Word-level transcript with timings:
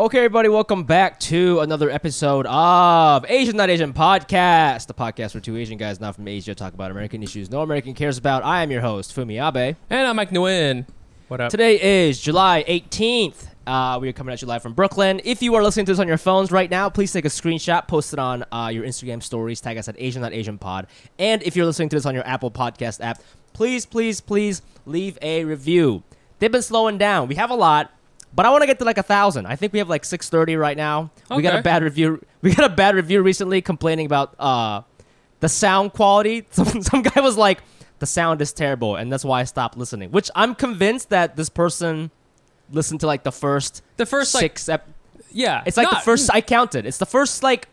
Okay, 0.00 0.16
everybody, 0.16 0.48
welcome 0.48 0.84
back 0.84 1.20
to 1.20 1.60
another 1.60 1.90
episode 1.90 2.46
of 2.46 3.26
Asian 3.28 3.58
Not 3.58 3.68
Asian 3.68 3.92
Podcast, 3.92 4.86
the 4.86 4.94
podcast 4.94 5.34
where 5.34 5.42
two 5.42 5.58
Asian 5.58 5.76
guys 5.76 6.00
not 6.00 6.14
from 6.14 6.26
Asia 6.26 6.54
talk 6.54 6.72
about 6.72 6.90
American 6.90 7.22
issues 7.22 7.50
no 7.50 7.60
American 7.60 7.92
cares 7.92 8.16
about. 8.16 8.42
I 8.42 8.62
am 8.62 8.70
your 8.70 8.80
host, 8.80 9.14
Fumi 9.14 9.46
Abe. 9.46 9.76
And 9.90 10.06
I'm 10.06 10.16
Mic 10.16 10.30
Nguyen. 10.30 10.86
What 11.28 11.42
up? 11.42 11.50
Today 11.50 12.06
is 12.06 12.18
July 12.18 12.64
18th. 12.66 13.48
Uh, 13.66 13.98
we 14.00 14.08
are 14.08 14.14
coming 14.14 14.32
at 14.32 14.40
you 14.40 14.48
live 14.48 14.62
from 14.62 14.72
Brooklyn. 14.72 15.20
If 15.22 15.42
you 15.42 15.54
are 15.56 15.62
listening 15.62 15.84
to 15.84 15.92
this 15.92 15.98
on 15.98 16.08
your 16.08 16.16
phones 16.16 16.50
right 16.50 16.70
now, 16.70 16.88
please 16.88 17.12
take 17.12 17.26
a 17.26 17.28
screenshot, 17.28 17.86
post 17.86 18.14
it 18.14 18.18
on 18.18 18.46
uh, 18.50 18.70
your 18.72 18.86
Instagram 18.86 19.22
stories, 19.22 19.60
tag 19.60 19.76
us 19.76 19.86
at 19.86 19.96
Asian 19.98 20.22
Not 20.22 20.32
Asian 20.32 20.56
Pod. 20.56 20.86
And 21.18 21.42
if 21.42 21.56
you're 21.56 21.66
listening 21.66 21.90
to 21.90 21.96
this 21.96 22.06
on 22.06 22.14
your 22.14 22.26
Apple 22.26 22.50
Podcast 22.50 23.04
app, 23.04 23.22
please, 23.52 23.84
please, 23.84 24.22
please 24.22 24.62
leave 24.86 25.18
a 25.20 25.44
review. 25.44 26.04
They've 26.38 26.50
been 26.50 26.62
slowing 26.62 26.96
down. 26.96 27.28
We 27.28 27.34
have 27.34 27.50
a 27.50 27.54
lot. 27.54 27.92
But 28.32 28.46
I 28.46 28.50
want 28.50 28.62
to 28.62 28.66
get 28.66 28.78
to 28.78 28.84
like 28.84 28.98
a 28.98 29.02
thousand. 29.02 29.46
I 29.46 29.56
think 29.56 29.72
we 29.72 29.80
have 29.80 29.88
like 29.88 30.04
six 30.04 30.28
thirty 30.28 30.56
right 30.56 30.76
now. 30.76 31.10
We 31.34 31.42
got 31.42 31.58
a 31.58 31.62
bad 31.62 31.82
review. 31.82 32.24
We 32.42 32.54
got 32.54 32.70
a 32.70 32.74
bad 32.74 32.94
review 32.94 33.20
recently 33.20 33.60
complaining 33.60 34.06
about 34.06 34.34
uh, 34.38 34.80
the 35.40 35.48
sound 35.48 35.92
quality. 35.92 36.46
Some 36.50 36.80
some 36.82 37.02
guy 37.02 37.20
was 37.20 37.36
like, 37.36 37.60
"The 37.98 38.06
sound 38.06 38.40
is 38.40 38.52
terrible," 38.54 38.96
and 38.96 39.12
that's 39.12 39.24
why 39.26 39.40
I 39.40 39.44
stopped 39.44 39.76
listening. 39.76 40.10
Which 40.10 40.30
I'm 40.34 40.54
convinced 40.54 41.10
that 41.10 41.36
this 41.36 41.50
person 41.50 42.10
listened 42.70 43.00
to 43.00 43.06
like 43.06 43.24
the 43.24 43.32
first 43.32 43.82
The 43.98 44.06
first 44.06 44.34
like 44.34 44.58
six. 44.58 44.68
Ep- 44.70 44.88
yeah, 45.32 45.62
it's 45.66 45.76
like 45.76 45.90
the 45.90 45.96
first. 45.96 46.30
I 46.32 46.40
counted. 46.40 46.86
It's 46.86 46.96
the 46.98 47.04
first 47.06 47.42
like. 47.42 47.68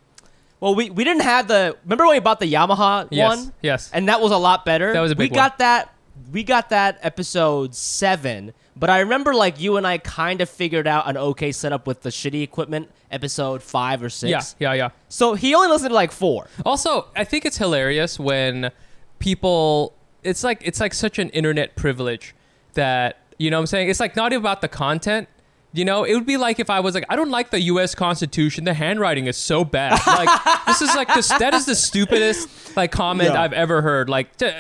Well, 0.60 0.74
we, 0.76 0.90
we 0.90 1.04
didn't 1.04 1.22
have 1.22 1.48
the. 1.48 1.78
Remember 1.86 2.06
when 2.08 2.16
we 2.16 2.20
bought 2.20 2.40
the 2.42 2.52
Yamaha 2.52 3.08
Yes, 3.12 3.38
one? 3.38 3.54
yes. 3.62 3.90
And 3.94 4.10
that 4.10 4.20
was 4.22 4.32
a 4.34 4.38
lot 4.38 4.66
better. 4.66 4.92
That 4.92 5.00
was 5.02 5.12
a 5.12 5.16
big 5.16 5.26
We 5.26 5.30
big 5.30 5.36
got 5.36 5.60
that. 5.60 5.94
We 6.32 6.44
got 6.44 6.70
that 6.72 6.98
episode 7.04 7.74
seven. 7.76 8.54
But 8.80 8.90
I 8.90 9.00
remember 9.00 9.34
like 9.34 9.60
you 9.60 9.78
and 9.78 9.88
I 9.88 9.98
kind 9.98 10.40
of 10.42 10.50
figured 10.50 10.88
out 10.88 11.10
an 11.10 11.18
okay 11.18 11.52
setup 11.52 11.88
with 11.88 12.02
the 12.02 12.10
shitty 12.10 12.44
equipment. 12.44 12.90
Episode 13.10 13.64
five 13.64 14.04
or 14.04 14.10
six. 14.10 14.56
Yeah, 14.60 14.74
yeah, 14.74 14.78
yeah. 14.78 14.90
So 15.10 15.34
he 15.34 15.56
only 15.56 15.70
listened 15.70 15.90
to 15.92 15.96
like 15.96 16.12
four. 16.12 16.48
Also, 16.66 17.08
I 17.16 17.24
think 17.24 17.46
it's 17.46 17.58
hilarious 17.58 18.20
when 18.20 18.72
people. 19.20 19.94
It's 20.24 20.44
like 20.44 20.62
it's 20.64 20.80
like 20.80 20.94
such 20.94 21.20
an 21.20 21.30
internet 21.30 21.76
privilege 21.76 22.36
that 22.74 23.20
you 23.38 23.50
know 23.50 23.58
what 23.58 23.62
I'm 23.62 23.68
saying. 23.68 23.90
It's 23.90 24.00
like 24.00 24.16
not 24.16 24.34
even 24.34 24.42
about 24.44 24.62
the 24.62 24.68
content. 24.68 25.30
You 25.74 25.86
know, 25.86 26.04
it 26.04 26.14
would 26.16 26.26
be 26.26 26.38
like 26.38 26.60
if 26.60 26.70
I 26.70 26.80
was 26.80 26.96
like, 26.96 27.06
I 27.10 27.16
don't 27.16 27.30
like 27.30 27.52
the 27.52 27.62
U.S. 27.62 27.94
Constitution. 27.96 28.64
The 28.64 28.74
handwriting 28.74 29.28
is 29.28 29.38
so 29.38 29.64
bad. 29.64 30.00
Like 30.08 30.66
this 30.66 30.82
is 30.82 30.94
like 30.96 31.14
this. 31.14 31.30
That 31.30 31.54
is 31.54 31.66
the 31.66 31.76
stupidest 31.76 32.76
like 32.76 32.92
comment 32.92 33.32
Yeah. 33.34 33.42
I've 33.42 33.54
ever 33.54 33.82
heard. 33.82 34.10
Like, 34.10 34.36
t- 34.38 34.52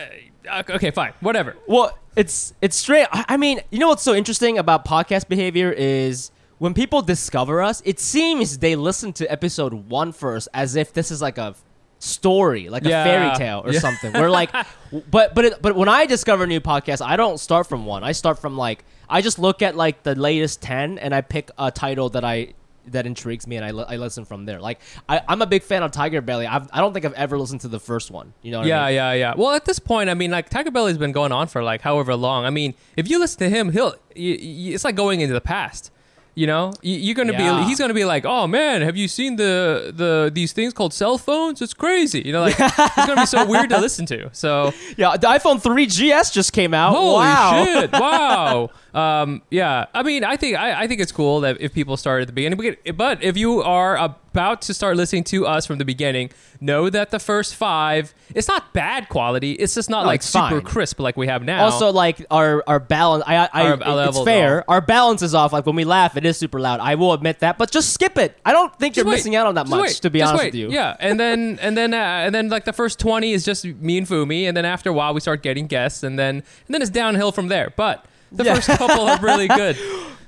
uh, 0.50 0.64
okay, 0.70 0.92
fine, 0.92 1.14
whatever. 1.20 1.56
Well, 1.68 1.98
it's 2.18 2.54
it's 2.62 2.76
straight. 2.76 3.08
I 3.12 3.26
I 3.30 3.38
mean, 3.38 3.62
you 3.72 3.80
know 3.80 3.88
what's 3.90 4.04
so 4.04 4.14
interesting 4.14 4.58
about 4.58 4.84
podcast 4.86 5.28
behavior 5.30 5.72
is 5.72 6.32
when 6.58 6.74
people 6.74 7.02
discover 7.02 7.62
us, 7.62 7.82
it 7.86 8.00
seems 8.00 8.58
they 8.58 8.76
listen 8.76 9.14
to 9.14 9.32
episode 9.32 9.74
one 9.74 10.12
first 10.12 10.48
as 10.54 10.76
if 10.76 10.92
this 10.94 11.12
is 11.12 11.22
like 11.22 11.38
a 11.38 11.56
story, 12.00 12.70
like 12.70 12.84
Yeah. 12.84 13.02
a 13.04 13.06
fairy 13.06 13.36
tale 13.38 13.62
or 13.66 13.72
Yeah. 13.74 13.80
something. 13.80 14.14
We're 14.14 14.30
like, 14.30 14.52
but 15.12 15.34
but 15.36 15.46
it, 15.46 15.62
but 15.62 15.76
when 15.76 15.90
I 15.90 16.06
discover 16.06 16.44
a 16.44 16.48
new 16.48 16.60
podcast, 16.60 17.06
I 17.06 17.16
don't 17.16 17.40
start 17.40 17.68
from 17.68 17.86
one. 17.86 18.04
I 18.04 18.12
start 18.12 18.40
from 18.40 18.58
like 18.58 18.84
I 19.10 19.22
just 19.22 19.40
look 19.40 19.62
at 19.62 19.76
like 19.76 20.04
the 20.04 20.16
latest 20.16 20.62
ten 20.62 20.98
and 21.00 21.14
I 21.16 21.22
pick 21.22 21.50
a 21.58 21.72
title 21.72 22.10
that 22.10 22.24
I. 22.26 22.54
That 22.92 23.06
intrigues 23.06 23.46
me, 23.48 23.56
and 23.58 23.66
I, 23.66 23.72
li- 23.72 23.86
I 23.88 23.98
listen 23.98 24.26
from 24.26 24.46
there. 24.46 24.60
Like 24.60 24.80
I, 25.10 25.22
I'm 25.28 25.42
a 25.42 25.46
big 25.46 25.64
fan 25.64 25.84
of 25.84 25.92
Tigerbelly. 25.92 26.48
I've, 26.50 26.70
I 26.72 26.80
don't 26.82 26.94
think 26.94 27.06
I've 27.06 27.14
ever 27.14 27.38
listened 27.38 27.62
to 27.62 27.68
the 27.68 27.80
first 27.80 28.12
one. 28.12 28.34
You 28.42 28.52
know? 28.52 28.60
What 28.60 28.68
Yeah, 28.68 28.84
I 28.84 28.88
mean? 28.88 28.96
yeah, 28.96 29.14
yeah. 29.14 29.34
Well, 29.38 29.52
at 29.52 29.66
this 29.66 29.80
point, 29.80 30.10
I 30.10 30.14
mean, 30.14 30.32
like 30.32 30.50
Tigerbelly's 30.50 30.98
been 30.98 31.12
going 31.12 31.32
on 31.32 31.48
for 31.48 31.64
like 31.64 31.82
however 31.82 32.16
long. 32.16 32.46
I 32.46 32.50
mean, 32.50 32.74
if 32.96 33.10
you 33.10 33.20
listen 33.20 33.40
to 33.40 33.50
him, 33.50 33.72
he'll. 33.72 33.92
Y- 34.16 34.38
y- 34.40 34.72
it's 34.74 34.84
like 34.84 34.96
going 34.96 35.22
into 35.22 35.34
the 35.34 35.42
past. 35.42 35.92
You 36.36 36.46
know, 36.46 36.72
you're 36.84 37.16
gonna 37.16 37.34
Yeah. 37.34 37.62
be. 37.62 37.64
He's 37.66 37.80
gonna 37.80 37.96
be 37.96 38.06
like, 38.06 38.24
"Oh 38.24 38.46
man, 38.46 38.84
have 38.84 38.96
you 38.96 39.08
seen 39.08 39.38
the 39.38 39.92
the 39.96 40.30
these 40.32 40.54
things 40.54 40.72
called 40.72 40.94
cell 40.94 41.18
phones? 41.18 41.64
It's 41.64 41.74
crazy." 41.74 42.22
You 42.24 42.32
know, 42.32 42.42
like 42.42 42.54
it's 42.60 42.96
gonna 43.08 43.16
be 43.22 43.26
so 43.26 43.44
weird 43.50 43.72
to 43.72 43.80
listen 43.80 44.06
to. 44.06 44.30
So 44.34 44.72
Yeah, 44.98 45.18
the 45.18 45.26
iPhone 45.26 45.60
3GS 45.60 46.32
just 46.32 46.54
came 46.54 46.76
out. 46.76 46.92
Holy 46.94 47.16
wow. 47.26 47.64
shit! 47.66 47.92
Wow. 48.00 48.70
Um, 48.98 49.42
yeah. 49.52 49.86
I 49.94 50.04
mean, 50.04 50.24
I 50.24 50.38
think 50.38 50.58
I, 50.58 50.84
I 50.84 50.88
think 50.88 51.02
it's 51.02 51.12
cool 51.12 51.42
that 51.42 51.62
if 51.62 51.74
people 51.74 51.98
start 51.98 52.22
at 52.22 52.28
the 52.28 52.34
beginning, 52.34 52.76
but- 52.96 53.24
if 53.24 53.38
you 53.38 53.62
are 53.62 53.96
about 53.98 54.62
to 54.64 54.74
start 54.74 54.98
listening 54.98 55.24
to 55.26 55.46
us 55.48 55.66
from 55.66 55.78
the 55.78 55.86
beginning, 55.86 56.30
know 56.62 56.90
that 56.90 57.10
the 57.12 57.20
first 57.20 57.56
five, 57.56 58.14
it's 58.36 58.48
not 58.48 58.72
bad 58.74 59.10
quality. 59.10 59.54
It's 59.54 59.74
just 59.76 59.90
not 59.90 60.02
No, 60.04 60.08
like 60.08 60.22
super 60.24 60.50
fine. 60.50 60.62
crisp 60.62 61.00
like 61.00 61.18
we 61.18 61.28
have 61.28 61.44
now. 61.44 61.66
Also, 61.66 61.92
like 61.92 62.24
our 62.32 62.64
our 62.68 62.80
balance, 62.80 63.24
I, 63.28 63.36
I, 63.52 63.68
Our 63.68 63.74
it- 63.74 64.10
it's 64.10 64.22
fair. 64.24 64.60
off. 64.60 64.66
Our 64.68 64.82
balance 64.82 65.22
is 65.22 65.34
off. 65.36 65.54
Like 65.54 65.66
when 65.66 65.76
we 65.76 65.86
laugh, 65.86 66.18
it 66.18 66.26
is 66.26 66.38
super 66.38 66.60
loud. 66.60 66.80
I 66.80 66.96
will 66.96 67.14
admit 67.14 67.40
that, 67.40 67.58
but 67.58 67.72
just 67.72 67.94
skip 67.94 68.18
it. 68.18 68.38
I 68.46 68.52
don't 68.52 68.74
think 68.80 68.94
Just 68.96 69.04
you're 69.06 69.12
wait. 69.12 69.18
missing 69.18 69.36
out 69.36 69.48
on 69.48 69.56
that 69.56 69.64
Just 69.64 69.72
much. 69.72 69.82
wait. 69.82 69.96
To 69.98 70.10
be 70.10 70.20
Just 70.20 70.30
honest 70.30 70.44
wait. 70.44 70.54
with 70.54 70.60
you, 70.62 70.70
Yeah, 70.72 70.96
and 71.00 71.20
then 71.20 71.60
and 71.64 71.76
then 71.78 71.94
uh, 71.94 71.98
and 71.98 72.34
then 72.34 72.50
like 72.50 72.66
the 72.66 72.74
first 72.74 73.00
twenty 73.00 73.34
is 73.34 73.44
just 73.46 73.66
me 73.66 73.98
and 73.98 74.08
Fumi, 74.08 74.44
and 74.48 74.56
then 74.58 74.66
after 74.66 74.90
a 74.90 74.94
while 74.94 75.14
we 75.14 75.20
start 75.20 75.42
getting 75.44 75.68
guests, 75.68 76.04
and 76.04 76.18
then 76.18 76.38
and 76.38 76.44
then 76.74 76.82
it's 76.82 76.92
downhill 76.92 77.32
from 77.32 77.48
there. 77.48 77.74
But 77.76 78.06
the 78.32 78.44
Yeah. 78.44 78.56
first 78.56 78.68
couple 78.70 79.08
are 79.08 79.20
really 79.20 79.48
good. 79.62 79.78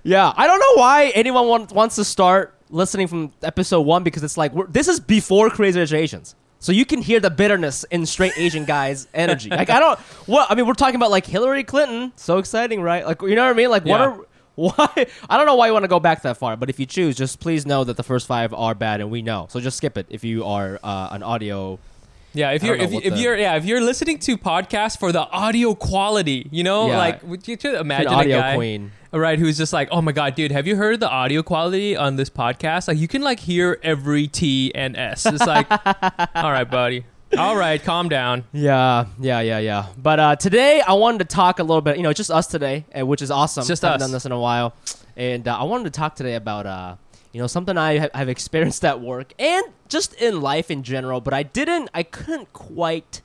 yeah. 0.03 0.33
I 0.35 0.47
don't 0.47 0.59
know 0.59 0.81
why 0.81 1.11
anyone 1.15 1.47
want, 1.47 1.71
wants 1.71 1.95
to 1.95 2.03
start 2.05 2.55
listening 2.69 3.07
from 3.07 3.31
episode 3.43 3.81
one 3.81 4.03
because 4.03 4.23
it's 4.23 4.37
like 4.37 4.51
this 4.71 4.87
is 4.87 4.99
before 4.99 5.49
Crazy 5.49 5.79
Rich 5.79 5.93
Asians. 5.93 6.35
So 6.61 6.71
you 6.73 6.85
can 6.85 7.01
hear 7.01 7.19
the 7.21 7.29
bitterness 7.29 7.85
in 7.85 8.05
straight 8.05 8.33
Asian 8.37 8.65
guys' 8.65 9.07
energy. 9.13 9.49
Like 9.49 9.69
I 9.69 9.79
don't. 9.79 9.97
What 10.27 10.51
I 10.51 10.55
mean, 10.55 10.67
we're 10.67 10.73
talking 10.73 10.95
about 10.97 11.09
like 11.11 11.25
Hillary 11.25 11.63
Clinton. 11.63 12.11
So 12.17 12.37
exciting, 12.37 12.81
right? 12.81 13.05
Like 13.05 13.21
you 13.21 13.35
know 13.35 13.45
what 13.45 13.51
I 13.51 13.57
mean? 13.57 13.69
Like 13.69 13.85
what 13.85 13.99
Yeah. 13.99 14.07
are 14.07 14.19
why? 14.59 15.07
I 15.29 15.37
don't 15.37 15.45
know 15.45 15.55
why 15.55 15.67
you 15.67 15.73
want 15.73 15.83
to 15.83 15.87
go 15.89 16.01
back 16.01 16.23
that 16.23 16.35
far, 16.35 16.57
but 16.57 16.69
if 16.69 16.81
you 16.81 16.85
choose, 16.85 17.15
just 17.15 17.39
please 17.39 17.65
know 17.65 17.85
that 17.85 17.95
the 17.95 18.03
first 18.03 18.27
five 18.27 18.53
are 18.53 18.75
bad, 18.75 18.99
and 18.99 19.09
we 19.09 19.21
know. 19.21 19.47
So 19.49 19.61
just 19.61 19.77
skip 19.77 19.97
it 19.97 20.05
if 20.09 20.25
you 20.25 20.43
are 20.43 20.77
uh, 20.83 21.07
an 21.11 21.23
audio. 21.23 21.79
Yeah, 22.33 22.51
if 22.51 22.63
you're 22.63 22.75
if, 22.75 22.91
if 22.93 23.13
the- 23.13 23.19
you're 23.19 23.37
yeah 23.37 23.55
if 23.55 23.65
you're 23.65 23.81
listening 23.81 24.19
to 24.19 24.37
podcasts 24.37 24.97
for 24.97 25.11
the 25.11 25.21
audio 25.29 25.73
quality, 25.75 26.47
you 26.51 26.63
know, 26.63 26.87
Yeah. 26.87 26.97
like 26.97 27.23
would 27.23 27.47
you 27.47 27.55
just 27.57 27.73
An 27.75 27.81
imagine 27.81 28.07
audio 28.13 28.37
a 28.37 28.41
guy, 28.41 28.55
queen. 28.55 28.91
right, 29.11 29.39
who's 29.39 29.57
just 29.57 29.73
like, 29.73 29.87
oh 29.91 30.01
my 30.01 30.11
god, 30.11 30.35
dude, 30.35 30.51
have 30.51 30.67
you 30.67 30.75
heard 30.75 30.99
the 30.99 31.09
audio 31.09 31.41
quality 31.41 31.97
on 31.97 32.15
this 32.17 32.29
podcast? 32.29 32.87
Like 32.87 32.97
you 32.97 33.07
can 33.07 33.21
like 33.23 33.39
hear 33.39 33.79
every 33.81 34.27
T 34.27 34.71
and 34.75 34.95
S. 34.95 35.25
It's 35.25 35.45
like, 35.45 35.65
all 36.35 36.51
right, 36.51 36.69
buddy, 36.69 37.05
all 37.37 37.55
right, 37.55 37.83
calm 37.83 38.09
down. 38.09 38.43
Yeah, 38.53 39.05
yeah, 39.19 39.39
yeah, 39.41 39.57
yeah. 39.59 39.87
But 39.97 40.19
uh, 40.19 40.35
today 40.35 40.81
I 40.81 40.93
wanted 40.93 41.19
to 41.27 41.35
talk 41.35 41.57
a 41.57 41.63
little 41.63 41.81
bit. 41.81 41.97
You 41.97 42.03
know, 42.03 42.13
just 42.13 42.29
us 42.29 42.45
today, 42.45 42.85
uh, 42.97 43.03
which 43.05 43.23
is 43.23 43.31
awesome. 43.31 43.65
Just 43.65 43.81
Haven't 43.81 44.01
us. 44.01 44.07
done 44.07 44.11
this 44.11 44.25
in 44.27 44.31
a 44.31 44.39
while, 44.39 44.75
and 45.17 45.47
uh, 45.47 45.59
I 45.59 45.63
wanted 45.63 45.85
to 45.85 45.91
talk 45.99 46.15
today 46.15 46.35
about 46.35 46.67
uh, 46.67 46.95
you 47.31 47.39
know, 47.41 47.47
something 47.47 47.77
I 47.77 47.99
ha- 47.99 48.09
have 48.13 48.29
experienced 48.29 48.83
at 48.85 49.01
work 49.01 49.33
and 49.39 49.65
just 49.87 50.13
in 50.15 50.41
life 50.41 50.71
in 50.71 50.83
general. 50.83 51.21
But 51.21 51.33
I 51.33 51.43
didn't, 51.43 51.89
I 51.93 52.03
couldn't 52.03 52.51
quite 52.53 53.21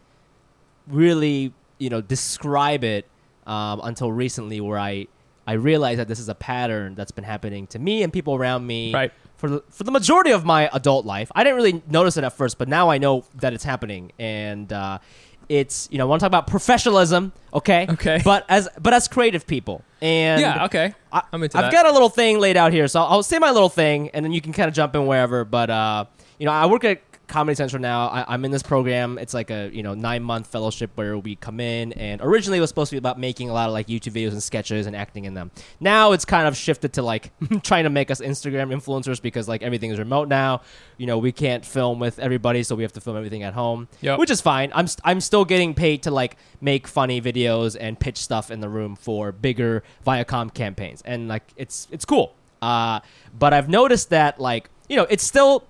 really, 0.86 1.52
you 1.78 1.90
know, 1.90 2.00
describe 2.00 2.84
it 2.84 3.06
um, 3.46 3.80
until 3.82 4.12
recently, 4.12 4.60
where 4.60 4.78
I 4.78 5.06
I 5.46 5.54
realized 5.54 6.00
that 6.00 6.08
this 6.08 6.18
is 6.18 6.28
a 6.28 6.34
pattern 6.34 6.94
that's 6.94 7.12
been 7.12 7.24
happening 7.24 7.66
to 7.68 7.78
me 7.78 8.02
and 8.02 8.12
people 8.12 8.34
around 8.34 8.66
me. 8.66 8.92
Right. 8.92 9.12
For 9.36 9.50
the, 9.50 9.64
for 9.68 9.84
the 9.84 9.90
majority 9.90 10.30
of 10.30 10.46
my 10.46 10.70
adult 10.72 11.04
life, 11.04 11.30
I 11.34 11.44
didn't 11.44 11.56
really 11.56 11.82
notice 11.86 12.16
it 12.16 12.24
at 12.24 12.32
first, 12.32 12.56
but 12.56 12.66
now 12.66 12.88
I 12.88 12.96
know 12.96 13.24
that 13.34 13.52
it's 13.52 13.64
happening, 13.64 14.12
and 14.18 14.72
uh, 14.72 15.00
it's 15.48 15.88
you 15.90 15.98
know 15.98 16.04
I 16.04 16.08
want 16.08 16.20
to 16.20 16.24
talk 16.24 16.30
about 16.30 16.46
professionalism, 16.46 17.32
okay? 17.52 17.86
Okay. 17.88 18.20
But 18.24 18.44
as 18.48 18.68
but 18.80 18.92
as 18.92 19.08
creative 19.08 19.46
people, 19.46 19.82
and 20.00 20.40
yeah, 20.40 20.64
okay, 20.66 20.94
I, 21.12 21.22
I'm 21.32 21.42
into 21.42 21.58
I've 21.58 21.64
that. 21.64 21.72
got 21.72 21.86
a 21.86 21.92
little 21.92 22.08
thing 22.08 22.38
laid 22.38 22.56
out 22.56 22.72
here, 22.72 22.88
so 22.88 23.00
I'll, 23.00 23.06
I'll 23.06 23.22
say 23.22 23.38
my 23.38 23.50
little 23.50 23.68
thing, 23.68 24.10
and 24.10 24.24
then 24.24 24.32
you 24.32 24.40
can 24.40 24.52
kind 24.52 24.68
of 24.68 24.74
jump 24.74 24.94
in 24.94 25.06
wherever. 25.06 25.44
But 25.44 25.70
uh, 25.70 26.04
you 26.38 26.46
know, 26.46 26.52
I 26.52 26.66
work 26.66 26.84
at 26.84 27.00
Comedy 27.26 27.54
Central 27.56 27.80
now. 27.80 28.08
I, 28.08 28.24
I'm 28.28 28.44
in 28.44 28.50
this 28.50 28.62
program. 28.62 29.18
It's 29.18 29.34
like 29.34 29.50
a 29.50 29.70
you 29.72 29.82
know 29.82 29.94
nine 29.94 30.22
month 30.22 30.46
fellowship 30.46 30.90
where 30.94 31.16
we 31.18 31.36
come 31.36 31.60
in, 31.60 31.92
and 31.94 32.20
originally 32.20 32.58
it 32.58 32.60
was 32.60 32.70
supposed 32.70 32.90
to 32.90 32.94
be 32.94 32.98
about 32.98 33.18
making 33.18 33.50
a 33.50 33.52
lot 33.52 33.66
of 33.68 33.72
like 33.72 33.86
YouTube 33.86 34.12
videos 34.12 34.32
and 34.32 34.42
sketches 34.42 34.86
and 34.86 34.94
acting 34.94 35.24
in 35.24 35.34
them. 35.34 35.50
Now 35.80 36.12
it's 36.12 36.24
kind 36.24 36.46
of 36.46 36.56
shifted 36.56 36.92
to 36.94 37.02
like 37.02 37.32
trying 37.62 37.84
to 37.84 37.90
make 37.90 38.10
us 38.10 38.20
Instagram 38.20 38.72
influencers 38.74 39.20
because 39.20 39.48
like 39.48 39.62
everything 39.62 39.90
is 39.90 39.98
remote 39.98 40.28
now. 40.28 40.62
You 40.98 41.06
know, 41.06 41.18
we 41.18 41.32
can't 41.32 41.64
film 41.64 41.98
with 41.98 42.18
everybody, 42.18 42.62
so 42.62 42.74
we 42.76 42.82
have 42.82 42.92
to 42.92 43.00
film 43.00 43.16
everything 43.16 43.42
at 43.42 43.54
home, 43.54 43.88
Yep. 44.00 44.18
which 44.18 44.30
is 44.30 44.40
fine. 44.40 44.70
I'm 44.74 44.86
st- 44.86 45.00
I'm 45.04 45.20
still 45.20 45.44
getting 45.44 45.74
paid 45.74 46.02
to 46.04 46.10
like 46.10 46.36
make 46.60 46.86
funny 46.86 47.20
videos 47.20 47.76
and 47.78 47.98
pitch 47.98 48.18
stuff 48.18 48.50
in 48.50 48.60
the 48.60 48.68
room 48.68 48.96
for 48.96 49.32
bigger 49.32 49.82
Viacom 50.06 50.52
campaigns, 50.54 51.02
and 51.02 51.28
like 51.28 51.42
it's 51.56 51.88
it's 51.90 52.04
cool. 52.04 52.34
Uh, 52.62 53.00
but 53.38 53.52
I've 53.52 53.68
noticed 53.68 54.10
that 54.10 54.40
like 54.40 54.70
you 54.88 54.96
know 54.96 55.06
it's 55.10 55.24
still 55.24 55.64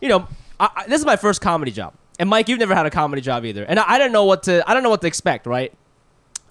you 0.00 0.08
know, 0.08 0.26
I, 0.62 0.70
I, 0.76 0.86
this 0.86 1.00
is 1.00 1.04
my 1.06 1.16
first 1.16 1.40
comedy 1.40 1.72
job, 1.72 1.92
and 2.18 2.30
Mic, 2.30 2.48
you've 2.48 2.58
never 2.60 2.74
had 2.74 2.86
a 2.86 2.90
comedy 2.90 3.20
job 3.20 3.44
either, 3.44 3.64
and 3.64 3.78
I, 3.80 3.94
I 3.94 3.98
don't 3.98 4.12
know 4.12 4.24
what 4.24 4.44
to 4.44 4.62
I 4.68 4.72
don't 4.74 4.82
know 4.82 4.90
what 4.90 5.00
to 5.02 5.06
expect, 5.06 5.46
right? 5.46 5.72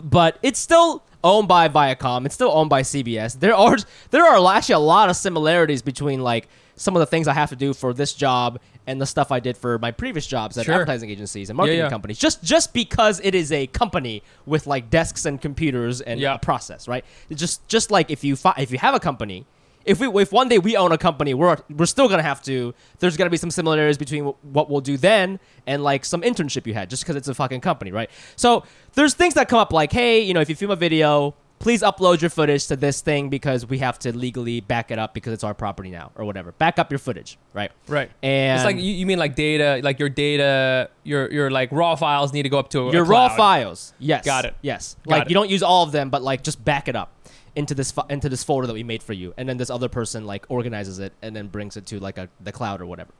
But 0.03 0.37
it's 0.43 0.59
still 0.59 1.03
owned 1.23 1.47
by 1.47 1.69
Viacom. 1.69 2.25
It's 2.25 2.35
still 2.35 2.51
owned 2.51 2.69
by 2.69 2.81
CBS. 2.81 3.39
There 3.39 3.55
are 3.55 3.77
there 4.11 4.25
are 4.25 4.53
actually 4.53 4.73
a 4.75 4.79
lot 4.79 5.09
of 5.09 5.15
similarities 5.15 5.81
between 5.81 6.21
like 6.21 6.47
some 6.75 6.95
of 6.95 6.99
the 6.99 7.05
things 7.05 7.27
I 7.27 7.33
have 7.33 7.49
to 7.49 7.55
do 7.55 7.73
for 7.73 7.93
this 7.93 8.13
job 8.13 8.59
and 8.87 8.99
the 8.99 9.05
stuff 9.05 9.31
I 9.31 9.39
did 9.39 9.55
for 9.55 9.77
my 9.77 9.91
previous 9.91 10.25
jobs 10.25 10.57
at 10.57 10.65
Sure. 10.65 10.73
advertising 10.73 11.11
agencies 11.11 11.49
and 11.51 11.57
marketing 11.57 11.79
yeah. 11.79 11.89
companies. 11.89 12.17
Just 12.17 12.43
just 12.43 12.73
because 12.73 13.21
it 13.23 13.35
is 13.35 13.51
a 13.51 13.67
company 13.67 14.23
with 14.45 14.65
like 14.67 14.89
desks 14.89 15.25
and 15.25 15.39
computers 15.39 16.01
and 16.01 16.19
Yeah. 16.19 16.33
a 16.33 16.39
process, 16.39 16.87
right? 16.87 17.05
It's 17.29 17.39
just 17.39 17.65
just 17.67 17.91
like 17.91 18.09
if 18.09 18.23
you 18.23 18.35
fi- 18.35 18.55
if 18.57 18.71
you 18.71 18.79
have 18.79 18.95
a 18.95 18.99
company, 18.99 19.45
if 19.85 19.99
we 19.99 20.07
if 20.21 20.31
one 20.31 20.47
day 20.47 20.59
we 20.59 20.77
own 20.77 20.91
a 20.91 20.97
company, 20.97 21.33
we're 21.33 21.57
we're 21.69 21.85
still 21.85 22.07
gonna 22.07 22.23
have 22.23 22.41
to. 22.43 22.73
There's 22.99 23.17
gonna 23.17 23.29
be 23.29 23.37
some 23.37 23.51
similarities 23.51 23.97
between 23.97 24.25
wh- 24.25 24.45
what 24.45 24.69
we'll 24.69 24.81
do 24.81 24.97
then 24.97 25.39
and 25.67 25.83
like 25.83 26.05
some 26.05 26.21
internship 26.21 26.67
you 26.67 26.73
had, 26.73 26.89
just 26.89 27.03
because 27.03 27.15
it's 27.15 27.27
a 27.27 27.33
fucking 27.33 27.61
company, 27.61 27.91
right? 27.91 28.09
So 28.35 28.63
there's 28.93 29.13
things 29.13 29.33
that 29.35 29.49
come 29.49 29.59
up 29.59 29.73
like, 29.73 29.91
hey, 29.91 30.21
you 30.21 30.33
know, 30.33 30.41
if 30.41 30.49
you 30.49 30.55
film 30.55 30.71
a 30.71 30.75
video, 30.75 31.35
please 31.61 31.83
upload 31.83 32.21
your 32.21 32.29
footage 32.29 32.67
to 32.67 32.75
this 32.75 33.01
thing 33.01 33.29
because 33.29 33.65
we 33.65 33.77
have 33.77 33.99
to 33.99 34.15
legally 34.17 34.59
back 34.59 34.91
it 34.91 34.97
up 34.97 35.13
because 35.13 35.31
it's 35.31 35.43
our 35.43 35.53
property 35.53 35.91
now 35.91 36.11
or 36.15 36.25
whatever. 36.25 36.51
Back 36.53 36.79
up 36.79 36.91
your 36.91 36.99
footage, 36.99 37.37
right? 37.53 37.71
Right. 37.87 38.09
And 38.23 38.57
it's 38.57 38.65
like 38.65 38.77
you, 38.77 38.91
you 38.91 39.05
mean 39.05 39.19
like 39.19 39.35
data, 39.35 39.79
like 39.83 39.99
your 39.99 40.09
data, 40.09 40.89
your 41.03 41.31
your 41.31 41.51
like 41.51 41.71
raw 41.71 41.95
files 41.95 42.33
need 42.33 42.43
to 42.43 42.49
go 42.49 42.59
up 42.59 42.69
to 42.71 42.89
a 42.89 42.91
your 42.91 43.05
raw 43.05 43.29
files. 43.29 43.93
Yes. 43.99 44.25
Got 44.25 44.45
it. 44.45 44.55
Yes. 44.61 44.97
Got 45.07 45.11
like 45.11 45.21
it. 45.23 45.29
you 45.29 45.35
don't 45.35 45.49
use 45.49 45.63
all 45.63 45.83
of 45.83 45.91
them, 45.91 46.09
but 46.09 46.21
like 46.21 46.43
just 46.43 46.63
back 46.63 46.87
it 46.87 46.95
up 46.95 47.11
into 47.55 47.75
this 47.75 47.91
fo- 47.91 48.05
into 48.09 48.29
this 48.29 48.43
folder 48.43 48.67
that 48.67 48.73
we 48.73 48.83
made 48.83 49.03
for 49.03 49.13
you, 49.13 49.33
and 49.37 49.47
then 49.47 49.57
this 49.57 49.69
other 49.69 49.89
person 49.89 50.25
like 50.25 50.45
organizes 50.49 50.99
it 50.99 51.13
and 51.21 51.35
then 51.35 51.47
brings 51.47 51.75
it 51.75 51.85
to 51.87 51.99
like 51.99 52.17
a 52.17 52.29
the 52.39 52.51
cloud 52.51 52.81
or 52.81 52.85
whatever. 52.85 53.11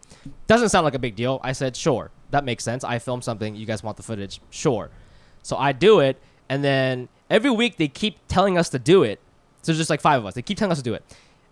Doesn't 0.48 0.70
sound 0.70 0.86
like 0.86 0.94
a 0.96 1.00
big 1.00 1.16
deal. 1.16 1.40
I 1.44 1.52
said 1.52 1.76
sure, 1.76 2.12
that 2.32 2.44
makes 2.46 2.64
sense. 2.64 2.84
I 2.84 3.00
filmed 3.00 3.24
something. 3.24 3.56
You 3.56 3.66
guys 3.66 3.84
want 3.84 3.98
the 3.98 4.04
footage? 4.04 4.40
Sure. 4.50 4.90
So 5.44 5.58
I 5.58 5.72
do 5.74 6.00
it, 6.00 6.22
and 6.50 6.64
then 6.64 7.10
every 7.30 7.52
week 7.52 7.78
they 7.78 7.88
keep 7.88 8.18
telling 8.28 8.58
us 8.58 8.70
to 8.70 8.80
do 8.80 9.04
it. 9.04 9.20
So 9.62 9.72
there's 9.72 9.80
just 9.80 9.90
like 9.90 10.02
five 10.02 10.20
of 10.20 10.26
us. 10.26 10.34
They 10.34 10.42
keep 10.42 10.58
telling 10.58 10.72
us 10.72 10.78
to 10.78 10.84
do 10.84 10.94
it. 10.94 11.04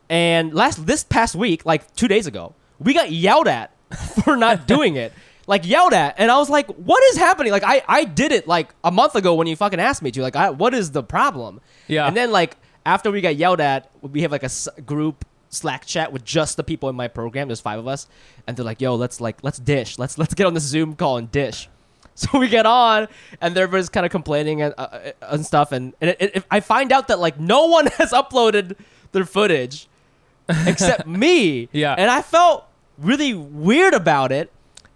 And 0.10 0.54
last 0.54 0.86
this 0.86 1.04
past 1.04 1.36
week, 1.36 1.66
like 1.66 1.94
two 1.96 2.08
days 2.08 2.28
ago, 2.28 2.56
we 2.80 2.94
got 2.94 3.12
yelled 3.12 3.48
at 3.48 3.72
for 4.24 4.36
not 4.38 4.68
doing 4.76 4.96
it. 4.96 5.14
Like 5.48 5.66
yelled 5.68 5.94
at, 5.94 6.14
and 6.20 6.30
I 6.30 6.38
was 6.38 6.48
like, 6.48 6.68
"What 6.68 7.04
is 7.06 7.18
happening?" 7.18 7.52
Like 7.52 7.64
I, 7.66 7.82
I 7.88 8.04
did 8.04 8.32
it 8.32 8.48
like 8.48 8.70
a 8.84 8.92
month 8.92 9.16
ago 9.16 9.34
when 9.34 9.48
you 9.48 9.56
fucking 9.56 9.80
asked 9.80 10.04
me 10.04 10.12
to. 10.12 10.22
Like, 10.22 10.36
I, 10.36 10.52
what 10.52 10.76
is 10.76 10.92
the 10.92 11.02
problem? 11.02 11.60
Yeah. 11.88 12.06
And 12.06 12.16
then 12.16 12.32
like 12.32 12.56
after 12.86 13.12
we 13.12 13.22
got 13.22 13.36
yelled 13.36 13.62
at, 13.62 13.90
we 14.02 14.22
have 14.22 14.32
like 14.32 14.44
a 14.44 14.82
group 14.82 15.26
Slack 15.52 15.86
chat 15.86 16.14
with 16.14 16.24
just 16.24 16.58
the 16.58 16.64
people 16.64 16.90
in 16.90 16.96
my 16.96 17.08
program. 17.08 17.48
There's 17.48 17.60
five 17.60 17.80
of 17.80 17.88
us, 17.88 18.08
and 18.46 18.56
they're 18.56 18.66
like, 18.66 18.82
"Yo, 18.82 18.94
let's 18.96 19.20
like 19.20 19.44
let's 19.44 19.58
dish. 19.58 19.98
Let's 19.98 20.18
let's 20.18 20.36
get 20.36 20.46
on 20.46 20.54
this 20.54 20.64
Zoom 20.64 20.96
call 20.96 21.18
and 21.18 21.32
dish." 21.32 21.70
So 22.20 22.38
we 22.38 22.50
get 22.50 22.66
on, 22.66 23.08
and 23.40 23.56
everybody's 23.56 23.88
kind 23.88 24.06
of 24.06 24.12
complaining 24.12 24.62
and, 24.62 24.74
uh, 24.78 24.82
uh, 24.82 25.12
and 25.22 25.46
stuff. 25.46 25.72
And, 25.72 25.94
and 26.02 26.10
it, 26.10 26.36
it, 26.36 26.46
I 26.52 26.60
find 26.60 26.92
out 26.92 27.08
that 27.08 27.18
like 27.18 27.40
no 27.40 27.68
one 27.68 27.88
has 27.88 28.12
uploaded 28.12 28.76
their 29.14 29.24
footage 29.24 29.88
except 30.68 31.08
me. 31.08 31.70
Yeah. 31.72 31.96
And 31.98 32.12
I 32.12 32.22
felt 32.22 32.66
really 32.98 33.34
weird 33.34 33.94
about 33.94 34.34
it. 34.34 34.52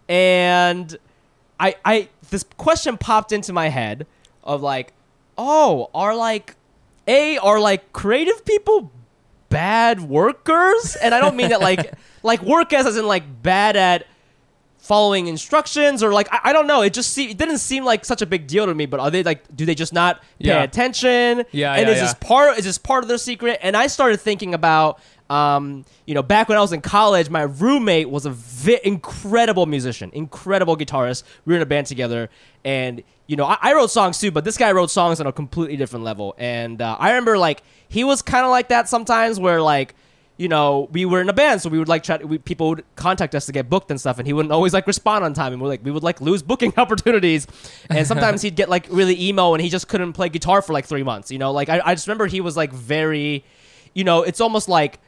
And 0.10 0.98
I 1.62 1.76
I 1.86 2.10
this 2.30 2.44
question 2.58 2.98
popped 2.98 3.32
into 3.32 3.54
my 3.54 3.70
head 3.70 4.06
of 4.44 4.62
like, 4.62 4.92
oh, 5.38 5.90
are 5.94 6.14
like 6.18 6.58
A 7.08 7.38
are 7.38 7.60
like 7.60 7.92
creative 7.94 8.44
people 8.46 8.92
bad 9.50 10.02
workers? 10.02 10.96
And 10.96 11.14
I 11.14 11.20
don't 11.20 11.36
mean 11.36 11.50
that 11.50 11.62
like 11.62 11.94
like 12.24 12.42
work 12.42 12.74
as 12.74 12.86
as 12.86 12.98
in 12.98 13.06
like 13.08 13.24
bad 13.44 13.76
at 13.76 14.06
following 14.78 15.28
instructions 15.28 16.04
or 16.04 16.12
like 16.12 16.28
I, 16.32 16.40
I 16.50 16.54
don't 16.54 16.68
know. 16.68 16.82
It 16.82 16.94
just 16.94 17.14
se- 17.14 17.32
it 17.32 17.38
didn't 17.38 17.60
seem 17.60 17.86
like 17.86 18.04
such 18.04 18.22
a 18.22 18.26
big 18.26 18.48
deal 18.48 18.66
to 18.66 18.74
me. 18.74 18.86
But 18.86 19.00
are 19.00 19.10
they 19.12 19.24
like 19.24 19.44
do 19.56 19.66
they 19.66 19.76
just 19.76 19.94
not 19.94 20.22
pay 20.22 20.48
Yeah. 20.50 20.64
attention? 20.64 21.44
Yeah, 21.52 21.74
And 21.74 21.88
yeah, 21.88 21.94
is 21.94 22.02
this 22.02 22.16
yeah. 22.22 22.28
part 22.28 22.58
is 22.58 22.66
this 22.66 22.78
part 22.78 23.04
of 23.04 23.08
their 23.08 23.18
secret? 23.18 23.60
And 23.62 23.78
I 23.78 23.88
started 23.88 24.20
thinking 24.20 24.54
about 24.54 25.00
um 25.30 25.86
you 26.06 26.14
know 26.14 26.24
back 26.24 26.50
when 26.50 26.58
I 26.58 26.62
was 26.62 26.74
in 26.74 26.81
college, 26.81 27.30
my 27.30 27.44
roommate 27.44 28.10
was 28.10 28.25
a 28.25 28.31
vi- 28.31 28.81
incredible 28.84 29.66
musician, 29.66 30.10
incredible 30.14 30.75
guitarist. 30.78 31.24
We 31.46 31.54
were 31.54 31.58
in 31.58 31.62
a 31.64 31.68
band 31.68 31.88
together, 31.88 32.30
and 32.64 33.04
you 33.28 33.36
know 33.36 33.46
I, 33.46 33.58
I 33.62 33.74
wrote 33.74 33.92
songs 33.92 34.20
too, 34.20 34.31
but 34.31 34.44
this 34.44 34.58
guy 34.58 34.72
wrote 34.72 34.92
songs 34.92 35.20
on 35.20 35.28
a 35.28 35.31
completely 35.31 35.78
different 35.78 36.06
level. 36.06 36.36
And 36.38 36.81
uh, 36.81 36.98
I 37.00 37.10
remember 37.10 37.38
like 37.38 37.64
he 37.88 38.04
was 38.04 38.22
kind 38.22 38.46
of 38.46 38.52
like 38.52 38.70
that 38.70 38.90
sometimes, 38.90 39.40
where 39.40 39.62
like 39.62 39.96
you 40.38 40.48
know, 40.48 40.90
we 40.92 41.06
were 41.06 41.22
in 41.22 41.30
a 41.30 41.34
band, 41.34 41.62
so 41.62 41.70
we 41.70 41.78
would 41.78 41.88
like 41.88 42.04
try. 42.04 42.18
To, 42.18 42.25
we, 42.25 42.38
people 42.40 42.70
would 42.70 42.84
contact 42.96 43.36
us 43.36 43.46
to 43.46 43.52
get 43.52 43.70
booked 43.70 43.92
and 43.92 44.00
stuff, 44.00 44.18
and 44.18 44.25
he 44.25 44.34
wouldn't 44.34 44.52
always 44.52 44.74
like 44.74 44.88
respond 44.88 45.24
on 45.24 45.34
time, 45.34 45.54
and 45.54 45.62
we're 45.62 45.68
like, 45.68 45.86
we 45.86 45.92
would 45.92 46.04
like 46.04 46.22
lose 46.22 46.42
booking 46.42 46.74
opportunities, 46.78 47.46
and 47.90 48.08
sometimes 48.08 48.42
he'd 48.42 48.56
get 48.56 48.68
like 48.68 48.88
really 48.90 49.20
emo, 49.22 49.54
and 49.54 49.62
he 49.62 49.70
just 49.70 49.88
couldn't 49.88 50.14
play 50.14 50.30
guitar 50.30 50.62
for 50.64 50.74
like 50.74 50.86
three 50.86 51.04
months. 51.04 51.31
You 51.31 51.38
know, 51.38 51.52
like 51.52 51.70
I, 51.70 51.81
I 51.86 51.94
just 51.94 52.08
remember 52.08 52.25
he 52.25 52.42
was 52.42 52.58
like 52.58 52.74
very, 52.74 53.46
you 53.94 54.04
know, 54.04 54.24
it's 54.24 54.42
almost 54.42 54.68
like. 54.70 55.00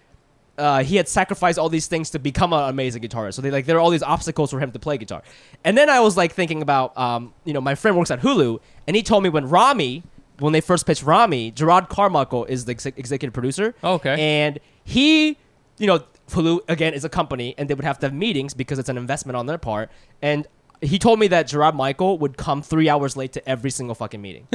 Uh, 0.57 0.83
he 0.83 0.95
had 0.95 1.07
sacrificed 1.07 1.59
all 1.59 1.69
these 1.69 1.87
things 1.87 2.09
to 2.11 2.19
become 2.19 2.53
an 2.53 2.69
amazing 2.69 3.01
guitarist. 3.01 3.33
So 3.33 3.41
they 3.41 3.51
like 3.51 3.65
there 3.65 3.77
are 3.77 3.79
all 3.79 3.89
these 3.89 4.03
obstacles 4.03 4.51
for 4.51 4.59
him 4.59 4.71
to 4.71 4.79
play 4.79 4.97
guitar. 4.97 5.21
And 5.63 5.77
then 5.77 5.89
I 5.89 5.99
was 5.99 6.15
like 6.15 6.33
thinking 6.33 6.61
about, 6.61 6.97
um, 6.97 7.33
you 7.43 7.53
know, 7.53 7.61
my 7.61 7.75
friend 7.75 7.97
works 7.97 8.11
at 8.11 8.21
Hulu, 8.21 8.59
and 8.87 8.95
he 8.95 9.03
told 9.03 9.23
me 9.23 9.29
when 9.29 9.49
Ramy, 9.49 10.03
when 10.39 10.53
they 10.53 10.61
first 10.61 10.85
pitched 10.85 11.03
Ramy, 11.03 11.51
Jerrod 11.51 11.89
Carmichael 11.89 12.45
is 12.45 12.65
the 12.65 12.71
ex- 12.71 12.85
executive 12.85 13.33
producer. 13.33 13.75
Okay. 13.83 14.15
And 14.19 14.59
he, 14.83 15.37
you 15.77 15.87
know, 15.87 16.03
Hulu 16.29 16.61
again 16.69 16.93
is 16.93 17.03
a 17.03 17.09
company, 17.09 17.53
and 17.57 17.69
they 17.69 17.73
would 17.73 17.85
have 17.85 17.99
to 17.99 18.05
have 18.07 18.13
meetings 18.13 18.53
because 18.53 18.79
it's 18.79 18.89
an 18.89 18.97
investment 18.97 19.35
on 19.35 19.45
their 19.45 19.57
part. 19.57 19.91
And 20.21 20.47
he 20.81 20.99
told 20.99 21.19
me 21.19 21.27
that 21.27 21.47
Jerrod 21.47 21.73
Michael 21.73 22.17
would 22.19 22.37
come 22.37 22.61
three 22.61 22.89
hours 22.89 23.15
late 23.15 23.33
to 23.33 23.49
every 23.49 23.69
single 23.69 23.95
fucking 23.95 24.21
meeting. 24.21 24.47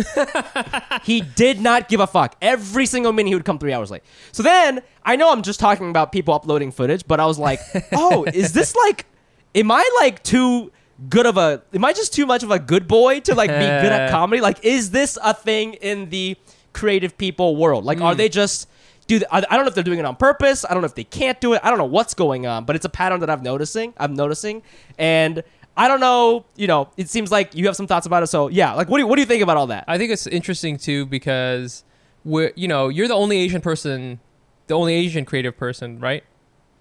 he 1.04 1.20
did 1.20 1.60
not 1.60 1.88
give 1.88 2.00
a 2.00 2.06
fuck. 2.06 2.36
Every 2.42 2.86
single 2.86 3.12
meeting, 3.12 3.28
he 3.28 3.34
would 3.34 3.44
come 3.44 3.58
three 3.58 3.72
hours 3.72 3.90
late. 3.90 4.02
So 4.32 4.42
then 4.42 4.82
I 5.04 5.16
know 5.16 5.32
I'm 5.32 5.42
just 5.42 5.60
talking 5.60 5.90
about 5.90 6.12
people 6.12 6.34
uploading 6.34 6.72
footage, 6.72 7.06
but 7.06 7.20
I 7.20 7.26
was 7.26 7.38
like, 7.38 7.60
oh, 7.92 8.24
is 8.24 8.52
this 8.52 8.74
like, 8.74 9.06
am 9.54 9.70
I 9.70 9.88
like 10.00 10.22
too 10.22 10.72
good 11.08 11.26
of 11.26 11.36
a, 11.36 11.62
am 11.72 11.84
I 11.84 11.92
just 11.92 12.12
too 12.12 12.26
much 12.26 12.42
of 12.42 12.50
a 12.50 12.58
good 12.58 12.86
boy 12.86 13.20
to 13.20 13.34
like 13.34 13.50
be 13.50 13.54
good 13.54 13.92
at 13.92 14.10
comedy? 14.12 14.40
Like, 14.40 14.64
is 14.64 14.90
this 14.90 15.18
a 15.22 15.34
thing 15.34 15.74
in 15.74 16.10
the 16.10 16.36
creative 16.72 17.16
people 17.16 17.56
world? 17.56 17.84
Like, 17.84 18.00
are 18.00 18.12
hmm. 18.12 18.18
they 18.18 18.28
just, 18.28 18.68
do 19.06 19.20
I 19.30 19.38
I 19.38 19.40
don't 19.40 19.64
know 19.64 19.68
if 19.68 19.74
they're 19.74 19.82
doing 19.82 19.98
it 19.98 20.04
on 20.04 20.14
purpose. 20.14 20.64
I 20.64 20.72
don't 20.72 20.82
know 20.82 20.86
if 20.86 20.94
they 20.94 21.04
can't 21.04 21.40
do 21.40 21.54
it. 21.54 21.60
I 21.64 21.70
don't 21.70 21.78
know 21.78 21.84
what's 21.84 22.14
going 22.14 22.46
on, 22.46 22.64
but 22.64 22.76
it's 22.76 22.84
a 22.84 22.88
pattern 22.88 23.20
that 23.20 23.30
I'm 23.30 23.42
noticing. 23.42 23.92
I'm 23.96 24.14
noticing, 24.14 24.62
and 24.98 25.42
I 25.76 25.88
don't 25.88 26.00
know. 26.00 26.44
You 26.56 26.66
know, 26.66 26.88
it 26.96 27.08
seems 27.08 27.30
like 27.32 27.54
you 27.54 27.66
have 27.66 27.76
some 27.76 27.86
thoughts 27.86 28.06
about 28.06 28.22
it. 28.22 28.26
So 28.26 28.48
yeah, 28.48 28.72
like 28.74 28.88
what 28.88 28.98
do 28.98 29.02
you, 29.02 29.06
what 29.06 29.16
do 29.16 29.22
you 29.22 29.26
think 29.26 29.42
about 29.42 29.56
all 29.56 29.68
that? 29.68 29.84
I 29.88 29.98
think 29.98 30.12
it's 30.12 30.26
interesting 30.26 30.76
too 30.76 31.06
because 31.06 31.84
we're 32.24 32.52
you 32.56 32.68
know 32.68 32.88
you're 32.88 33.08
the 33.08 33.14
only 33.14 33.38
Asian 33.38 33.60
person, 33.60 34.20
the 34.66 34.74
only 34.74 34.94
Asian 34.94 35.24
creative 35.24 35.56
person, 35.56 36.00
right? 36.00 36.24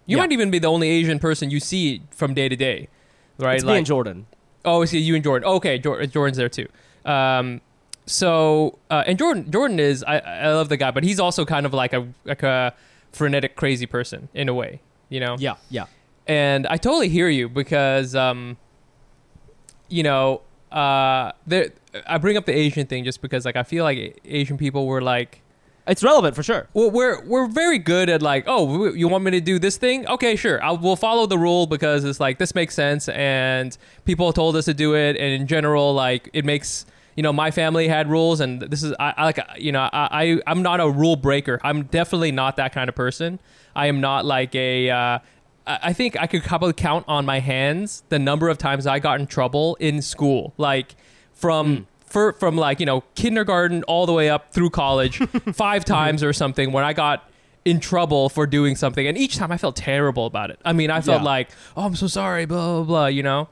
You 0.06 0.18
Yeah. 0.18 0.24
might 0.24 0.32
even 0.32 0.50
be 0.52 0.60
the 0.60 0.68
only 0.68 0.90
Asian 0.90 1.20
person 1.20 1.50
you 1.52 1.60
see 1.60 2.02
from 2.12 2.34
day 2.34 2.50
to 2.50 2.56
day, 2.56 2.88
right? 3.38 3.56
it's 3.56 3.64
me 3.64 3.78
and 3.78 3.86
Jordan. 3.86 4.26
Oh, 4.66 4.84
see 4.86 5.00
you 5.00 5.16
and 5.16 5.24
Jordan. 5.24 5.48
Okay, 5.48 5.78
Jordan's 5.78 6.38
there 6.38 6.50
too. 6.50 6.68
Um, 7.06 7.62
so 8.06 8.80
uh, 8.90 9.04
and 9.06 9.18
Jordan, 9.20 9.50
Jordan 9.52 9.80
is 9.80 10.04
I, 10.04 10.18
I 10.18 10.54
love 10.54 10.68
the 10.70 10.78
guy, 10.78 10.92
but 10.92 11.04
he's 11.04 11.20
also 11.20 11.46
kind 11.46 11.66
of 11.66 11.74
like 11.74 11.94
a 11.94 12.08
like 12.26 12.44
a 12.44 12.74
frenetic, 13.12 13.56
crazy 13.56 13.86
person 13.86 14.30
in 14.34 14.50
a 14.50 14.54
way, 14.54 14.82
you 15.10 15.20
know. 15.20 15.36
Yeah, 15.40 15.56
yeah. 15.70 15.86
And 16.28 16.68
I 16.68 16.78
totally 16.78 17.10
hear 17.10 17.28
you 17.30 17.50
because, 17.50 18.16
um, 18.16 18.58
you 19.90 20.04
know, 20.04 20.42
uh, 20.72 21.32
there. 21.48 21.72
I 22.08 22.18
bring 22.20 22.38
up 22.38 22.46
the 22.46 22.56
Asian 22.56 22.86
thing 22.86 23.04
just 23.04 23.22
because, 23.22 23.46
like, 23.46 23.56
I 23.56 23.64
feel 23.64 23.84
like 23.84 24.22
Asian 24.24 24.58
people 24.58 24.86
were 24.86 25.02
like, 25.02 25.42
It's 25.88 26.04
relevant 26.04 26.36
for 26.36 26.44
sure. 26.44 26.68
well, 26.74 26.92
we're 26.92 27.26
we're 27.26 27.48
very 27.48 27.80
good 27.80 28.10
at 28.10 28.22
like, 28.22 28.44
oh, 28.48 28.94
you 28.94 29.08
want 29.08 29.24
me 29.24 29.32
to 29.32 29.42
do 29.42 29.58
this 29.58 29.78
thing? 29.78 30.08
Okay, 30.08 30.36
sure. 30.36 30.64
I'll 30.64 30.78
we'll 30.78 30.96
follow 30.96 31.26
the 31.26 31.38
rule 31.40 31.66
because 31.66 32.04
it's 32.04 32.20
like 32.20 32.38
this 32.38 32.54
makes 32.54 32.76
sense, 32.76 33.10
and 33.10 33.76
people 34.06 34.32
told 34.32 34.56
us 34.56 34.66
to 34.66 34.74
do 34.74 34.96
it, 34.96 35.18
and 35.18 35.42
in 35.42 35.48
general, 35.48 35.94
like 35.94 36.30
it 36.34 36.46
makes. 36.46 36.86
You 37.16 37.24
know, 37.24 37.34
my 37.34 37.52
family 37.52 37.90
had 37.90 38.10
rules, 38.10 38.40
and 38.40 38.62
this 38.62 38.82
is 38.82 38.94
I, 38.98 39.14
I 39.18 39.26
like 39.26 39.40
you 39.58 39.74
know 39.74 39.82
I, 39.92 40.08
I 40.12 40.42
I'm 40.48 40.62
not 40.62 40.80
a 40.80 40.90
rule 40.90 41.18
breaker. 41.18 41.60
I'm 41.64 41.84
definitely 41.84 42.32
not 42.32 42.56
that 42.58 42.72
kind 42.72 42.88
of 42.88 42.96
person. 42.96 43.40
I 43.76 43.88
am 43.88 44.00
not 44.00 44.24
like 44.24 44.56
a 44.56 44.90
uh, 44.90 45.20
I 45.84 45.94
think 45.94 46.20
I 46.20 46.26
could 46.28 46.44
probably 46.44 46.74
count 46.74 47.06
on 47.08 47.26
my 47.26 47.40
hands 47.40 48.04
the 48.10 48.18
number 48.20 48.50
of 48.50 48.58
times 48.58 48.88
I 48.88 49.00
got 49.00 49.20
in 49.20 49.28
trouble 49.28 49.76
in 49.80 50.02
school, 50.02 50.54
like 50.58 50.96
from. 51.34 51.88
For, 52.06 52.34
from 52.34 52.58
like 52.58 52.80
you 52.80 52.88
know 52.88 53.04
kindergarten 53.14 53.84
all 53.84 54.08
the 54.08 54.14
way 54.14 54.32
up 54.32 54.52
through 54.52 54.72
college 54.72 55.18
five 55.54 55.86
times 55.86 56.24
or 56.24 56.34
something 56.34 56.72
when 56.72 56.84
i 56.84 56.92
got 56.92 57.30
in 57.66 57.80
trouble 57.80 58.30
for 58.30 58.48
doing 58.48 58.76
something 58.76 59.06
and 59.06 59.16
each 59.16 59.38
time 59.38 59.52
i 59.52 59.58
felt 59.60 59.76
terrible 59.76 60.26
about 60.26 60.50
it 60.50 60.60
i 60.66 60.74
mean 60.74 60.90
i 60.90 61.02
felt 61.02 61.20
Yeah. 61.22 61.26
like 61.26 61.50
oh 61.78 61.86
i'm 61.86 61.96
so 61.96 62.08
sorry 62.08 62.46
blah 62.48 62.78
blah 62.78 62.84
blah 62.84 63.06
you 63.06 63.22
know 63.22 63.48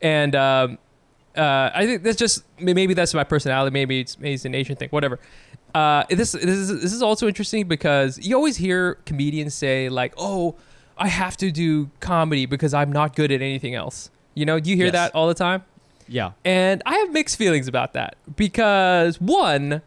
and 0.00 0.36
um, 0.36 0.78
uh, 1.36 1.70
I 1.74 1.84
think 1.84 2.04
that's 2.04 2.16
just 2.16 2.44
maybe 2.60 2.94
that's 2.94 3.12
my 3.12 3.24
personality. 3.24 3.72
Maybe 3.72 3.98
it's 4.00 4.18
maybe 4.20 4.34
it's 4.34 4.44
an 4.44 4.54
Asian 4.54 4.76
thing. 4.76 4.88
Whatever. 4.90 5.18
Uh, 5.74 6.04
this 6.08 6.30
this 6.32 6.44
is 6.44 6.68
this 6.80 6.92
is 6.92 7.02
also 7.02 7.26
interesting 7.26 7.66
because 7.66 8.18
you 8.18 8.36
always 8.36 8.56
hear 8.56 8.94
comedians 9.04 9.54
say 9.54 9.88
like, 9.88 10.14
"Oh, 10.16 10.54
I 10.98 11.08
have 11.08 11.36
to 11.38 11.50
do 11.50 11.90
comedy 12.00 12.46
because 12.46 12.72
I'm 12.74 12.90
not 12.92 13.14
good 13.16 13.30
at 13.32 13.40
anything 13.42 13.74
else." 13.74 14.10
You 14.34 14.44
know, 14.46 14.60
do 14.60 14.70
you 14.70 14.76
hear 14.76 14.86
Yes. 14.86 14.92
that 14.92 15.14
all 15.14 15.28
the 15.28 15.34
time? 15.34 15.64
Yeah. 16.08 16.32
And 16.44 16.82
I 16.86 16.96
have 16.98 17.10
mixed 17.12 17.36
feelings 17.36 17.68
about 17.68 17.94
that 17.94 18.16
because 18.36 19.20
one, 19.20 19.82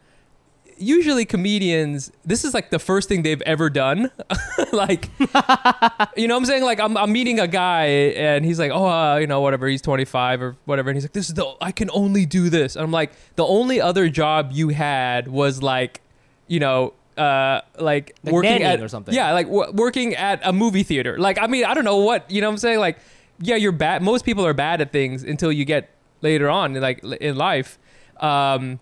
usually 0.76 1.24
comedians, 1.24 2.10
this 2.24 2.44
is 2.44 2.52
like 2.54 2.70
the 2.70 2.78
first 2.78 3.08
thing 3.08 3.22
they've 3.22 3.42
ever 3.42 3.70
done. 3.70 4.10
like, 4.72 5.08
you 5.18 6.26
know 6.26 6.34
what 6.34 6.40
I'm 6.40 6.44
saying? 6.46 6.62
Like, 6.64 6.80
I'm, 6.80 6.96
I'm 6.96 7.12
meeting 7.12 7.38
a 7.38 7.46
guy 7.46 7.84
and 8.16 8.44
he's 8.44 8.58
like, 8.58 8.70
oh, 8.70 8.86
uh, 8.86 9.16
you 9.16 9.26
know, 9.26 9.40
whatever, 9.40 9.66
he's 9.68 9.82
25 9.82 10.42
or 10.42 10.56
whatever. 10.64 10.90
And 10.90 10.96
he's 10.96 11.04
like, 11.04 11.12
this 11.12 11.28
is 11.28 11.34
the, 11.34 11.54
I 11.60 11.70
can 11.72 11.90
only 11.92 12.26
do 12.26 12.48
this. 12.50 12.76
And 12.76 12.84
I'm 12.84 12.90
like, 12.92 13.12
the 13.36 13.46
only 13.46 13.80
other 13.80 14.08
job 14.08 14.50
you 14.52 14.70
had 14.70 15.28
was 15.28 15.62
like, 15.62 16.00
you 16.48 16.60
know, 16.60 16.94
uh, 17.20 17.60
like, 17.78 18.16
Like 18.24 18.32
working 18.32 18.62
at 18.62 18.80
or 18.80 18.88
something. 18.88 19.14
Yeah, 19.14 19.32
like 19.32 19.46
w- 19.46 19.72
working 19.72 20.14
at 20.14 20.40
a 20.42 20.52
movie 20.52 20.82
theater. 20.82 21.18
Like, 21.18 21.38
I 21.38 21.46
mean, 21.46 21.64
I 21.64 21.74
don't 21.74 21.84
know 21.84 21.98
what 21.98 22.30
you 22.30 22.40
know. 22.40 22.48
what 22.48 22.54
I'm 22.54 22.58
saying 22.58 22.78
like, 22.78 22.98
yeah, 23.40 23.56
you're 23.56 23.72
bad. 23.72 24.02
Most 24.02 24.24
people 24.24 24.46
are 24.46 24.54
bad 24.54 24.80
at 24.80 24.92
things 24.92 25.22
until 25.22 25.52
you 25.52 25.64
get 25.64 25.90
later 26.22 26.48
on, 26.48 26.74
like 26.74 27.04
in 27.04 27.36
life. 27.36 27.78
Um, 28.18 28.80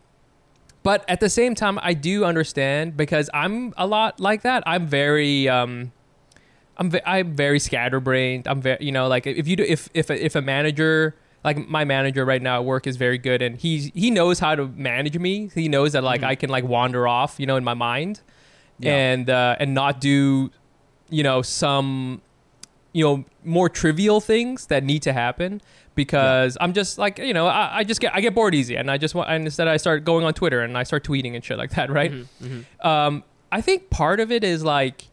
but 0.82 1.04
at 1.08 1.20
the 1.20 1.28
same 1.28 1.54
time, 1.54 1.78
I 1.82 1.94
do 1.94 2.24
understand 2.24 2.96
because 2.96 3.28
I'm 3.34 3.74
a 3.76 3.86
lot 3.86 4.20
like 4.20 4.42
that. 4.42 4.62
I'm 4.66 4.86
very, 4.86 5.48
um, 5.48 5.92
I'm 6.76 6.90
ve- 6.90 7.02
I'm 7.04 7.34
very 7.34 7.58
scatterbrained. 7.58 8.46
I'm 8.46 8.62
very, 8.62 8.78
you 8.80 8.92
know, 8.92 9.08
like 9.08 9.26
if 9.26 9.48
you 9.48 9.56
do, 9.56 9.64
if 9.64 9.88
if 9.94 10.10
a, 10.10 10.24
if 10.24 10.34
a 10.36 10.42
manager 10.42 11.16
like 11.44 11.68
my 11.68 11.84
manager 11.84 12.24
right 12.24 12.42
now 12.42 12.56
at 12.60 12.64
work 12.64 12.86
is 12.86 12.96
very 12.96 13.18
good 13.18 13.42
and 13.42 13.56
he's 13.56 13.90
he 13.94 14.10
knows 14.10 14.38
how 14.38 14.54
to 14.54 14.66
manage 14.68 15.18
me. 15.18 15.50
He 15.54 15.68
knows 15.68 15.92
that 15.92 16.02
like 16.04 16.22
I 16.22 16.34
can 16.34 16.50
like 16.50 16.64
wander 16.64 17.06
off, 17.06 17.36
you 17.38 17.46
know, 17.46 17.56
in 17.56 17.64
my 17.64 17.74
mind, 17.74 18.20
Yeah. 18.78 18.94
and 18.94 19.30
uh, 19.30 19.56
and 19.60 19.72
not 19.74 20.00
do, 20.00 20.50
you 21.10 21.22
know, 21.22 21.42
some, 21.42 22.20
you 22.92 23.04
know, 23.04 23.24
more 23.44 23.68
trivial 23.68 24.20
things 24.20 24.66
that 24.66 24.82
need 24.84 25.02
to 25.02 25.12
happen 25.12 25.60
because 25.94 26.56
I'm 26.60 26.72
just 26.74 26.96
like 26.98 27.18
you 27.18 27.32
know 27.34 27.46
I, 27.46 27.78
I 27.78 27.84
just 27.84 28.00
get 28.00 28.14
I 28.14 28.20
get 28.20 28.34
bored 28.34 28.54
easy 28.54 28.76
and 28.76 28.90
I 28.90 28.98
just 28.98 29.14
want 29.14 29.30
and 29.30 29.44
instead 29.44 29.66
I 29.68 29.76
start 29.78 30.04
going 30.04 30.24
on 30.24 30.32
Twitter 30.34 30.60
and 30.60 30.76
I 30.78 30.82
start 30.84 31.02
tweeting 31.04 31.34
and 31.34 31.44
shit 31.44 31.58
like 31.58 31.70
that, 31.70 31.90
right? 31.90 32.12
Um, 32.82 33.24
I 33.50 33.60
think 33.60 33.90
part 33.90 34.20
of 34.20 34.30
it 34.30 34.44
is 34.44 34.62
like 34.64 35.04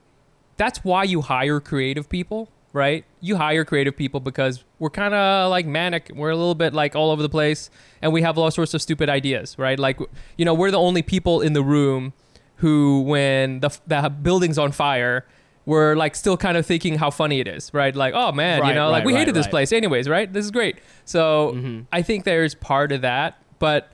that's 0.57 0.83
why 0.83 1.03
you 1.03 1.21
hire 1.21 1.59
creative 1.59 2.07
people, 2.09 2.49
right? 2.75 3.05
You 3.21 3.37
hire 3.37 3.63
creative 3.63 3.95
people 3.95 4.19
because 4.19 4.63
we're 4.79 4.89
kind 4.89 5.13
of 5.13 5.49
like 5.49 5.65
manic. 5.65 6.11
We're 6.13 6.29
a 6.31 6.35
little 6.35 6.53
bit 6.55 6.73
like 6.73 6.93
all 6.95 7.09
over 7.09 7.21
the 7.21 7.29
place 7.29 7.69
and 8.01 8.11
we 8.11 8.21
have 8.21 8.37
all 8.37 8.51
sorts 8.51 8.73
of 8.73 8.81
stupid 8.81 9.09
ideas, 9.09 9.57
right? 9.57 9.79
Like, 9.79 9.97
you 10.37 10.43
know, 10.43 10.53
we're 10.53 10.71
the 10.71 10.77
only 10.79 11.01
people 11.01 11.39
in 11.39 11.53
the 11.53 11.63
room 11.63 12.11
who, 12.57 13.01
when 13.03 13.61
the, 13.61 13.69
the 13.87 14.09
building's 14.09 14.57
on 14.57 14.73
fire, 14.73 15.25
we're 15.65 15.95
like 15.95 16.15
still 16.15 16.35
kind 16.35 16.57
of 16.57 16.65
thinking 16.65 16.97
how 16.97 17.09
funny 17.09 17.39
it 17.39 17.47
is, 17.47 17.73
right? 17.73 17.95
Like, 17.95 18.13
oh 18.13 18.33
man, 18.33 18.57
you 18.57 18.63
Right, 18.63 18.75
know, 18.75 18.91
like 18.91 19.05
we 19.05 19.13
right, 19.13 19.19
hated 19.19 19.35
this 19.35 19.47
place 19.47 19.71
anyways, 19.71 20.09
right? 20.09 20.31
This 20.31 20.43
is 20.43 20.51
great. 20.51 20.75
So 21.05 21.53
Mhm. 21.55 21.85
I 21.93 22.01
think 22.01 22.25
there's 22.25 22.55
part 22.55 22.91
of 22.91 23.01
that. 23.01 23.37
But 23.57 23.89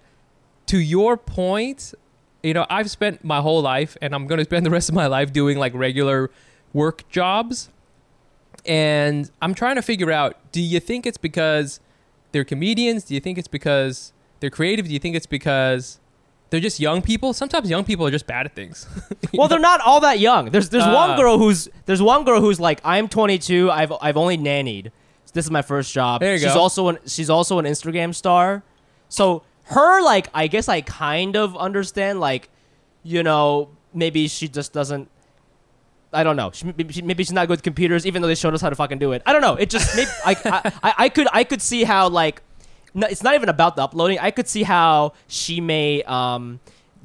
to 0.65 0.79
your 0.79 1.17
point, 1.17 1.93
you 2.41 2.55
know, 2.55 2.65
I've 2.69 2.89
spent 2.89 3.23
my 3.23 3.41
whole 3.41 3.61
life 3.61 3.95
and 4.01 4.15
I'm 4.15 4.25
going 4.25 4.39
to 4.39 4.45
spend 4.45 4.65
the 4.65 4.71
rest 4.71 4.89
of 4.89 4.95
my 4.95 5.05
life 5.05 5.31
doing 5.31 5.59
like 5.59 5.73
regular 5.75 6.31
work 6.73 7.07
jobs. 7.09 7.69
And 8.65 9.29
I'm 9.41 9.53
trying 9.53 9.75
to 9.75 9.81
figure 9.81 10.11
out 10.11 10.37
do 10.51 10.61
you 10.61 10.79
think 10.79 11.05
it's 11.05 11.17
because 11.17 11.79
they're 12.31 12.43
comedians? 12.45 13.03
Do 13.05 13.13
you 13.13 13.19
think 13.19 13.37
it's 13.37 13.47
because 13.47 14.13
they're 14.39 14.49
creative? 14.49 14.87
Do 14.87 14.93
you 14.93 14.99
think 14.99 15.15
it's 15.15 15.25
because 15.25 15.99
they're 16.49 16.59
just 16.59 16.79
young 16.79 17.01
people? 17.01 17.33
Sometimes 17.33 17.69
young 17.69 17.83
people 17.83 18.05
are 18.05 18.11
just 18.11 18.27
bad 18.27 18.45
at 18.45 18.55
things. 18.55 18.87
Well, 19.33 19.47
they're 19.47 19.59
not 19.59 19.79
all 19.81 20.01
that 20.01 20.19
young. 20.19 20.49
There's 20.51 20.69
there's 20.69 20.83
Ah. 20.83 20.93
one 20.93 21.17
girl 21.17 21.37
who's 21.37 21.69
there's 21.85 22.01
one 22.01 22.25
girl 22.25 22.41
who's 22.41 22.59
like 22.59 22.81
I'm 22.83 23.07
22. 23.07 23.71
I've 23.71 23.93
I've 24.01 24.17
only 24.17 24.37
nannied. 24.37 24.91
This 25.33 25.45
is 25.45 25.51
my 25.51 25.61
first 25.61 25.93
job. 25.93 26.19
There 26.19 26.33
you 26.33 26.39
she's 26.39 26.53
go. 26.53 26.59
also 26.59 26.89
an 26.89 26.97
she's 27.07 27.29
also 27.29 27.57
an 27.59 27.65
Instagram 27.65 28.13
star. 28.13 28.63
So 29.07 29.43
her 29.63 30.01
like 30.03 30.27
I 30.33 30.47
guess 30.47 30.67
I 30.67 30.81
kind 30.81 31.37
of 31.37 31.55
understand 31.55 32.19
like 32.19 32.49
you 33.03 33.23
know 33.23 33.69
maybe 33.93 34.27
she 34.27 34.47
just 34.49 34.73
doesn't 34.73 35.07
I 36.13 36.23
don't 36.23 36.35
know. 36.35 36.51
She, 36.51 36.65
maybe, 36.65 36.93
she, 36.93 37.01
maybe 37.01 37.23
she's 37.23 37.31
not 37.31 37.47
good 37.47 37.53
with 37.53 37.63
computers, 37.63 38.05
even 38.05 38.21
though 38.21 38.27
they 38.27 38.35
showed 38.35 38.53
us 38.53 38.61
how 38.61 38.69
to 38.69 38.75
fucking 38.75 38.99
do 38.99 39.13
it. 39.13 39.21
I 39.25 39.33
don't 39.33 39.41
know. 39.41 39.55
It 39.55 39.69
just 39.69 39.95
maybe 39.95 40.09
I, 40.25 40.35
I, 40.83 40.93
I, 40.97 41.09
could 41.09 41.27
I 41.31 41.43
could 41.43 41.61
see 41.61 41.83
how 41.83 42.09
like 42.09 42.41
no, 42.93 43.07
it's 43.07 43.23
not 43.23 43.35
even 43.35 43.49
about 43.49 43.75
the 43.75 43.83
uploading. 43.83 44.19
I 44.19 44.31
could 44.31 44.47
see 44.47 44.63
how 44.63 45.13
she 45.27 45.61
may 45.61 46.03
um, 46.03 46.59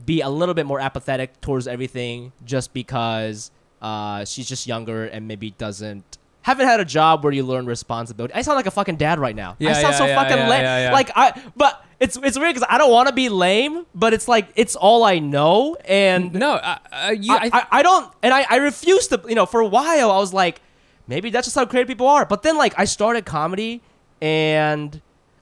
be 0.05 0.21
a 0.21 0.29
little 0.29 0.55
bit 0.55 0.67
more 0.67 0.81
apathetic 0.81 1.41
towards 1.41 1.69
everything 1.69 2.33
just 2.45 2.73
because 2.73 3.51
uh, 3.81 4.25
she's 4.25 4.49
just 4.49 4.67
younger 4.67 5.05
and 5.05 5.29
maybe 5.29 5.53
doesn't 5.53 6.19
haven't 6.43 6.67
had 6.67 6.81
a 6.81 6.85
job 6.85 7.25
where 7.25 7.33
you 7.33 7.43
learn 7.43 7.67
responsibility. 7.67 8.33
I 8.35 8.43
sound 8.43 8.57
like 8.57 8.67
a 8.67 8.71
fucking 8.71 8.97
dad 8.97 9.19
right 9.19 9.35
now. 9.35 9.57
I 9.61 9.73
sound 9.73 9.83
yeah, 9.83 9.91
so 9.93 10.07
yeah, 10.07 10.23
fucking 10.23 10.37
yeah, 10.37 10.49
yeah, 10.49 10.79
yeah. 10.87 10.93
Like 10.93 11.11
I, 11.15 11.43
but 11.57 11.85
it's 11.99 12.17
it's 12.17 12.39
weird 12.39 12.55
because 12.55 12.69
I 12.71 12.79
don't 12.79 12.91
want 12.91 13.09
to 13.09 13.15
be 13.15 13.29
lame, 13.29 13.87
but 13.95 14.13
it's 14.13 14.29
like 14.29 14.49
it's 14.55 14.77
all 14.77 15.05
I 15.05 15.19
know, 15.19 15.77
and 15.85 16.33
no, 16.35 16.61
I, 16.63 16.79
I, 16.93 17.11
you, 17.13 17.33
I, 17.33 17.51
I, 17.53 17.67
I 17.71 17.83
don't, 17.83 18.13
and 18.23 18.35
I, 18.35 18.47
I 18.49 18.57
refuse 18.57 19.09
to, 19.09 19.23
you 19.29 19.35
know, 19.35 19.47
for 19.47 19.61
a 19.61 19.67
while 19.67 20.11
I 20.11 20.19
was 20.19 20.33
like, 20.35 20.61
maybe 21.07 21.31
that's 21.31 21.47
just 21.47 21.57
how 21.57 21.65
creative 21.65 21.89
people 21.89 22.07
are. 22.07 22.27
But 22.27 22.43
then, 22.43 22.59
like, 22.59 22.75
I 22.77 22.85
started 22.85 23.25
comedy 23.25 23.81
and 24.21 25.01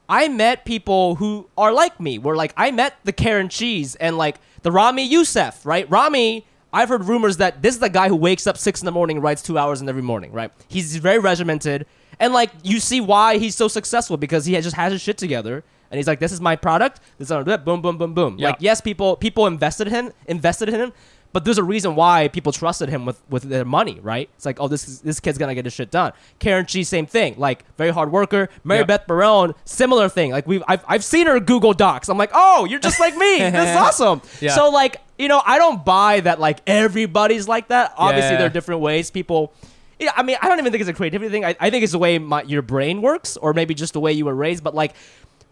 I 0.09 0.29
met 0.29 0.65
people 0.65 1.17
who 1.17 1.49
are 1.57 1.73
like 1.73 1.99
me, 1.99 2.19
where, 2.19 2.37
like, 2.37 2.53
I 2.57 2.71
met 2.71 2.97
the 3.05 3.13
Karen 3.13 3.49
Chee 3.49 3.87
and, 3.99 4.19
like, 4.19 4.37
the 4.63 4.71
Ramy 4.71 5.05
Youssef, 5.05 5.65
right? 5.65 5.91
Ramy, 5.91 6.47
I've 6.73 6.89
heard 6.89 7.05
rumors 7.05 7.39
that 7.39 7.63
this 7.63 7.75
is 7.75 7.81
the 7.81 7.89
guy 7.89 8.09
who 8.09 8.17
wakes 8.17 8.47
up 8.47 8.59
six 8.59 8.81
in 8.81 8.87
the 8.87 8.93
morning 8.93 9.17
and 9.17 9.25
writes 9.25 9.43
two 9.43 9.59
hours 9.59 9.81
in 9.81 9.89
every 9.89 10.03
morning, 10.03 10.33
right? 10.33 10.53
He's 10.69 10.97
very 10.97 11.19
regimented. 11.19 11.87
And, 12.21 12.33
like, 12.33 12.51
you 12.63 12.81
see 12.81 13.01
why 13.01 13.39
he's 13.39 13.55
so 13.55 13.67
successful 13.67 14.17
because 14.17 14.45
he 14.45 14.53
just 14.61 14.77
has 14.77 14.93
his 14.93 15.01
shit 15.01 15.19
together. 15.19 15.65
And 15.95 15.99
he's 15.99 16.09
like, 16.09 16.19
"This 16.19 16.33
is 16.33 16.41
my 16.41 16.57
product. 16.57 16.99
This 17.19 17.29
is 17.29 17.33
how 17.33 17.39
I 17.39 17.43
do 17.45 17.53
it. 17.53 17.65
Boom, 17.65 17.81
boom, 17.81 17.97
boom, 17.99 18.15
boom." 18.15 18.35
Yeah. 18.37 18.49
Like, 18.49 18.57
yes, 18.59 18.81
people 18.81 19.15
people 19.15 19.47
invested 19.47 19.87
in 19.87 19.93
him, 19.95 20.13
invested 20.27 20.69
in 20.69 20.75
him, 20.75 20.93
but 21.33 21.45
there's 21.45 21.59
a 21.59 21.63
reason 21.63 21.95
why 21.95 22.27
people 22.27 22.51
trusted 22.51 22.89
him 22.89 23.05
with, 23.07 23.23
with 23.31 23.45
their 23.45 23.65
money, 23.65 24.01
right? 24.03 24.29
It's 24.37 24.45
like, 24.45 24.59
oh, 24.61 24.67
this 24.67 24.89
is, 24.89 25.01
this 25.03 25.21
kid's 25.21 25.39
gonna 25.39 25.55
get 25.55 25.65
his 25.67 25.73
shit 25.75 25.93
done. 25.93 26.13
Karen 26.41 26.67
Chee, 26.67 26.83
same 26.83 27.07
thing. 27.07 27.37
Like, 27.39 27.65
very 27.77 27.91
hard 27.91 28.11
worker. 28.11 28.49
Mary 28.65 28.81
Yep. 28.81 28.87
Beth 28.89 29.07
Barone, 29.07 29.55
similar 29.65 30.09
thing. 30.09 30.33
Like, 30.33 30.49
we've 30.49 30.65
I've, 30.67 30.85
I've 30.89 31.05
seen 31.05 31.29
her 31.29 31.39
Google 31.39 31.75
Docs. 31.75 32.09
I'm 32.09 32.19
like, 32.19 32.31
oh, 32.35 32.65
you're 32.67 32.81
just 32.81 32.99
like 32.99 33.17
me. 33.17 33.39
this 33.51 33.71
is 33.71 33.77
awesome. 33.77 34.21
Yeah. 34.41 34.51
So 34.55 34.71
like, 34.71 35.01
you 35.19 35.29
know, 35.29 35.41
I 35.47 35.59
don't 35.59 35.85
buy 35.85 36.19
that. 36.21 36.41
Like 36.41 36.59
everybody's 36.67 37.47
like 37.47 37.69
that. 37.69 37.95
Obviously, 37.97 38.33
Yeah. 38.33 38.39
there 38.39 38.47
are 38.47 38.51
different 38.51 38.81
ways 38.81 39.11
people. 39.13 39.53
Yeah, 39.99 40.11
I 40.17 40.25
mean, 40.25 40.37
I 40.43 40.49
don't 40.49 40.59
even 40.59 40.73
think 40.73 40.81
it's 40.81 40.91
a 40.91 40.93
creativity 40.93 41.31
thing. 41.31 41.45
I, 41.45 41.55
I 41.61 41.71
think 41.71 41.85
it's 41.85 41.93
the 41.93 42.01
way 42.01 42.19
my, 42.19 42.43
your 42.43 42.63
brain 42.63 43.01
works, 43.01 43.37
or 43.37 43.55
maybe 43.55 43.75
just 43.75 43.93
the 43.93 44.01
way 44.01 44.13
you 44.13 44.25
were 44.25 44.35
raised. 44.35 44.65
But 44.65 44.75
like, 44.75 44.95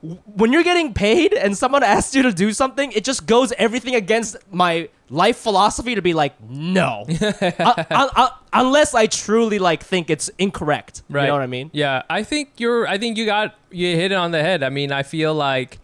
when 0.02 0.52
you're 0.52 0.64
getting 0.64 0.92
paid 0.92 1.32
and 1.32 1.56
someone 1.56 1.82
asks 1.82 2.14
you 2.14 2.22
to 2.22 2.32
do 2.32 2.52
something, 2.52 2.90
it 2.92 3.04
just 3.04 3.26
goes 3.26 3.52
everything 3.56 3.94
against 3.94 4.36
my 4.52 4.88
life 5.08 5.36
philosophy 5.36 5.94
to 5.94 6.02
be 6.02 6.12
like, 6.12 6.34
no, 6.42 7.04
I- 7.08 7.86
I- 7.90 8.10
I- 8.16 8.30
unless 8.52 8.94
I 8.94 9.06
truly 9.06 9.58
like 9.60 9.82
think 9.82 10.10
it's 10.10 10.28
incorrect. 10.38 11.02
Right. 11.08 11.22
You 11.22 11.26
know 11.28 11.34
what 11.34 11.42
I 11.42 11.46
mean? 11.46 11.70
Yeah, 11.72 12.02
I 12.10 12.24
think 12.24 12.50
you're. 12.58 12.86
I 12.88 12.98
think 12.98 13.16
you 13.16 13.26
got 13.26 13.54
you 13.70 13.94
hit 13.94 14.10
it 14.12 14.16
on 14.16 14.32
the 14.32 14.40
head. 14.42 14.62
I 14.64 14.70
mean, 14.70 14.90
I 14.90 15.02
feel 15.04 15.34
like, 15.34 15.78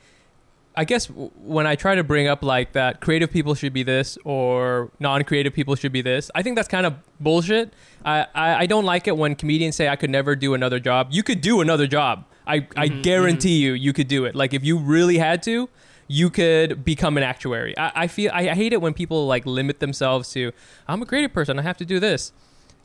I 0.76 0.84
guess 0.84 1.06
when 1.06 1.66
I 1.66 1.76
try 1.76 1.94
to 1.94 2.02
bring 2.02 2.26
up 2.26 2.42
like 2.42 2.72
that, 2.72 3.00
creative 3.00 3.30
people 3.30 3.54
should 3.54 3.72
be 3.72 3.82
this 3.84 4.18
or 4.24 4.90
non-creative 4.98 5.52
people 5.54 5.74
should 5.76 5.92
be 5.92 6.02
this. 6.02 6.30
I 6.34 6.42
think 6.42 6.56
that's 6.56 6.68
kind 6.68 6.86
of 6.86 6.94
bullshit. 7.20 7.72
I, 8.04 8.26
I 8.34 8.54
I 8.62 8.66
don't 8.66 8.84
like 8.84 9.06
it 9.06 9.16
when 9.16 9.36
comedians 9.36 9.76
say 9.76 9.88
I 9.88 9.94
could 9.96 10.10
never 10.10 10.34
do 10.34 10.54
another 10.54 10.80
job. 10.80 11.08
You 11.12 11.22
could 11.22 11.40
do 11.40 11.60
another 11.60 11.86
job. 11.86 12.24
I 12.48 12.66
I 12.76 12.88
guarantee 12.88 13.58
you, 13.58 13.72
you 13.72 13.92
could 13.92 14.08
do 14.08 14.24
it. 14.24 14.34
Like 14.34 14.54
if 14.54 14.64
you 14.64 14.78
really 14.78 15.18
had 15.18 15.42
to. 15.44 15.68
You 16.10 16.30
could 16.30 16.86
become 16.86 17.18
an 17.18 17.22
actuary. 17.22 17.76
I, 17.76 17.92
I 17.94 18.06
feel 18.06 18.30
I, 18.32 18.48
I 18.48 18.54
hate 18.54 18.72
it 18.72 18.80
when 18.80 18.94
people 18.94 19.26
like 19.26 19.44
limit 19.44 19.78
themselves 19.78 20.32
to 20.32 20.52
I'm 20.88 21.02
a 21.02 21.04
creative 21.04 21.34
person. 21.34 21.58
I 21.58 21.62
have 21.62 21.76
to 21.76 21.84
do 21.84 22.00
this 22.00 22.32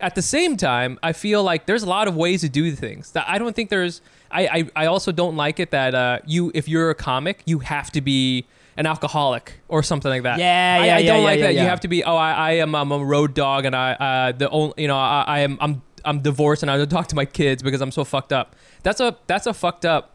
at 0.03 0.15
the 0.15 0.21
same 0.21 0.57
time, 0.57 0.99
I 1.01 1.13
feel 1.13 1.41
like 1.43 1.65
there's 1.65 1.83
a 1.83 1.89
lot 1.89 2.07
of 2.07 2.15
ways 2.15 2.41
to 2.41 2.49
do 2.49 2.71
things. 2.73 3.11
That 3.11 3.25
I 3.27 3.37
don't 3.37 3.55
think 3.55 3.69
there's. 3.69 4.01
I 4.29 4.47
I, 4.47 4.83
I 4.83 4.85
also 4.87 5.11
don't 5.11 5.37
like 5.37 5.59
it 5.59 5.71
that 5.71 5.95
uh, 5.95 6.19
you 6.25 6.51
if 6.53 6.67
you're 6.67 6.89
a 6.89 6.95
comic, 6.95 7.41
you 7.45 7.59
have 7.59 7.89
to 7.91 8.01
be 8.01 8.45
an 8.75 8.85
alcoholic 8.85 9.61
or 9.69 9.81
something 9.81 10.09
like 10.09 10.23
that. 10.23 10.39
Yeah, 10.39 10.45
I, 10.81 10.85
yeah, 10.85 10.95
I 10.95 10.97
yeah, 10.97 11.07
don't 11.07 11.19
yeah, 11.19 11.25
like 11.25 11.39
yeah, 11.39 11.45
that. 11.45 11.53
yeah. 11.55 11.63
You 11.63 11.69
have 11.69 11.79
to 11.81 11.87
be. 11.87 12.03
Oh, 12.03 12.15
I, 12.15 12.31
I 12.33 12.51
am 12.53 12.75
I'm 12.75 12.91
a 12.91 13.03
road 13.03 13.33
dog, 13.33 13.65
and 13.65 13.75
I 13.75 13.93
uh, 13.93 14.31
the 14.33 14.49
only 14.49 14.73
you 14.77 14.87
know 14.87 14.97
I, 14.97 15.23
I 15.25 15.39
am 15.39 15.57
I'm 15.61 15.81
I'm 16.05 16.19
divorced 16.21 16.63
and 16.63 16.69
I 16.71 16.77
don't 16.77 16.89
talk 16.89 17.07
to 17.07 17.15
my 17.15 17.25
kids 17.25 17.63
because 17.63 17.81
I'm 17.81 17.91
so 17.91 18.03
fucked 18.03 18.33
up. 18.33 18.55
That's 18.83 18.99
a 18.99 19.15
that's 19.27 19.47
a 19.47 19.53
fucked 19.53 19.85
up 19.85 20.11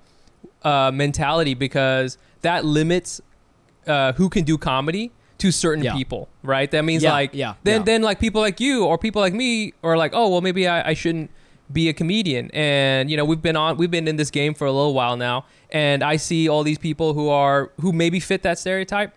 uh, 0.63 0.91
mentality 0.93 1.55
because 1.55 2.19
that 2.43 2.65
limits 2.65 3.21
uh, 3.87 4.13
who 4.13 4.29
can 4.29 4.45
do 4.45 4.59
comedy 4.59 5.11
to 5.39 5.51
certain 5.53 5.85
Yeah. 5.85 5.95
people, 5.95 6.29
right? 6.43 6.71
That 6.71 6.85
means 6.85 7.03
Yeah, 7.03 7.13
like 7.13 7.31
yeah, 7.33 7.55
then 7.65 7.81
yeah. 7.81 7.85
then 7.85 8.03
like 8.03 8.19
people 8.21 8.41
like 8.41 8.61
you 8.61 8.85
or 8.85 8.99
people 8.99 9.23
like 9.23 9.33
me 9.35 9.73
are 9.83 9.97
like, 9.97 10.13
oh 10.15 10.29
well, 10.29 10.41
maybe 10.41 10.67
I, 10.69 10.91
I 10.91 10.95
shouldn't 10.95 11.31
be 11.73 11.89
a 11.89 11.93
comedian. 11.93 12.51
And 12.53 13.11
you 13.11 13.17
know, 13.17 13.25
we've 13.25 13.41
been 13.43 13.57
on 13.57 13.77
we've 13.77 13.91
been 13.91 14.09
in 14.09 14.17
this 14.17 14.31
game 14.31 14.55
for 14.55 14.67
a 14.67 14.73
little 14.73 14.95
while 14.95 15.17
now, 15.17 15.45
and 15.71 16.03
I 16.03 16.17
see 16.17 16.49
all 16.49 16.65
these 16.65 16.79
people 16.79 17.15
who 17.15 17.29
are 17.29 17.71
who 17.81 17.93
maybe 17.93 18.21
fit 18.21 18.43
that 18.43 18.59
stereotype, 18.59 19.15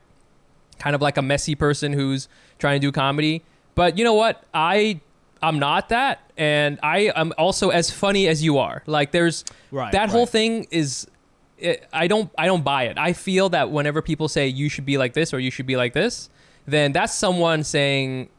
kind 0.79 0.95
of 0.95 1.01
like 1.01 1.17
a 1.17 1.21
messy 1.21 1.55
person 1.55 1.93
who's 1.93 2.27
trying 2.59 2.79
to 2.79 2.87
do 2.87 2.91
comedy. 2.91 3.43
But 3.73 3.97
you 3.97 4.03
know 4.03 4.13
what? 4.13 4.43
I 4.53 4.99
I'm 5.43 5.59
not 5.59 5.89
that, 5.89 6.31
and 6.37 6.79
I 6.83 7.11
am 7.15 7.33
also 7.37 7.69
as 7.69 7.89
funny 7.89 8.27
as 8.27 8.43
you 8.43 8.57
are. 8.59 8.83
Like 8.85 9.11
there's 9.11 9.43
Right, 9.71 9.91
that 9.91 10.09
whole 10.09 10.25
thing 10.25 10.67
is. 10.71 11.07
It, 11.57 11.87
I 11.93 12.07
don't. 12.07 12.31
I 12.37 12.47
don't 12.47 12.63
buy 12.63 12.83
it. 12.85 12.97
I 12.97 13.13
feel 13.13 13.49
that 13.49 13.69
whenever 13.69 14.01
people 14.01 14.27
say 14.27 14.47
you 14.47 14.67
should 14.67 14.85
be 14.85 14.97
like 14.97 15.13
this 15.13 15.31
or 15.33 15.39
you 15.39 15.51
should 15.51 15.67
be 15.67 15.77
like 15.77 15.93
this, 15.93 16.29
then 16.65 16.91
that's 16.91 17.13
someone 17.13 17.63
saying 17.63 18.29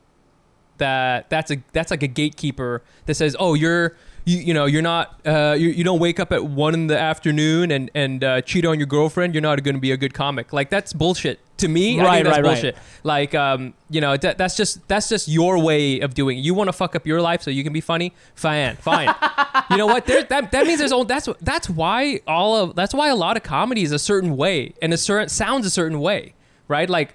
that 0.78 1.30
that's 1.30 1.50
a 1.50 1.62
that's 1.72 1.90
like 1.90 2.02
a 2.02 2.08
gatekeeper 2.08 2.82
that 3.06 3.14
says, 3.14 3.36
"Oh, 3.38 3.54
you're 3.54 3.96
you, 4.24 4.38
you 4.38 4.54
know 4.54 4.66
you're 4.66 4.82
not 4.82 5.20
uh, 5.24 5.54
you, 5.56 5.68
you 5.68 5.84
don't 5.84 6.00
wake 6.00 6.18
up 6.18 6.32
at 6.32 6.44
one 6.44 6.74
in 6.74 6.88
the 6.88 6.98
afternoon 6.98 7.70
and 7.70 7.90
and 7.94 8.24
uh, 8.24 8.40
cheat 8.42 8.64
on 8.64 8.78
your 8.78 8.86
girlfriend. 8.86 9.34
You're 9.34 9.42
not 9.42 9.62
going 9.62 9.76
to 9.76 9.80
be 9.80 9.92
a 9.92 9.96
good 9.96 10.14
comic." 10.14 10.52
Like 10.52 10.70
that's 10.70 10.92
bullshit 10.92 11.38
to 11.62 11.68
me. 11.68 11.98
I 11.98 12.04
Right, 12.04 12.22
think 12.22 12.34
that's 12.34 12.62
right, 12.62 12.74
right. 12.74 12.76
Like 13.02 13.34
um, 13.34 13.74
you 13.90 14.00
know 14.00 14.16
that, 14.16 14.38
that's 14.38 14.56
just 14.56 14.86
that's 14.86 15.08
just 15.08 15.26
your 15.26 15.58
way 15.58 16.00
of 16.00 16.14
doing. 16.14 16.38
it. 16.38 16.42
You 16.42 16.54
want 16.54 16.68
to 16.68 16.72
fuck 16.72 16.94
up 16.94 17.06
your 17.06 17.20
life 17.20 17.42
so 17.42 17.50
you 17.50 17.64
can 17.64 17.72
be 17.72 17.80
funny. 17.80 18.12
Fine, 18.34 18.76
fine. 18.76 19.12
you 19.70 19.76
know 19.76 19.86
what? 19.86 20.06
There, 20.06 20.22
that 20.24 20.52
that 20.52 20.66
means 20.66 20.78
there's 20.78 20.92
all 20.92 21.04
that's 21.04 21.28
that's 21.40 21.68
why 21.68 22.20
all 22.26 22.54
of 22.56 22.76
that's 22.76 22.94
why 22.94 23.08
a 23.08 23.16
lot 23.16 23.36
of 23.36 23.42
comedy 23.42 23.82
is 23.82 23.92
a 23.92 23.98
certain 23.98 24.36
way 24.36 24.74
and 24.82 24.92
a 24.92 24.96
certain 24.98 25.28
sounds 25.28 25.66
a 25.66 25.70
certain 25.70 25.98
way, 26.00 26.34
right? 26.68 26.88
Like 26.88 27.14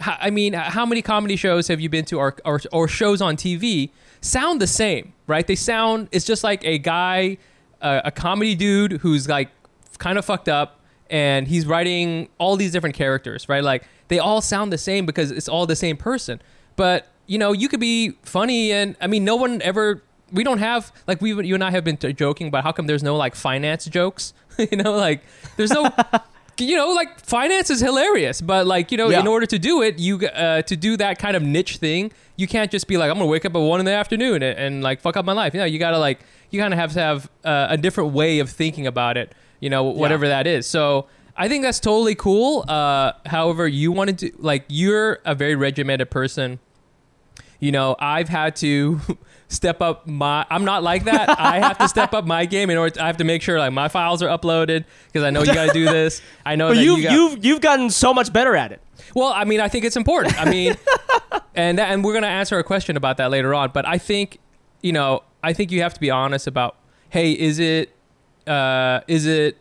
I 0.00 0.30
mean, 0.30 0.52
how 0.52 0.86
many 0.86 1.02
comedy 1.02 1.36
shows 1.36 1.68
have 1.68 1.80
you 1.80 1.88
been 1.88 2.04
to 2.06 2.18
or, 2.18 2.36
or, 2.44 2.60
or 2.72 2.86
shows 2.88 3.20
on 3.20 3.36
TV 3.36 3.90
sound 4.20 4.60
the 4.60 4.66
same, 4.68 5.12
right? 5.26 5.44
They 5.46 5.56
sound, 5.56 6.08
it's 6.12 6.24
just 6.24 6.44
like 6.44 6.64
a 6.64 6.78
guy, 6.78 7.38
uh, 7.82 8.02
a 8.04 8.12
comedy 8.12 8.54
dude 8.54 8.92
who's 8.92 9.28
like 9.28 9.48
kind 9.98 10.16
of 10.16 10.24
fucked 10.24 10.48
up 10.48 10.77
and 11.10 11.48
he's 11.48 11.66
writing 11.66 12.28
all 12.38 12.56
these 12.56 12.72
different 12.72 12.94
characters, 12.96 13.48
right? 13.48 13.62
Like 13.64 13.84
they 14.08 14.18
all 14.18 14.40
sound 14.40 14.72
the 14.72 14.78
same 14.78 15.06
because 15.06 15.30
it's 15.30 15.48
all 15.48 15.66
the 15.66 15.76
same 15.76 15.96
person. 15.96 16.40
But, 16.76 17.08
you 17.26 17.38
know, 17.38 17.52
you 17.52 17.68
could 17.68 17.80
be 17.80 18.12
funny 18.22 18.72
and 18.72 18.96
I 19.00 19.06
mean, 19.06 19.24
no 19.24 19.36
one 19.36 19.60
ever, 19.62 20.02
we 20.32 20.44
don't 20.44 20.58
have, 20.58 20.92
like 21.06 21.20
we, 21.20 21.30
you 21.46 21.54
and 21.54 21.64
I 21.64 21.70
have 21.70 21.84
been 21.84 21.96
t- 21.96 22.12
joking 22.12 22.48
about 22.48 22.64
how 22.64 22.72
come 22.72 22.86
there's 22.86 23.02
no 23.02 23.16
like 23.16 23.34
finance 23.34 23.86
jokes, 23.86 24.32
you 24.58 24.76
know, 24.76 24.92
like 24.96 25.22
there's 25.56 25.70
no, 25.70 25.90
you 26.58 26.76
know, 26.76 26.90
like 26.92 27.20
finance 27.20 27.70
is 27.70 27.80
hilarious, 27.80 28.40
but 28.40 28.66
like 28.66 28.90
you 28.92 28.98
know, 28.98 29.08
Yeah. 29.10 29.20
in 29.20 29.26
order 29.26 29.46
to 29.46 29.58
do 29.58 29.82
it, 29.82 29.98
you 29.98 30.18
uh, 30.26 30.62
to 30.62 30.76
do 30.76 30.96
that 30.96 31.18
kind 31.18 31.36
of 31.36 31.42
niche 31.42 31.76
thing, 31.78 32.12
you 32.36 32.46
can't 32.46 32.70
just 32.70 32.86
be 32.88 32.96
like, 32.96 33.10
I'm 33.10 33.16
gonna 33.16 33.26
wake 33.30 33.44
up 33.44 33.54
at 33.54 33.58
one 33.58 33.80
in 33.80 33.86
the 33.86 33.92
afternoon 33.92 34.42
and, 34.42 34.58
and 34.58 34.82
like 34.82 35.00
fuck 35.00 35.16
up 35.16 35.24
my 35.24 35.32
life. 35.32 35.54
You 35.54 35.60
know, 35.60 35.66
you 35.66 35.78
gotta 35.78 35.98
like, 35.98 36.20
you 36.50 36.60
kind 36.60 36.72
of 36.74 36.78
have 36.80 36.92
to 36.94 37.00
have 37.00 37.30
uh, 37.44 37.66
a 37.70 37.76
different 37.76 38.12
way 38.12 38.38
of 38.40 38.50
thinking 38.50 38.86
about 38.86 39.16
it. 39.16 39.34
You 39.60 39.70
know, 39.70 39.84
whatever 39.84 40.28
that 40.28 40.46
is. 40.46 40.66
So 40.66 41.06
I 41.36 41.48
think 41.48 41.64
that's 41.64 41.80
totally 41.80 42.14
cool. 42.14 42.64
Uh, 42.68 43.12
however, 43.26 43.66
you 43.66 43.92
wanted 43.92 44.18
to 44.18 44.32
like, 44.38 44.64
you're 44.68 45.18
a 45.24 45.34
very 45.34 45.54
regimented 45.54 46.10
person 46.10 46.60
you 47.60 47.72
know, 47.72 47.96
I've 47.98 48.28
had 48.28 48.56
to 48.56 49.00
step 49.48 49.82
up 49.82 50.06
my. 50.06 50.46
I'm 50.48 50.64
not 50.64 50.82
like 50.82 51.04
that. 51.04 51.38
I 51.40 51.58
have 51.58 51.78
to 51.78 51.88
step 51.88 52.14
up 52.14 52.24
my 52.24 52.46
game 52.46 52.70
in 52.70 52.78
order. 52.78 52.94
To, 52.94 53.02
I 53.02 53.06
have 53.06 53.16
to 53.18 53.24
make 53.24 53.42
sure 53.42 53.58
like 53.58 53.72
my 53.72 53.88
files 53.88 54.22
are 54.22 54.28
uploaded 54.28 54.84
because 55.06 55.24
I 55.24 55.30
know 55.30 55.42
you 55.42 55.52
got 55.52 55.66
to 55.66 55.72
do 55.72 55.84
this. 55.90 56.22
I 56.46 56.56
know 56.56 56.72
that 56.74 56.80
you've 56.80 56.98
you 56.98 57.04
got, 57.04 57.12
you've 57.12 57.44
you've 57.44 57.60
gotten 57.60 57.90
so 57.90 58.14
much 58.14 58.32
better 58.32 58.54
at 58.54 58.72
it. 58.72 58.80
well, 59.14 59.32
I 59.32 59.44
mean, 59.44 59.60
I 59.60 59.68
think 59.68 59.84
it's 59.84 59.96
important. 59.96 60.40
I 60.40 60.48
mean, 60.48 60.76
and 61.54 61.78
that, 61.78 61.90
and 61.90 62.04
we're 62.04 62.14
gonna 62.14 62.28
answer 62.28 62.58
a 62.58 62.64
question 62.64 62.96
about 62.96 63.16
that 63.16 63.30
later 63.30 63.54
on. 63.54 63.70
But 63.72 63.86
I 63.86 63.98
think, 63.98 64.38
you 64.82 64.92
know, 64.92 65.24
I 65.42 65.52
think 65.52 65.72
you 65.72 65.82
have 65.82 65.94
to 65.94 66.00
be 66.00 66.10
honest 66.10 66.46
about, 66.46 66.76
hey, 67.10 67.32
is 67.32 67.58
it, 67.58 67.92
uh, 68.48 69.02
is 69.06 69.26
it, 69.26 69.56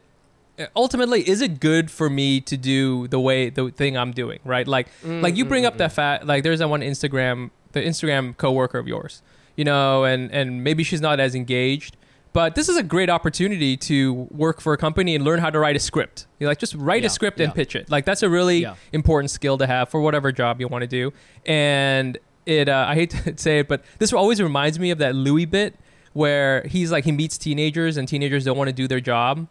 ultimately, 0.76 1.28
is 1.28 1.42
it 1.42 1.60
good 1.60 1.92
for 1.92 2.10
me 2.10 2.42
to 2.42 2.58
do 2.58 3.08
the 3.08 3.20
way 3.20 3.50
the 3.50 3.70
thing 3.72 3.98
I'm 3.98 4.12
doing, 4.12 4.40
right? 4.44 4.68
Like, 4.68 4.88
like 5.04 5.36
you 5.36 5.46
bring 5.46 5.66
up 5.66 5.78
that 5.78 5.92
fact, 5.92 6.26
like 6.26 6.44
there's 6.44 6.60
that 6.60 6.70
one 6.70 6.82
Instagram, 6.82 7.52
the 7.74 7.82
Instagram 7.82 8.36
coworker 8.38 8.80
of 8.80 8.88
yours, 8.88 9.22
you 9.56 9.64
know, 9.66 10.04
and 10.04 10.32
and 10.32 10.64
maybe 10.64 10.84
she's 10.84 11.02
not 11.02 11.20
as 11.20 11.36
engaged. 11.36 11.98
But 12.34 12.54
this 12.56 12.70
is 12.70 12.78
a 12.78 12.84
great 12.84 13.10
opportunity 13.10 13.76
to 13.78 14.14
work 14.30 14.62
for 14.62 14.74
a 14.74 14.78
company 14.78 15.16
and 15.16 15.24
learn 15.24 15.40
how 15.40 15.50
to 15.50 15.58
write 15.58 15.76
a 15.76 15.80
script. 15.80 16.28
You 16.40 16.46
like 16.48 16.60
just 16.60 16.76
write 16.76 17.02
Yeah, 17.02 17.08
a 17.08 17.10
script 17.10 17.40
yeah. 17.40 17.46
and 17.46 17.56
pitch 17.56 17.76
it. 17.76 17.90
Like 17.90 18.06
that's 18.06 18.22
a 18.22 18.30
really 18.30 18.60
Yeah. 18.60 18.76
important 18.94 19.32
skill 19.32 19.58
to 19.58 19.66
have 19.66 19.90
for 19.90 20.02
whatever 20.02 20.32
job 20.32 20.60
you 20.62 20.68
want 20.68 20.84
to 20.84 20.88
do. 20.88 21.14
And 21.48 22.18
it, 22.46 22.70
uh, 22.70 22.86
I 22.88 22.94
hate 22.96 23.10
to 23.26 23.38
say 23.38 23.60
it, 23.60 23.68
but 23.68 23.84
this 23.98 24.14
always 24.14 24.40
reminds 24.42 24.78
me 24.78 24.92
of 24.92 25.00
that 25.00 25.16
Louis 25.16 25.46
bit 25.46 25.76
where 26.18 26.64
he's 26.68 26.92
like 26.92 27.06
he 27.06 27.12
meets 27.12 27.38
teenagers 27.38 27.96
and 27.98 28.08
teenagers 28.08 28.44
don't 28.44 28.58
want 28.58 28.68
to 28.70 28.74
do 28.74 28.88
their 28.88 29.00
job. 29.00 29.48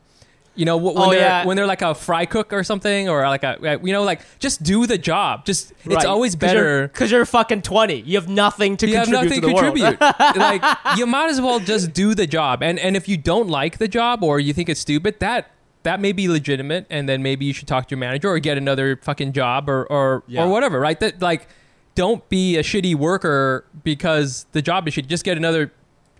You 0.58 0.64
know, 0.64 0.78
when 0.78 0.94
Oh, 0.96 1.10
they're 1.10 1.20
yeah. 1.20 1.44
when 1.44 1.54
they're 1.56 1.66
like 1.66 1.82
a 1.82 1.94
fry 1.94 2.24
cook 2.24 2.50
or 2.52 2.64
something, 2.64 3.10
or 3.10 3.20
like 3.28 3.44
a 3.44 3.52
uh, 3.74 3.78
you 3.82 3.92
know, 3.92 4.02
like 4.02 4.22
just 4.38 4.62
do 4.62 4.86
the 4.86 4.96
job. 4.96 5.44
Just 5.44 5.72
it's 5.84 6.04
always 6.06 6.34
better. 6.34 6.88
because 6.88 7.10
you're, 7.12 7.26
fucking 7.26 7.60
twenty. 7.60 8.00
You 8.00 8.16
have 8.18 8.28
nothing 8.28 8.76
to 8.78 8.86
You 8.88 8.96
have 8.96 9.06
contribute 9.08 9.42
nothing 9.42 9.42
to 9.42 9.48
to 9.48 10.00
contribute. 10.00 10.00
like 10.50 10.62
you 10.98 11.06
might 11.06 11.28
as 11.30 11.40
well 11.42 11.60
just 11.60 11.92
do 11.92 12.14
the 12.14 12.26
job. 12.26 12.62
And 12.62 12.78
and 12.78 12.96
if 12.96 13.06
you 13.06 13.18
don't 13.18 13.48
like 13.48 13.76
the 13.78 13.86
job 13.88 14.22
or 14.24 14.40
you 14.40 14.52
think 14.54 14.68
it's 14.70 14.80
stupid, 14.80 15.20
that 15.20 15.50
that 15.82 16.00
may 16.00 16.12
be 16.12 16.26
legitimate. 16.26 16.86
And 16.88 17.06
then 17.06 17.22
maybe 17.22 17.44
you 17.44 17.52
should 17.52 17.68
talk 17.68 17.86
to 17.88 17.92
your 17.94 18.00
manager 18.00 18.30
or 18.30 18.38
get 18.38 18.56
another 18.56 18.96
fucking 19.02 19.32
job 19.34 19.68
or 19.68 19.84
or, 19.92 20.22
Yeah. 20.26 20.44
or 20.44 20.48
whatever. 20.48 20.80
Right? 20.80 20.98
That 21.00 21.20
like 21.20 21.48
don't 21.94 22.26
be 22.30 22.56
a 22.56 22.62
shitty 22.62 22.94
worker 22.94 23.66
because 23.84 24.46
the 24.52 24.62
job 24.62 24.88
is 24.88 24.94
shitty. 24.94 25.06
Just 25.06 25.24
get 25.24 25.36
another 25.36 25.70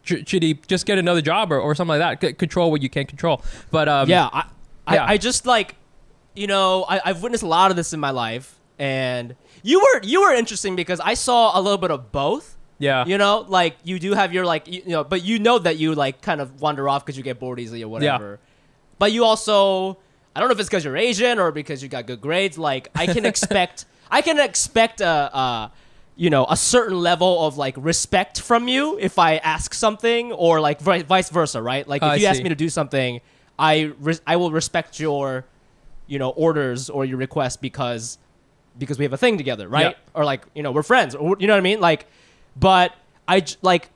sh- 0.06 0.30
he 0.30 0.54
Just 0.66 0.86
get 0.86 0.98
another 0.98 1.20
job 1.20 1.52
or, 1.52 1.60
or 1.60 1.74
something 1.74 1.98
like 1.98 2.20
that. 2.20 2.26
C- 2.26 2.34
control 2.34 2.70
what 2.70 2.82
you 2.82 2.88
can't 2.88 3.08
control. 3.08 3.42
But 3.70 3.88
um, 3.88 4.08
yeah, 4.08 4.28
I, 4.32 4.44
yeah. 4.92 5.04
I, 5.04 5.12
I 5.12 5.16
just 5.18 5.46
like, 5.46 5.74
you 6.34 6.46
know, 6.46 6.84
I, 6.88 7.00
I've 7.04 7.22
witnessed 7.22 7.42
a 7.42 7.48
lot 7.48 7.70
of 7.70 7.76
this 7.76 7.92
in 7.92 8.00
my 8.00 8.10
life, 8.10 8.58
and 8.78 9.34
you 9.62 9.80
were 9.80 10.02
you 10.02 10.22
were 10.22 10.32
interesting 10.32 10.76
because 10.76 11.00
I 11.00 11.14
saw 11.14 11.58
a 11.58 11.60
little 11.60 11.78
bit 11.78 11.90
of 11.90 12.12
both. 12.12 12.56
yeah, 12.78 13.04
You 13.06 13.18
know, 13.18 13.44
like 13.48 13.76
you 13.84 13.98
do 13.98 14.12
have 14.14 14.32
your 14.32 14.44
like, 14.44 14.68
you, 14.68 14.82
you 14.84 14.90
know, 14.92 15.02
but 15.04 15.24
you 15.24 15.38
know 15.38 15.58
that 15.58 15.76
you 15.78 15.94
like 15.94 16.20
kind 16.22 16.40
of 16.40 16.60
wander 16.60 16.88
off 16.88 17.04
because 17.04 17.16
you 17.16 17.22
get 17.24 17.38
bored 17.40 17.58
easily 17.58 17.82
or 17.82 17.88
whatever. 17.88 18.32
Yeah. 18.32 18.46
But 18.98 19.12
you 19.12 19.24
also, 19.24 19.98
I 20.34 20.40
don't 20.40 20.48
know 20.48 20.52
if 20.54 20.60
it's 20.60 20.68
because 20.68 20.84
you're 20.84 20.96
Asian 20.96 21.38
or 21.38 21.52
because 21.52 21.82
you 21.82 21.88
got 21.88 22.06
good 22.06 22.20
grades. 22.20 22.58
Like 22.58 22.88
I 22.94 23.06
can 23.06 23.24
expect, 23.32 23.86
I 24.10 24.20
can 24.22 24.38
expect 24.38 25.00
a, 25.00 25.08
a, 25.08 25.72
you 26.16 26.30
know, 26.30 26.46
a 26.48 26.56
certain 26.56 26.98
level 27.00 27.46
of 27.46 27.58
like 27.58 27.74
respect 27.78 28.40
from 28.40 28.68
you 28.68 28.98
if 28.98 29.18
I 29.18 29.36
ask 29.36 29.74
something, 29.74 30.32
or 30.32 30.60
like 30.60 30.80
vi- 30.80 31.02
vice 31.02 31.28
versa, 31.30 31.60
right? 31.60 31.86
Like 31.86 32.02
if 32.14 32.22
you 32.22 32.26
ask 32.26 32.38
me 32.44 32.48
to 32.48 32.54
do 32.54 32.68
something, 32.70 33.20
I 33.58 33.92
res- 34.00 34.22
I 34.26 34.36
will 34.36 34.50
respect 34.50 34.98
your, 34.98 35.44
you 36.06 36.18
know, 36.18 36.30
orders 36.30 36.88
or 36.90 37.04
your 37.04 37.18
request 37.18 37.60
because 37.60 38.18
because 38.78 38.98
we 38.98 39.04
have 39.04 39.12
a 39.12 39.18
thing 39.18 39.36
together, 39.38 39.68
right? 39.68 39.82
Or 40.14 40.24
like, 40.24 40.42
you 40.54 40.62
know, 40.62 40.72
we're 40.72 40.82
friends, 40.82 41.14
or 41.14 41.36
you 41.38 41.46
know 41.46 41.52
what 41.54 41.58
I 41.58 41.62
mean? 41.62 41.80
Like, 41.80 42.06
but 42.58 42.94
I 43.28 43.40
j- 43.40 43.56
like 43.62 43.90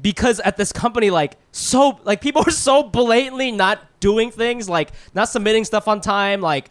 because 0.00 0.40
at 0.40 0.56
this 0.56 0.72
company, 0.72 1.10
like, 1.10 1.36
so 1.52 1.98
like 2.04 2.20
people 2.20 2.42
are 2.46 2.50
so 2.50 2.82
blatantly 2.82 3.50
not 3.52 3.80
doing 4.00 4.30
things, 4.30 4.68
like 4.68 4.92
not 5.14 5.28
submitting 5.28 5.64
stuff 5.64 5.88
on 5.88 6.00
time, 6.00 6.40
like, 6.40 6.70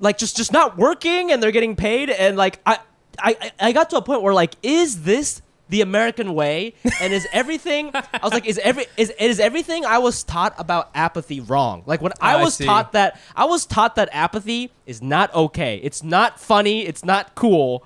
like 0.00 0.16
just 0.18 0.36
just 0.36 0.52
not 0.52 0.76
working, 0.76 1.30
and 1.32 1.42
they're 1.42 1.50
getting 1.52 1.76
paid, 1.76 2.10
and 2.10 2.36
like 2.36 2.60
I 2.66 2.78
I 3.22 3.36
I- 3.40 3.68
I 3.68 3.72
got 3.72 3.90
to 3.90 3.96
a 3.96 4.02
point 4.02 4.22
where 4.22 4.34
like, 4.34 4.54
is 4.62 5.02
this 5.02 5.42
the 5.70 5.82
American 5.82 6.32
way? 6.34 6.72
And 7.00 7.12
is 7.12 7.26
everything? 7.32 7.90
I 7.94 8.02
was 8.22 8.32
like, 8.32 8.46
is 8.46 8.58
every 8.58 8.86
is 8.96 9.10
is 9.18 9.38
everything 9.38 9.84
I 9.84 9.98
was 9.98 10.22
taught 10.24 10.54
about 10.58 10.90
apathy 10.94 11.40
wrong? 11.40 11.82
Like 11.86 12.00
when 12.00 12.12
I 12.20 12.34
I 12.36 12.42
was 12.42 12.54
see. 12.54 12.64
taught 12.64 12.92
that 12.92 13.20
I 13.36 13.44
was 13.44 13.66
taught 13.66 13.96
that 13.96 14.08
apathy 14.12 14.70
is 14.86 15.02
not 15.02 15.34
okay. 15.34 15.78
It's 15.82 16.02
not 16.02 16.40
funny. 16.40 16.86
It's 16.86 17.04
not 17.04 17.34
cool. 17.34 17.84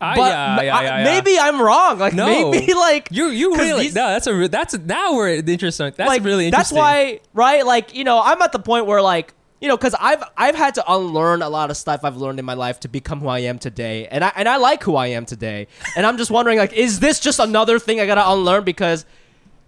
I, 0.00 0.16
But 0.16 0.32
yeah, 0.32 0.56
m- 0.58 0.64
yeah, 0.66 0.76
I- 0.76 0.82
yeah, 0.82 0.98
yeah. 0.98 1.04
maybe 1.04 1.38
I'm 1.38 1.62
wrong. 1.62 1.98
Like 2.00 2.12
No. 2.12 2.50
maybe 2.50 2.74
like 2.88 3.08
You 3.12 3.28
you 3.28 3.50
'cause 3.50 3.60
really 3.60 3.82
these- 3.84 3.94
no 3.94 4.08
that's 4.08 4.26
a 4.26 4.34
re- 4.34 4.48
that's 4.48 4.76
now 4.76 5.14
we're 5.14 5.34
interesting 5.34 5.92
that's 5.96 6.08
like 6.08 6.24
really 6.24 6.50
That's 6.50 6.72
why, 6.72 7.20
right? 7.34 7.64
Like 7.64 7.94
you 7.94 8.02
know, 8.04 8.20
I'm 8.20 8.42
at 8.42 8.50
the 8.52 8.58
point 8.58 8.86
where 8.86 9.00
like 9.00 9.32
you 9.62 9.68
know, 9.68 9.76
because 9.78 9.94
I've 9.98 10.22
I've 10.36 10.54
had 10.56 10.74
to 10.74 10.92
unlearn 10.92 11.40
a 11.40 11.48
lot 11.48 11.70
of 11.70 11.76
stuff 11.76 12.00
I've 12.04 12.16
learned 12.16 12.38
in 12.38 12.44
my 12.44 12.54
life 12.54 12.80
to 12.80 12.88
become 12.88 13.20
who 13.20 13.28
I 13.28 13.38
am 13.40 13.58
today, 13.58 14.08
and 14.08 14.22
I 14.24 14.32
and 14.36 14.48
I 14.48 14.56
like 14.56 14.82
who 14.82 14.96
I 14.96 15.06
am 15.06 15.24
today, 15.24 15.68
and 15.96 16.04
I'm 16.04 16.18
just 16.18 16.30
wondering 16.30 16.58
like, 16.58 16.72
is 16.72 17.00
this 17.00 17.20
just 17.20 17.38
another 17.38 17.78
thing 17.78 18.00
I 18.00 18.06
gotta 18.06 18.28
unlearn 18.30 18.64
because 18.64 19.06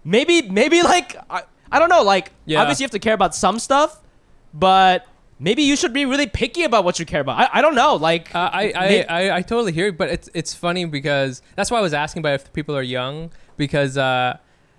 maybe 0.03 0.41
maybe 0.43 0.83
like 0.83 1.15
I, 1.29 1.43
I 1.71 1.79
don't 1.79 1.89
know 1.89 2.03
like 2.03 2.31
Yeah. 2.45 2.61
obviously 2.61 2.83
you 2.83 2.85
have 2.85 2.91
to 2.91 2.99
care 2.99 3.13
about 3.15 3.33
some 3.33 3.57
stuff, 3.57 4.01
but. 4.53 5.07
Maybe 5.37 5.63
you 5.63 5.75
should 5.75 5.91
be 5.91 6.05
really 6.05 6.27
picky 6.27 6.63
about 6.63 6.85
what 6.85 6.97
you 6.97 7.05
care 7.05 7.19
about. 7.19 7.37
I, 7.37 7.49
I 7.59 7.61
don't 7.61 7.75
know. 7.75 7.95
Like, 7.95 8.33
Uh, 8.33 8.49
I, 8.53 8.71
I, 8.73 8.87
may- 8.87 9.05
I, 9.05 9.35
I 9.35 9.41
totally 9.41 9.73
hear 9.73 9.87
you, 9.87 9.91
but 9.91 10.07
it's 10.07 10.29
it's 10.33 10.53
funny 10.53 10.85
because 10.85 11.41
that's 11.57 11.69
why 11.69 11.77
I 11.77 11.81
was 11.81 11.93
asking 11.93 12.21
about 12.21 12.35
if 12.35 12.53
people 12.53 12.73
are 12.73 12.81
young 12.81 13.31
because 13.57 13.97
uh, 13.97 14.37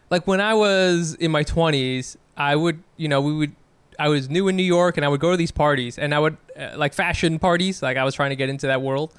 like 0.08 0.26
when 0.26 0.40
I 0.40 0.54
was 0.54 1.12
in 1.16 1.30
my 1.30 1.44
20s, 1.44 2.16
I 2.38 2.56
would, 2.56 2.82
you 2.96 3.06
know, 3.06 3.20
we 3.20 3.34
would 3.34 3.54
I 3.98 4.08
was 4.08 4.28
new 4.28 4.48
in 4.48 4.56
New 4.56 4.62
York 4.62 4.96
and 4.96 5.04
I 5.04 5.08
would 5.08 5.20
go 5.20 5.30
to 5.30 5.36
these 5.36 5.50
parties 5.52 5.98
and 5.98 6.14
I 6.14 6.18
would 6.18 6.36
uh, 6.58 6.74
like 6.76 6.94
fashion 6.94 7.38
parties, 7.38 7.82
like 7.82 7.96
I 7.96 8.04
was 8.04 8.14
trying 8.14 8.30
to 8.30 8.36
get 8.36 8.48
into 8.48 8.66
that 8.66 8.82
world. 8.82 9.12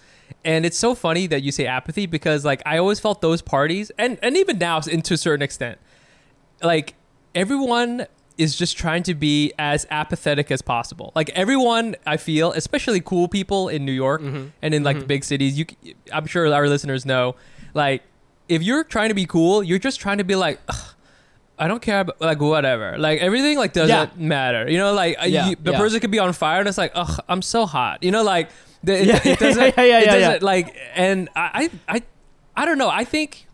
And 0.44 0.66
it's 0.66 0.78
so 0.78 0.94
funny 0.96 1.28
that 1.28 1.42
you 1.44 1.52
say 1.52 1.66
apathy 1.66 2.06
because 2.06 2.44
like 2.46 2.62
I 2.66 2.78
always 2.78 3.00
felt 3.00 3.22
those 3.22 3.42
parties 3.42 3.92
and 3.98 4.18
and 4.22 4.36
even 4.38 4.58
now 4.58 4.80
to 4.82 5.14
a 5.14 5.18
certain 5.18 5.42
extent 5.42 5.78
like 6.62 6.96
everyone 7.36 8.08
is 8.38 8.56
just 8.56 8.78
trying 8.78 9.04
to 9.04 9.16
be 9.16 9.52
as 9.58 9.88
apathetic 9.90 10.52
as 10.52 10.62
possible. 10.62 11.12
Like 11.16 11.30
everyone, 11.32 11.96
I 12.06 12.18
feel, 12.18 12.52
especially 12.52 13.02
cool 13.02 13.28
people 13.28 13.68
in 13.68 13.84
New 13.86 13.92
York 13.92 14.22
Mm-hmm. 14.22 14.48
and 14.62 14.74
in 14.76 14.84
like 14.84 15.00
the 15.00 15.06
big 15.06 15.24
cities. 15.24 15.58
You, 15.58 15.66
I'm 16.14 16.28
sure 16.28 16.52
our 16.54 16.68
listeners 16.68 17.04
know, 17.06 17.36
like 17.74 18.04
if 18.48 18.62
you're 18.62 18.84
trying 18.84 19.10
to 19.10 19.16
be 19.16 19.26
cool, 19.26 19.64
you're 19.64 19.80
just 19.80 20.00
trying 20.00 20.20
to 20.20 20.24
be 20.24 20.36
like, 20.36 20.60
"Ugh, 20.70 20.94
I 21.60 21.68
don't 21.68 21.82
care, 21.82 22.02
about, 22.02 22.22
like 22.22 22.40
whatever. 22.40 22.98
Like 22.98 23.20
everything, 23.20 23.58
like 23.58 23.74
doesn't 23.74 23.90
Yeah. 23.90 24.28
matter. 24.28 24.70
You 24.70 24.78
know, 24.78 24.94
like 24.94 25.18
uh, 25.22 25.26
Yeah, 25.26 25.50
you, 25.50 25.56
the 25.62 25.72
yeah. 25.72 25.78
person 25.78 26.00
could 26.00 26.12
be 26.12 26.20
on 26.20 26.32
fire 26.34 26.60
and 26.60 26.68
it's 26.68 26.78
like, 26.78 26.92
ugh, 26.94 27.20
I'm 27.28 27.42
so 27.42 27.66
hot. 27.66 28.04
You 28.04 28.12
know, 28.12 28.24
like 28.24 28.50
the, 28.84 28.94
it, 29.02 29.26
it 29.26 29.40
doesn't, 29.40 29.64
it 29.78 30.06
doesn't 30.06 30.44
like, 30.44 30.76
and 30.96 31.30
I, 31.36 31.70
I, 31.88 32.02
I, 32.56 32.66
don't 32.66 32.78
know. 32.78 32.90
I 32.90 33.04
think. 33.04 33.48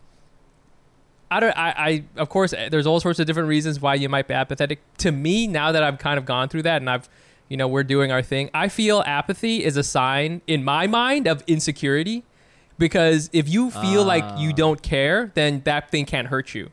I 1.30 1.40
don't. 1.40 1.56
I, 1.56 1.70
I. 1.76 2.04
Of 2.20 2.28
course, 2.28 2.52
eh, 2.52 2.68
there's 2.68 2.86
all 2.86 3.00
sorts 3.00 3.18
of 3.18 3.26
different 3.26 3.48
reasons 3.48 3.80
why 3.80 3.94
you 3.94 4.08
might 4.08 4.28
be 4.28 4.34
apathetic. 4.34 4.80
To 4.98 5.10
me, 5.10 5.46
now 5.46 5.72
that 5.72 5.82
I've 5.82 5.98
kind 5.98 6.18
of 6.18 6.26
gone 6.26 6.48
through 6.48 6.62
that, 6.62 6.82
and 6.82 6.88
I've, 6.90 7.08
you 7.48 7.56
know, 7.56 7.66
we're 7.66 7.82
doing 7.84 8.12
our 8.12 8.22
thing. 8.22 8.50
I 8.54 8.68
feel 8.68 9.02
apathy 9.06 9.64
is 9.64 9.76
a 9.76 9.82
sign, 9.82 10.42
in 10.46 10.62
my 10.62 10.86
mind, 10.86 11.26
of 11.26 11.42
insecurity, 11.46 12.22
because 12.78 13.30
if 13.32 13.48
you 13.48 13.70
feel 13.70 14.04
like 14.04 14.24
you 14.38 14.52
don't 14.52 14.82
care, 14.82 15.32
then 15.34 15.62
that 15.64 15.90
thing 15.90 16.04
can't 16.04 16.28
hurt 16.28 16.54
you, 16.54 16.70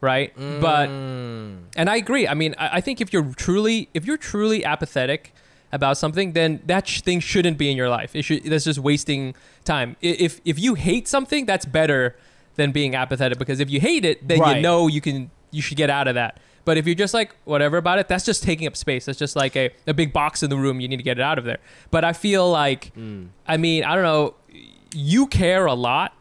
right? 0.00 0.32
But, 0.36 0.88
mm. 0.88 1.58
and 1.76 1.90
I 1.90 1.96
agree. 1.96 2.26
I 2.26 2.34
mean, 2.34 2.54
I, 2.58 2.76
I 2.76 2.80
think 2.80 3.00
if 3.00 3.12
you're 3.12 3.32
truly, 3.34 3.88
if 3.94 4.04
you're 4.04 4.16
truly 4.16 4.64
apathetic 4.64 5.32
about 5.72 5.96
something, 5.96 6.32
then 6.32 6.60
that 6.66 6.88
sh- 6.88 7.00
thing 7.02 7.20
shouldn't 7.20 7.58
be 7.58 7.70
in 7.70 7.76
your 7.76 7.88
life. 7.88 8.14
It 8.16 8.22
should. 8.22 8.44
That's 8.44 8.64
just 8.64 8.78
wasting 8.78 9.34
time. 9.64 9.96
If 10.00 10.40
if 10.44 10.58
you 10.58 10.74
hate 10.74 11.08
something, 11.08 11.46
that's 11.46 11.64
better 11.64 12.16
than 12.56 12.72
being 12.72 12.94
apathetic 12.94 13.38
because 13.38 13.60
if 13.60 13.70
you 13.70 13.80
hate 13.80 14.04
it, 14.04 14.26
then 14.26 14.38
you 14.38 14.60
know 14.60 14.88
you 14.88 15.00
can 15.00 15.30
you 15.50 15.62
should 15.62 15.76
get 15.76 15.90
out 15.90 16.08
of 16.08 16.14
that. 16.14 16.40
But 16.64 16.76
if 16.76 16.86
you're 16.86 16.94
just 16.94 17.14
like 17.14 17.34
whatever 17.44 17.76
about 17.76 17.98
it, 17.98 18.08
that's 18.08 18.24
just 18.24 18.42
taking 18.42 18.66
up 18.66 18.76
space. 18.76 19.06
That's 19.06 19.18
just 19.18 19.36
like 19.36 19.56
a, 19.56 19.70
a 19.86 19.94
big 19.94 20.12
box 20.12 20.42
in 20.42 20.50
the 20.50 20.56
room. 20.56 20.80
You 20.80 20.88
need 20.88 20.98
to 20.98 21.02
get 21.02 21.18
it 21.18 21.22
out 21.22 21.38
of 21.38 21.44
there. 21.44 21.58
But 21.90 22.04
I 22.04 22.12
feel 22.12 22.50
like, 22.50 22.94
mm. 22.94 23.28
I 23.46 23.56
mean, 23.56 23.84
I 23.84 23.94
don't 23.94 24.04
know. 24.04 24.34
You 24.94 25.26
care 25.26 25.66
a 25.66 25.74
lot. 25.74 26.14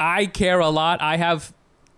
I 0.00 0.26
care 0.26 0.58
a 0.58 0.70
lot. 0.70 1.00
I 1.00 1.16
have 1.16 1.52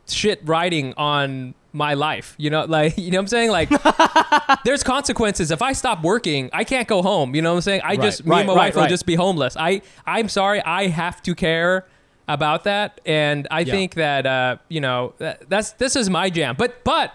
shit 0.09 0.41
writing 0.45 0.95
on 0.97 1.55
my 1.73 1.95
life. 1.95 2.35
You 2.39 2.51
know, 2.51 2.65
like 2.65 2.97
you 2.99 3.11
know 3.11 3.19
what 3.19 3.23
I'm 3.23 3.29
saying? 3.29 3.51
Like 3.51 3.71
there's 4.65 4.83
consequences. 4.83 5.51
If 5.51 5.63
I 5.63 5.73
stop 5.73 6.03
working, 6.03 6.51
I 6.53 6.65
can't 6.65 6.89
go 6.89 7.03
home. 7.03 7.35
You 7.35 7.43
know 7.43 7.51
what 7.53 7.57
I'm 7.57 7.63
saying? 7.63 7.81
I 7.85 7.89
Right, 7.91 8.01
just 8.01 8.25
me 8.27 8.37
and 8.39 8.47
my 8.47 8.55
right, 8.55 8.75
wife 8.75 8.77
will 8.77 8.87
just 8.89 9.07
be 9.07 9.15
homeless. 9.15 9.57
I 9.59 9.83
I'm 10.07 10.29
sorry. 10.29 10.63
I 10.63 10.89
have 10.89 11.23
to 11.25 11.35
care 11.35 11.87
about 12.29 12.65
that, 12.65 13.01
and 13.07 13.47
I 13.51 13.61
Yeah. 13.61 13.73
think 13.73 13.95
that 13.95 14.27
uh, 14.27 14.57
you 14.69 14.81
know 14.81 15.15
that, 15.19 15.49
that's 15.49 15.73
this 15.73 15.95
is 15.97 16.09
my 16.11 16.31
jam. 16.31 16.57
But 16.59 16.83
but 16.85 17.13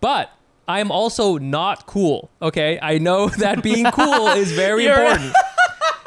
but. 0.00 0.30
I 0.68 0.78
am 0.78 0.92
also 0.92 1.38
not 1.38 1.86
cool. 1.88 2.30
Okay, 2.40 2.78
I 2.80 2.98
know 2.98 3.26
that 3.38 3.64
being 3.64 3.84
cool 3.90 4.28
is 4.28 4.52
very 4.52 4.86
important. 4.86 5.34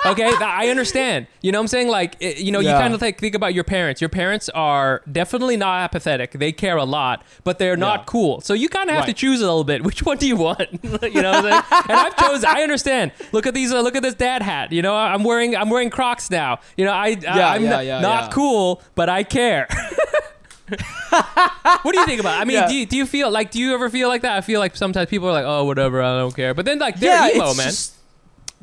Okay, 0.05 0.31
I 0.41 0.69
understand. 0.69 1.27
You 1.41 1.51
know 1.51 1.59
what 1.59 1.63
I'm 1.63 1.67
saying? 1.67 1.87
Like, 1.89 2.15
it- 2.19 2.37
you 2.37 2.51
know, 2.51 2.59
you 2.59 2.69
kind 2.69 2.93
of 2.93 3.01
like 3.01 3.19
think 3.19 3.35
about 3.35 3.53
your 3.53 3.63
parents. 3.63 4.01
Your 4.01 4.09
parents 4.09 4.49
are 4.49 5.01
definitely 5.11 5.57
not 5.57 5.81
apathetic. 5.81 6.31
They 6.31 6.51
care 6.51 6.77
a 6.77 6.83
lot, 6.85 7.23
but 7.43 7.59
they're 7.59 7.77
not 7.77 7.99
Yeah. 8.01 8.05
cool. 8.05 8.41
So 8.41 8.53
you 8.53 8.69
kind 8.69 8.89
of 8.89 8.95
have 8.95 9.05
to 9.05 9.13
choose 9.13 9.41
a 9.41 9.45
little 9.45 9.63
bit. 9.63 9.83
Which 9.83 10.03
one 10.03 10.17
do 10.17 10.27
you 10.27 10.35
want? 10.35 10.61
you 10.83 10.89
know 11.21 11.31
what 11.31 11.45
I'm 11.45 11.63
saying? 11.63 11.63
And 11.89 11.91
I've 11.99 12.15
chosen. 12.17 12.45
I 12.49 12.61
understand. 12.61 13.11
Look 13.31 13.45
at 13.47 13.53
these. 13.53 13.71
Uh, 13.71 13.81
look 13.81 13.95
at 13.95 14.03
this 14.03 14.15
dad 14.15 14.41
hat. 14.41 14.71
You 14.71 14.81
know, 14.81 14.95
I'm 14.95 15.23
wearing. 15.23 15.55
I'm 15.55 15.69
wearing 15.69 15.89
Crocs 15.89 16.29
now. 16.31 16.59
You 16.77 16.85
know, 16.85 16.91
I. 16.91 17.07
Yeah, 17.09 17.49
I'm 17.49 17.63
yeah, 17.63 17.81
yeah, 17.81 17.99
not 18.01 18.23
yeah. 18.25 18.29
cool, 18.31 18.81
but 18.95 19.09
I 19.09 19.23
care. 19.23 19.67
what 20.69 21.91
do 21.93 21.99
you 21.99 22.05
think 22.05 22.19
about? 22.19 22.37
It? 22.37 22.41
I 22.41 22.45
mean, 22.45 22.55
Yeah. 22.55 22.67
do 22.67 22.73
you, 22.75 22.85
do 22.85 22.97
you 22.97 23.05
feel 23.05 23.29
like? 23.29 23.51
Do 23.51 23.59
you 23.59 23.73
ever 23.73 23.89
feel 23.89 24.07
like 24.09 24.21
that? 24.23 24.35
I 24.37 24.41
feel 24.41 24.59
like 24.59 24.75
sometimes 24.75 25.09
people 25.09 25.27
are 25.29 25.33
like, 25.33 25.45
"Oh, 25.45 25.63
whatever, 25.65 26.01
I 26.01 26.17
don't 26.17 26.35
care," 26.35 26.53
but 26.53 26.65
then 26.65 26.79
like 26.79 26.99
they're 26.99 27.29
yeah, 27.29 27.35
emo, 27.35 27.53
man. 27.53 27.67
just- 27.67 27.94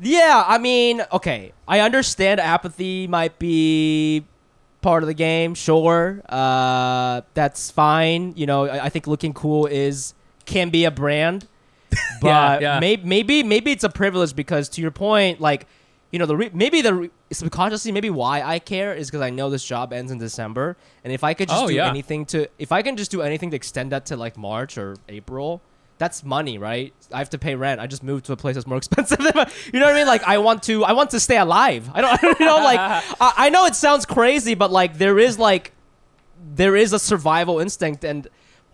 yeah, 0.03 0.43
I 0.47 0.57
mean, 0.57 1.01
okay, 1.11 1.53
I 1.67 1.79
understand 1.79 2.39
apathy 2.39 3.07
might 3.07 3.39
be 3.39 4.25
part 4.81 5.03
of 5.03 5.07
the 5.07 5.13
game. 5.13 5.53
Sure, 5.55 6.21
uh, 6.29 7.21
that's 7.33 7.71
fine. 7.71 8.33
You 8.35 8.45
know, 8.45 8.65
I, 8.65 8.85
I 8.85 8.89
think 8.89 9.07
looking 9.07 9.33
cool 9.33 9.65
is 9.65 10.13
can 10.45 10.69
be 10.69 10.85
a 10.85 10.91
brand, 10.91 11.47
but 12.21 12.61
yeah. 12.61 12.79
May, 12.79 12.97
maybe 12.97 13.43
maybe 13.43 13.71
it's 13.71 13.83
a 13.83 13.89
privilege 13.89 14.35
because 14.35 14.69
to 14.69 14.81
your 14.81 14.91
point, 14.91 15.39
like 15.41 15.67
you 16.11 16.19
know, 16.19 16.25
the 16.25 16.35
re- 16.37 16.51
maybe 16.53 16.81
the 16.81 16.93
re- 16.93 17.09
subconsciously 17.31 17.91
maybe 17.91 18.09
why 18.11 18.41
I 18.43 18.59
care 18.59 18.93
is 18.93 19.09
because 19.09 19.21
I 19.21 19.31
know 19.31 19.49
this 19.49 19.65
job 19.65 19.91
ends 19.93 20.11
in 20.11 20.19
December, 20.19 20.77
and 21.03 21.11
if 21.11 21.23
I 21.23 21.33
could 21.33 21.47
just 21.49 21.63
Oh, 21.63 21.67
do 21.67 21.73
yeah. 21.73 21.87
anything 21.89 22.25
to 22.27 22.47
if 22.59 22.71
I 22.71 22.81
can 22.81 22.97
just 22.97 23.09
do 23.11 23.21
anything 23.21 23.49
to 23.51 23.55
extend 23.55 23.91
that 23.91 24.05
to 24.07 24.15
like 24.17 24.37
March 24.37 24.77
or 24.77 24.95
April. 25.09 25.61
That's 25.99 26.23
money, 26.23 26.57
right? 26.57 26.93
I 27.11 27.19
have 27.19 27.29
to 27.31 27.37
pay 27.37 27.55
rent. 27.55 27.79
I 27.79 27.87
just 27.87 28.03
moved 28.03 28.25
to 28.25 28.33
a 28.33 28.35
place 28.37 28.55
that's 28.55 28.67
more 28.67 28.77
expensive. 28.83 29.19
Than 29.19 29.31
my, 29.35 29.49
you 29.73 29.79
know 29.79 29.85
what 29.85 29.95
I 29.95 29.99
mean? 29.99 30.07
Like 30.07 30.23
I 30.23 30.37
want 30.39 30.63
to, 30.63 30.83
I 30.83 30.93
want 30.93 31.11
to 31.11 31.19
stay 31.19 31.37
alive. 31.37 31.89
I 31.93 32.01
don't, 32.01 32.21
you 32.39 32.45
know, 32.45 32.57
like 32.57 32.79
I, 32.79 33.33
I 33.37 33.49
know 33.49 33.65
it 33.65 33.75
sounds 33.75 34.05
crazy, 34.05 34.55
but 34.55 34.71
like 34.71 34.97
there 34.97 35.19
is 35.19 35.37
like 35.39 35.71
there 36.55 36.75
is 36.75 36.93
a 36.93 36.99
survival 36.99 37.59
instinct, 37.59 38.03
and 38.03 38.27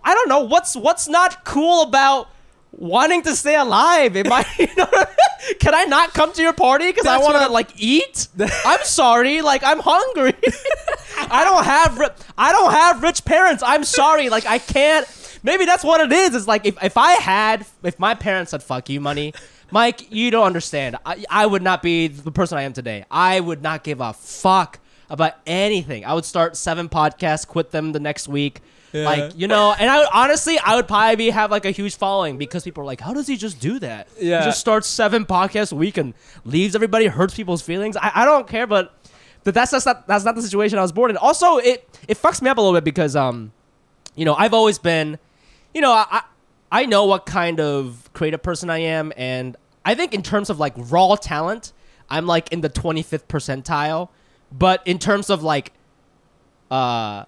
I 0.04 0.14
don't 0.14 0.30
know 0.30 0.42
what's 0.44 0.76
what's 0.76 1.08
not 1.08 1.44
cool 1.46 1.84
about 1.84 2.30
wanting 2.72 3.22
to 3.24 3.36
stay 3.36 3.56
alive. 3.56 4.16
Am 4.16 4.32
I? 4.32 4.46
You 4.60 4.68
know, 4.76 4.86
what 4.86 5.08
I 5.08 5.12
mean? 5.48 5.56
can 5.60 5.74
I 5.74 5.86
not 5.86 6.14
come 6.14 6.34
to 6.34 6.42
your 6.42 6.54
party 6.54 6.88
because 6.88 7.06
I 7.06 7.18
want 7.18 7.38
to 7.38 7.50
like 7.52 7.70
eat? 7.78 8.28
I'm 8.66 8.84
sorry, 8.84 9.42
like 9.42 9.64
I'm 9.64 9.80
hungry. 9.80 10.34
I 11.18 11.44
don't 11.44 11.64
have 11.64 11.98
ri- 12.00 12.24
I 12.38 12.52
don't 12.52 12.72
have 12.72 13.04
rich 13.04 13.24
parents. 13.26 13.62
I'm 13.66 13.84
sorry, 13.84 14.30
like 14.30 14.46
I 14.46 14.58
can't. 14.60 15.06
Maybe 15.44 15.66
that's 15.66 15.84
what 15.84 16.02
it 16.02 16.12
is. 16.12 16.36
It's 16.36 16.48
like 16.48 16.66
if, 16.66 16.82
if 16.84 16.98
I 16.98 17.14
had 17.14 17.66
if 17.84 18.00
my 18.00 18.14
parents 18.16 18.52
had 18.52 18.64
fuck 18.64 18.90
you 18.90 19.00
money, 19.02 19.34
Mic, 19.72 20.12
you 20.12 20.32
don't 20.32 20.46
understand. 20.46 20.98
I, 21.06 21.24
I 21.30 21.46
would 21.46 21.62
not 21.62 21.84
be 21.84 22.08
the 22.08 22.32
person 22.32 22.58
I 22.58 22.64
am 22.64 22.74
today. 22.74 23.06
I 23.10 23.40
would 23.40 23.62
not 23.62 23.84
give 23.84 24.02
a 24.02 24.14
fuck 24.14 24.80
about 25.10 25.34
anything. 25.46 26.06
I 26.06 26.14
would 26.14 26.26
start 26.26 26.56
seven 26.58 26.90
podcasts, 26.90 27.48
quit 27.48 27.72
them 27.72 27.92
the 27.92 28.00
next 28.00 28.28
week. 28.28 28.62
Like 28.92 29.34
you 29.38 29.48
know, 29.48 29.76
and 29.78 29.88
I 29.88 30.00
would 30.00 30.08
honestly, 30.12 30.58
I 30.58 30.76
would 30.76 30.88
probably 30.88 31.30
have 31.30 31.52
like 31.52 31.66
a 31.66 31.70
huge 31.72 31.96
following 31.96 32.40
because 32.40 32.64
people 32.64 32.82
are 32.82 32.88
like, 32.88 33.00
"How 33.00 33.14
does 33.14 33.28
he 33.28 33.38
just 33.38 33.60
do 33.60 33.78
that? 33.80 34.08
Yeah. 34.20 34.40
he 34.40 34.46
just 34.46 34.60
starts 34.60 34.88
seven 34.88 35.28
podcasts 35.28 35.72
a 35.72 35.76
week 35.76 35.98
and 35.98 36.16
leaves 36.44 36.74
everybody, 36.74 37.06
hurts 37.06 37.36
people's 37.36 37.62
feelings." 37.62 37.96
I, 37.98 38.12
I 38.16 38.26
don't 38.26 38.48
care, 38.48 38.66
but 38.66 38.96
but 39.44 39.54
that's 39.54 39.70
that's 39.70 39.86
not 39.86 40.08
that's 40.08 40.26
not 40.26 40.34
the 40.34 40.42
situation 40.42 40.80
I 40.80 40.82
was 40.82 40.92
born 40.92 41.12
in. 41.12 41.18
Also, 41.18 41.58
it 41.58 41.88
it 42.08 42.18
fucks 42.18 42.42
me 42.42 42.50
up 42.50 42.58
a 42.58 42.62
little 42.62 42.76
bit 42.76 42.84
because 42.84 43.16
um, 43.16 43.52
you 44.16 44.26
know, 44.26 44.34
I've 44.34 44.56
always 44.56 44.80
been, 44.80 45.20
you 45.74 45.82
know, 45.82 45.92
I 45.92 46.22
I 46.72 46.86
know 46.86 47.06
what 47.06 47.26
kind 47.26 47.60
of 47.60 48.10
creative 48.14 48.42
person 48.44 48.70
I 48.70 48.80
am, 48.80 49.12
and 49.18 49.56
I 49.86 49.96
think 49.96 50.14
in 50.14 50.22
terms 50.24 50.50
of 50.50 50.60
like 50.60 50.74
raw 50.78 51.16
talent, 51.16 51.74
I'm 52.10 52.26
like 52.28 52.52
in 52.52 52.62
the 52.62 52.70
25th 52.70 53.28
percentile. 53.28 54.10
But 54.52 54.82
in 54.86 54.98
terms 54.98 55.30
of 55.30 55.44
like, 55.44 55.74
uh, 56.72 57.26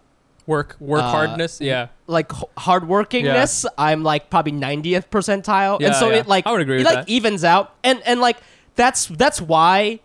Work 0.47 0.75
work 0.79 1.03
Uh, 1.03 1.11
hardness. 1.11 1.61
Yeah. 1.61 1.87
like 2.07 2.29
hardworkingness, 2.29 3.65
I'm 3.77 4.03
like 4.03 4.29
probably 4.31 4.51
90th 4.53 5.07
percentile, 5.09 5.81
and 5.83 5.95
so 5.95 6.09
yeah. 6.09 6.17
it 6.17 6.27
like 6.27 6.47
I 6.47 6.51
would 6.51 6.61
agree 6.61 6.81
it 6.81 6.83
like 6.85 6.95
that. 7.05 7.09
evens 7.09 7.43
out, 7.43 7.73
and 7.83 8.01
and 8.05 8.19
like 8.19 8.37
that's 8.75 9.05
that's 9.05 9.39
why 9.39 9.99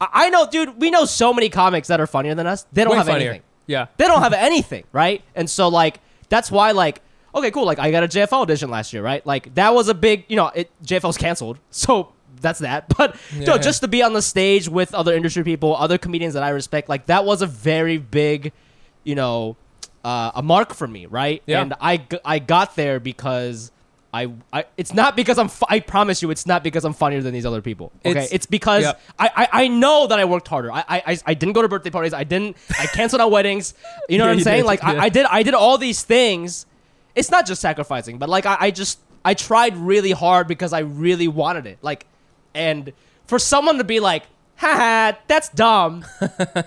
I, 0.00 0.08
I 0.12 0.28
know, 0.30 0.46
dude. 0.48 0.80
We 0.80 0.90
know 0.90 1.04
so 1.06 1.34
many 1.34 1.48
comics 1.48 1.88
that 1.88 2.00
are 2.00 2.06
funnier 2.06 2.34
than 2.36 2.46
us. 2.46 2.66
They 2.72 2.82
don't 2.84 2.92
Way 2.92 2.96
have 2.98 3.06
funnier. 3.06 3.30
anything. 3.30 3.42
Yeah. 3.66 3.86
They 3.96 4.06
don't 4.06 4.22
have 4.22 4.32
anything, 4.32 4.84
right? 4.92 5.22
And 5.34 5.50
so 5.50 5.66
like 5.68 5.98
that's 6.28 6.50
why 6.52 6.70
like 6.70 7.02
okay, 7.34 7.50
cool. 7.50 7.64
Like 7.64 7.78
I 7.78 7.90
got 7.90 8.02
a 8.04 8.08
JFL 8.08 8.42
audition 8.42 8.70
last 8.70 8.92
year, 8.92 9.02
right? 9.02 9.24
Like 9.26 9.54
that 9.54 9.74
was 9.74 9.88
a 9.88 9.94
big, 9.94 10.24
you 10.28 10.36
know, 10.36 10.48
it 10.54 10.70
JFL's 10.84 11.16
canceled, 11.18 11.58
so 11.70 12.12
that's 12.40 12.60
that. 12.60 12.86
But 12.96 13.16
you 13.34 13.46
know, 13.46 13.58
just 13.58 13.80
to 13.82 13.88
be 13.88 14.02
on 14.02 14.12
the 14.12 14.22
stage 14.22 14.68
with 14.68 14.94
other 14.94 15.14
industry 15.14 15.44
people, 15.44 15.76
other 15.76 15.98
comedians 15.98 16.34
that 16.34 16.42
I 16.42 16.50
respect, 16.50 16.88
like 16.88 17.06
that 17.06 17.24
was 17.24 17.42
a 17.42 17.46
very 17.46 17.98
big, 17.98 18.52
you 19.04 19.14
know, 19.14 19.56
uh, 20.04 20.32
a 20.34 20.42
mark 20.42 20.72
for 20.74 20.86
me, 20.86 21.06
right? 21.06 21.42
Yeah. 21.46 21.60
And 21.62 21.74
I 21.80 22.06
I 22.24 22.38
got 22.38 22.76
there 22.76 23.00
because. 23.00 23.72
I, 24.12 24.26
I 24.52 24.64
it's 24.76 24.92
not 24.92 25.14
because 25.14 25.38
I'm 25.38 25.46
fu- 25.48 25.66
I 25.68 25.78
promise 25.78 26.20
you 26.20 26.32
it's 26.32 26.44
not 26.44 26.64
because 26.64 26.84
I'm 26.84 26.94
funnier 26.94 27.22
than 27.22 27.32
these 27.32 27.46
other 27.46 27.62
people 27.62 27.92
okay 28.04 28.10
It's- 28.10 28.32
it's, 28.32 28.46
because 28.46 28.82
yeah. 28.82 28.94
I, 29.20 29.30
I 29.36 29.48
I 29.64 29.68
know 29.68 30.08
that 30.08 30.18
I 30.18 30.24
worked 30.24 30.48
harder 30.48 30.72
I, 30.72 30.80
I 30.88 31.02
I- 31.06 31.18
I 31.26 31.34
didn't 31.34 31.52
go 31.52 31.62
to 31.62 31.68
birthday 31.68 31.90
parties 31.90 32.12
I 32.12 32.24
didn't 32.24 32.56
I 32.76 32.86
canceled 32.86 33.22
out 33.22 33.30
weddings 33.36 33.72
you 34.08 34.18
know 34.18 34.24
Yeah, 34.24 34.30
what 34.30 34.38
I'm 34.38 34.42
saying 34.42 34.62
did, 34.62 34.66
like 34.66 34.82
yeah. 34.82 34.94
I, 34.94 34.98
I 35.04 35.08
did 35.10 35.26
I 35.26 35.44
did 35.44 35.54
all 35.54 35.78
these 35.78 36.02
things 36.02 36.66
it's 37.14 37.30
not 37.30 37.46
just 37.46 37.60
sacrificing 37.60 38.18
but 38.18 38.28
like 38.28 38.46
I, 38.46 38.56
I 38.60 38.70
just 38.70 38.98
I 39.24 39.34
tried 39.34 39.76
really 39.76 40.12
hard 40.12 40.48
because 40.48 40.72
I 40.72 40.80
really 40.80 41.28
wanted 41.28 41.66
it. 41.66 41.78
Like 41.82 42.06
and 42.54 42.92
for 43.26 43.38
someone 43.38 43.78
to 43.78 43.84
be 43.84 44.00
like 44.00 44.24
haha 44.56 45.16
that's 45.26 45.48
dumb. 45.50 46.04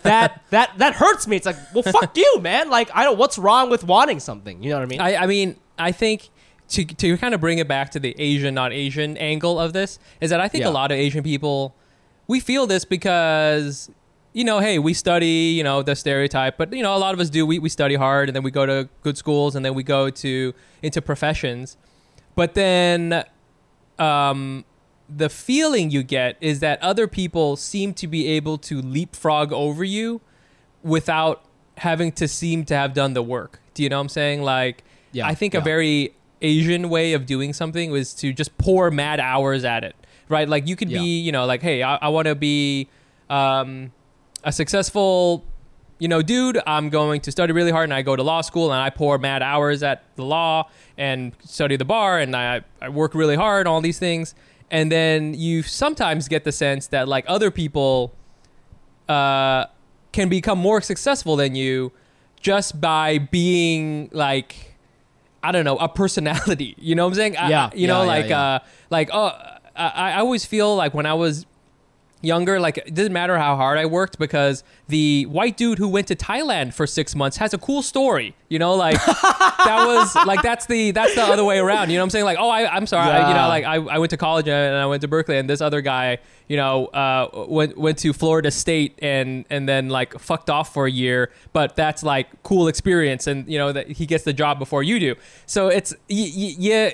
That 0.03 0.41
that 0.49 0.77
that 0.77 0.95
hurts 0.95 1.27
me. 1.27 1.35
It's 1.37 1.45
like 1.45 1.57
well 1.73 1.83
fuck 1.83 2.15
you 2.17 2.39
man. 2.41 2.69
Like 2.69 2.89
I 2.93 3.03
don't 3.03 3.17
what's 3.17 3.37
wrong 3.37 3.69
with 3.69 3.83
wanting 3.83 4.19
something? 4.19 4.61
You 4.63 4.69
know 4.71 4.77
what 4.77 4.83
I 4.83 4.87
mean? 4.87 5.01
I, 5.01 5.15
I 5.15 5.25
mean, 5.27 5.55
I 5.77 5.91
think 5.91 6.29
to 6.69 6.83
to 6.85 7.17
kind 7.17 7.33
of 7.33 7.41
bring 7.41 7.57
it 7.59 7.67
back 7.67 7.91
to 7.91 7.99
the 7.99 8.15
Asian 8.19 8.53
not 8.53 8.71
Asian 8.73 9.17
angle 9.17 9.59
of 9.59 9.73
this 9.73 9.99
is 10.21 10.29
that 10.29 10.39
I 10.39 10.47
think 10.47 10.63
Yeah. 10.63 10.69
a 10.69 10.71
lot 10.71 10.91
of 10.91 10.97
Asian 10.97 11.23
people 11.23 11.75
we 12.27 12.39
feel 12.39 12.65
this 12.67 12.85
because 12.85 13.89
you 14.33 14.43
know, 14.43 14.59
hey, 14.59 14.79
we 14.79 14.93
study, 14.93 15.53
you 15.57 15.63
know, 15.63 15.81
the 15.83 15.95
stereotype, 15.95 16.57
but 16.57 16.73
you 16.73 16.81
know, 16.83 16.95
a 16.95 16.97
lot 16.97 17.13
of 17.13 17.19
us 17.19 17.29
do. 17.29 17.45
We 17.45 17.59
we 17.59 17.69
study 17.69 17.95
hard 17.95 18.29
and 18.29 18.35
then 18.35 18.43
we 18.43 18.51
go 18.51 18.65
to 18.65 18.89
good 19.01 19.17
schools 19.17 19.55
and 19.55 19.63
then 19.63 19.73
we 19.75 19.83
go 19.83 20.09
to 20.09 20.53
into 20.81 21.01
professions. 21.01 21.77
But 22.35 22.53
then 22.55 23.23
um 23.99 24.65
the 25.09 25.29
feeling 25.29 25.91
you 25.91 26.01
get 26.01 26.37
is 26.41 26.59
that 26.61 26.81
other 26.81 27.07
people 27.07 27.55
seem 27.55 27.93
to 27.93 28.07
be 28.07 28.27
able 28.29 28.57
to 28.57 28.81
leapfrog 28.81 29.51
over 29.53 29.83
you 29.83 30.21
without 30.81 31.43
having 31.77 32.11
to 32.13 32.27
seem 32.27 32.65
to 32.65 32.75
have 32.75 32.93
done 32.93 33.13
the 33.13 33.21
work. 33.21 33.59
Do 33.73 33.83
you 33.83 33.89
know 33.89 33.97
what 33.97 34.01
I'm 34.03 34.09
saying? 34.09 34.41
Like, 34.41 34.83
Yeah, 35.11 35.27
I 35.27 35.35
think 35.35 35.53
yeah. 35.53 35.59
a 35.59 35.63
very 35.63 36.15
Asian 36.41 36.89
way 36.89 37.13
of 37.13 37.25
doing 37.25 37.53
something 37.53 37.91
was 37.91 38.13
to 38.15 38.33
just 38.33 38.57
pour 38.57 38.89
mad 38.91 39.19
hours 39.19 39.63
at 39.63 39.83
it, 39.83 39.95
right? 40.29 40.47
Like, 40.47 40.67
you 40.67 40.75
could 40.75 40.89
Yeah. 40.89 40.99
be, 40.99 41.19
you 41.21 41.31
know, 41.31 41.45
like, 41.45 41.61
hey, 41.61 41.83
I, 41.83 41.95
I 41.97 42.09
want 42.09 42.27
to 42.27 42.35
be 42.35 42.87
um, 43.29 43.91
a 44.43 44.51
successful, 44.51 45.43
you 45.99 46.07
know, 46.07 46.21
dude. 46.21 46.59
I'm 46.67 46.89
going 46.89 47.21
to 47.21 47.31
study 47.31 47.53
really 47.53 47.71
hard 47.71 47.85
and 47.85 47.93
I 47.93 48.01
go 48.01 48.15
to 48.15 48.23
law 48.23 48.41
school 48.41 48.71
and 48.71 48.81
I 48.81 48.89
pour 48.89 49.17
mad 49.17 49.41
hours 49.41 49.83
at 49.83 50.03
the 50.15 50.25
law 50.25 50.69
and 50.97 51.33
study 51.43 51.75
the 51.77 51.85
bar 51.85 52.19
and 52.19 52.35
I, 52.35 52.61
I 52.81 52.89
work 52.89 53.15
really 53.15 53.35
hard, 53.35 53.67
all 53.67 53.81
these 53.81 53.99
things. 53.99 54.35
And 54.71 54.91
then 54.91 55.33
you 55.35 55.61
sometimes 55.61 56.27
get 56.27 56.43
the 56.45 56.51
sense 56.51 56.87
that, 56.87 57.07
like, 57.07 57.25
other 57.27 57.51
people 57.51 58.11
uh, 59.07 59.65
can 60.11 60.29
become 60.29 60.57
more 60.59 60.81
successful 60.81 61.35
than 61.35 61.55
you 61.55 61.91
just 62.41 62.79
by 62.81 63.17
being 63.17 64.09
like 64.11 64.75
I 65.43 65.51
don't 65.51 65.65
know 65.65 65.77
a 65.77 65.89
personality. 65.89 66.75
You 66.79 66.95
know 66.95 67.03
what 67.05 67.09
I'm 67.11 67.15
saying? 67.15 67.37
I- 67.37 67.49
Yeah, 67.49 67.69
you 67.73 67.87
know, 67.87 67.99
yeah, 68.03 68.05
yeah, 68.05 68.21
like 68.21 68.29
yeah. 68.29 68.41
uh, 68.41 68.59
like 68.89 69.09
oh, 69.13 69.31
I, 69.75 69.87
I 70.11 70.19
always 70.19 70.45
feel 70.45 70.75
like 70.75 70.93
when 70.93 71.05
I 71.05 71.13
was 71.13 71.45
younger, 72.23 72.59
like 72.59 72.77
it 72.77 72.93
didn't 72.93 73.13
matter 73.13 73.37
how 73.37 73.55
hard 73.55 73.77
I 73.77 73.85
worked 73.85 74.17
because 74.17 74.63
the 74.87 75.25
white 75.25 75.57
dude 75.57 75.77
who 75.77 75.87
went 75.87 76.07
to 76.07 76.15
Thailand 76.15 76.73
for 76.73 76.87
six 76.87 77.15
months 77.15 77.37
has 77.37 77.53
a 77.53 77.57
cool 77.57 77.81
story. 77.81 78.35
You 78.49 78.59
know, 78.59 78.75
like 78.75 79.03
that 79.05 79.83
was 79.85 80.15
like 80.25 80.41
that's 80.41 80.65
the 80.65 80.91
that's 80.91 81.15
the 81.15 81.21
other 81.23 81.43
way 81.43 81.59
around. 81.59 81.89
You 81.89 81.97
know 81.97 82.01
what 82.01 82.05
I'm 82.05 82.09
saying? 82.11 82.25
Like, 82.25 82.37
oh, 82.39 82.49
I, 82.49 82.73
I'm 82.73 82.87
sorry. 82.87 83.11
I, 83.11 83.27
you 83.29 83.33
know, 83.35 83.47
like 83.47 83.65
I, 83.65 83.75
I 83.95 83.97
went 83.99 84.11
to 84.11 84.17
college 84.17 84.47
and 84.47 84.75
I 84.75 84.85
went 84.85 85.01
to 85.01 85.07
Berkeley, 85.07 85.37
and 85.37 85.49
this 85.49 85.61
other 85.61 85.81
guy, 85.81 86.19
you 86.47 86.57
know, 86.57 86.87
uh, 86.87 87.45
went 87.47 87.77
went 87.77 87.97
to 87.99 88.13
Florida 88.13 88.51
State 88.51 88.97
and 89.01 89.45
and 89.49 89.67
then 89.67 89.89
like 89.89 90.17
fucked 90.19 90.49
off 90.49 90.73
for 90.73 90.85
a 90.87 90.91
year. 90.91 91.31
But 91.51 91.75
that's 91.75 92.03
like 92.03 92.43
cool 92.43 92.67
experience, 92.67 93.27
and 93.27 93.47
you 93.47 93.57
know 93.57 93.71
that 93.71 93.91
he 93.91 94.05
gets 94.05 94.23
the 94.23 94.33
job 94.33 94.59
before 94.59 94.83
you 94.83 94.99
do. 94.99 95.15
So 95.45 95.67
it's 95.67 95.91
y- 96.09 96.31
y- 96.35 96.55
yeah. 96.57 96.89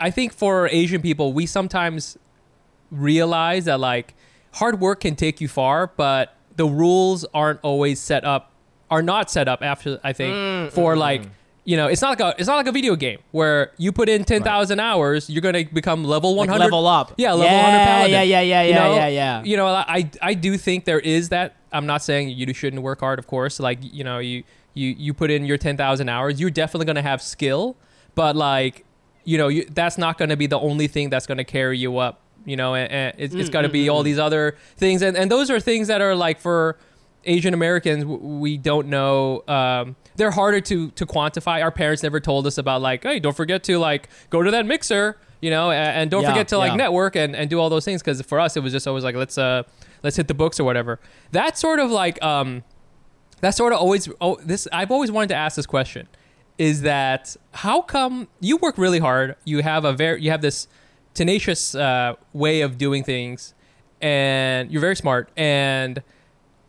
I 0.00 0.10
think 0.10 0.32
for 0.32 0.66
Asian 0.68 1.00
people, 1.00 1.32
we 1.32 1.46
sometimes 1.46 2.18
realize 2.90 3.64
that 3.64 3.80
like 3.80 4.14
hard 4.52 4.80
work 4.80 5.00
can 5.00 5.16
take 5.16 5.40
you 5.40 5.48
far, 5.48 5.86
but 5.96 6.36
the 6.56 6.66
rules 6.66 7.24
aren't 7.34 7.60
always 7.62 8.00
set 8.00 8.24
up 8.24 8.50
are 8.90 9.02
not 9.02 9.30
set 9.30 9.48
up 9.48 9.62
after 9.62 9.98
I 10.04 10.12
think 10.12 10.34
Mm, 10.34 10.70
for 10.72 10.96
like 10.96 11.22
you 11.64 11.76
know 11.78 11.86
it's 11.86 12.02
not 12.02 12.10
like 12.10 12.20
a 12.20 12.38
it's 12.38 12.46
not 12.48 12.56
like 12.56 12.66
a 12.66 12.72
video 12.72 12.94
game 12.96 13.18
where 13.30 13.70
you 13.78 13.90
put 13.92 14.08
in 14.10 14.24
ten 14.24 14.42
thousand 14.42 14.80
hours 14.80 15.30
you're 15.30 15.40
gonna 15.40 15.64
become 15.64 16.04
level 16.04 16.34
one 16.34 16.46
Like 16.48 16.50
hundred 16.58 16.64
level 16.64 16.86
up. 16.86 17.14
yeah 17.16 17.30
level 17.32 17.46
Yeah, 17.46 17.56
one 17.56 17.64
hundred 17.70 17.84
paladin 17.84 18.10
yeah, 18.12 18.22
yeah, 18.22 18.40
yeah, 18.42 18.62
you 18.62 18.68
yeah, 18.70 18.78
know? 18.84 18.94
yeah, 18.96 19.06
yeah. 19.08 19.42
you 19.44 19.56
know 19.56 19.66
I 19.68 20.10
I 20.20 20.34
do 20.34 20.58
think 20.58 20.84
there 20.84 20.98
is 21.00 21.30
that 21.30 21.56
I'm 21.72 21.86
not 21.86 22.02
saying 22.02 22.30
you 22.30 22.52
shouldn't 22.52 22.82
work 22.82 23.00
hard 23.00 23.18
of 23.18 23.26
course 23.26 23.58
like 23.60 23.78
you 23.80 24.04
know 24.04 24.18
you 24.18 24.42
you 24.74 24.88
you 24.98 25.14
put 25.14 25.30
in 25.30 25.46
your 25.46 25.56
ten 25.56 25.76
thousand 25.78 26.08
hours 26.10 26.38
you're 26.40 26.50
definitely 26.50 26.84
gonna 26.86 27.00
have 27.00 27.22
skill 27.22 27.76
but 28.14 28.36
like 28.36 28.84
you 29.24 29.38
know 29.38 29.48
you, 29.48 29.64
that's 29.72 29.96
not 29.96 30.18
gonna 30.18 30.36
be 30.36 30.46
the 30.48 30.58
only 30.60 30.86
thing 30.88 31.08
that's 31.08 31.26
gonna 31.26 31.44
carry 31.44 31.78
you 31.78 31.96
up 31.96 32.20
you 32.44 32.56
know 32.56 32.74
and, 32.74 32.90
and 32.92 33.14
it's, 33.18 33.34
it's 33.34 33.48
got 33.50 33.62
to 33.62 33.68
be 33.68 33.88
all 33.88 34.02
these 34.02 34.18
other 34.18 34.56
things 34.76 35.02
and, 35.02 35.16
and 35.16 35.30
those 35.30 35.50
are 35.50 35.60
things 35.60 35.88
that 35.88 36.00
are 36.00 36.14
like 36.14 36.40
for 36.40 36.76
asian 37.24 37.54
americans 37.54 38.04
we 38.04 38.56
don't 38.58 38.88
know 38.88 39.42
um, 39.48 39.94
they're 40.16 40.30
harder 40.32 40.60
to 40.60 40.90
to 40.90 41.06
quantify. 41.06 41.62
Our 41.62 41.70
parents 41.70 42.02
never 42.02 42.20
told 42.20 42.46
us 42.46 42.58
about 42.58 42.82
like 42.82 43.02
hey 43.04 43.18
don't 43.20 43.36
forget 43.36 43.62
to 43.64 43.78
like 43.78 44.08
go 44.30 44.42
to 44.42 44.50
that 44.50 44.66
mixer 44.66 45.16
you 45.40 45.50
know 45.50 45.70
and, 45.70 45.96
and 46.02 46.10
don't 46.10 46.22
Yeah, 46.22 46.30
forget 46.30 46.48
to 46.48 46.58
like 46.58 46.72
yeah. 46.72 46.76
network 46.76 47.16
and, 47.16 47.34
and 47.34 47.48
do 47.48 47.58
all 47.58 47.70
those 47.70 47.84
things 47.84 48.02
because 48.02 48.20
for 48.22 48.38
us 48.38 48.56
it 48.56 48.62
was 48.62 48.72
just 48.72 48.86
always 48.86 49.04
like 49.04 49.14
let's 49.14 49.38
uh 49.38 49.62
let's 50.02 50.16
hit 50.16 50.28
the 50.28 50.34
books 50.34 50.58
or 50.60 50.64
whatever. 50.64 51.00
That 51.30 51.56
sort 51.56 51.80
of 51.80 51.90
like 51.90 52.22
um 52.22 52.62
that 53.40 53.54
sort 53.54 53.72
of 53.72 53.78
always 53.78 54.08
oh 54.20 54.38
this 54.44 54.68
i've 54.72 54.90
always 54.90 55.10
wanted 55.10 55.28
to 55.28 55.34
ask 55.34 55.56
this 55.56 55.66
question 55.66 56.06
is 56.58 56.82
that 56.82 57.34
how 57.54 57.80
come 57.82 58.28
you 58.40 58.56
work 58.58 58.76
really 58.78 58.98
hard 58.98 59.34
you 59.44 59.62
have 59.62 59.84
a 59.84 59.92
very 59.92 60.20
you 60.22 60.30
have 60.30 60.42
this 60.42 60.68
tenacious 61.14 61.74
uh, 61.74 62.14
way 62.32 62.60
of 62.62 62.78
doing 62.78 63.04
things 63.04 63.54
and 64.00 64.70
you're 64.70 64.80
very 64.80 64.96
smart 64.96 65.30
and 65.36 66.02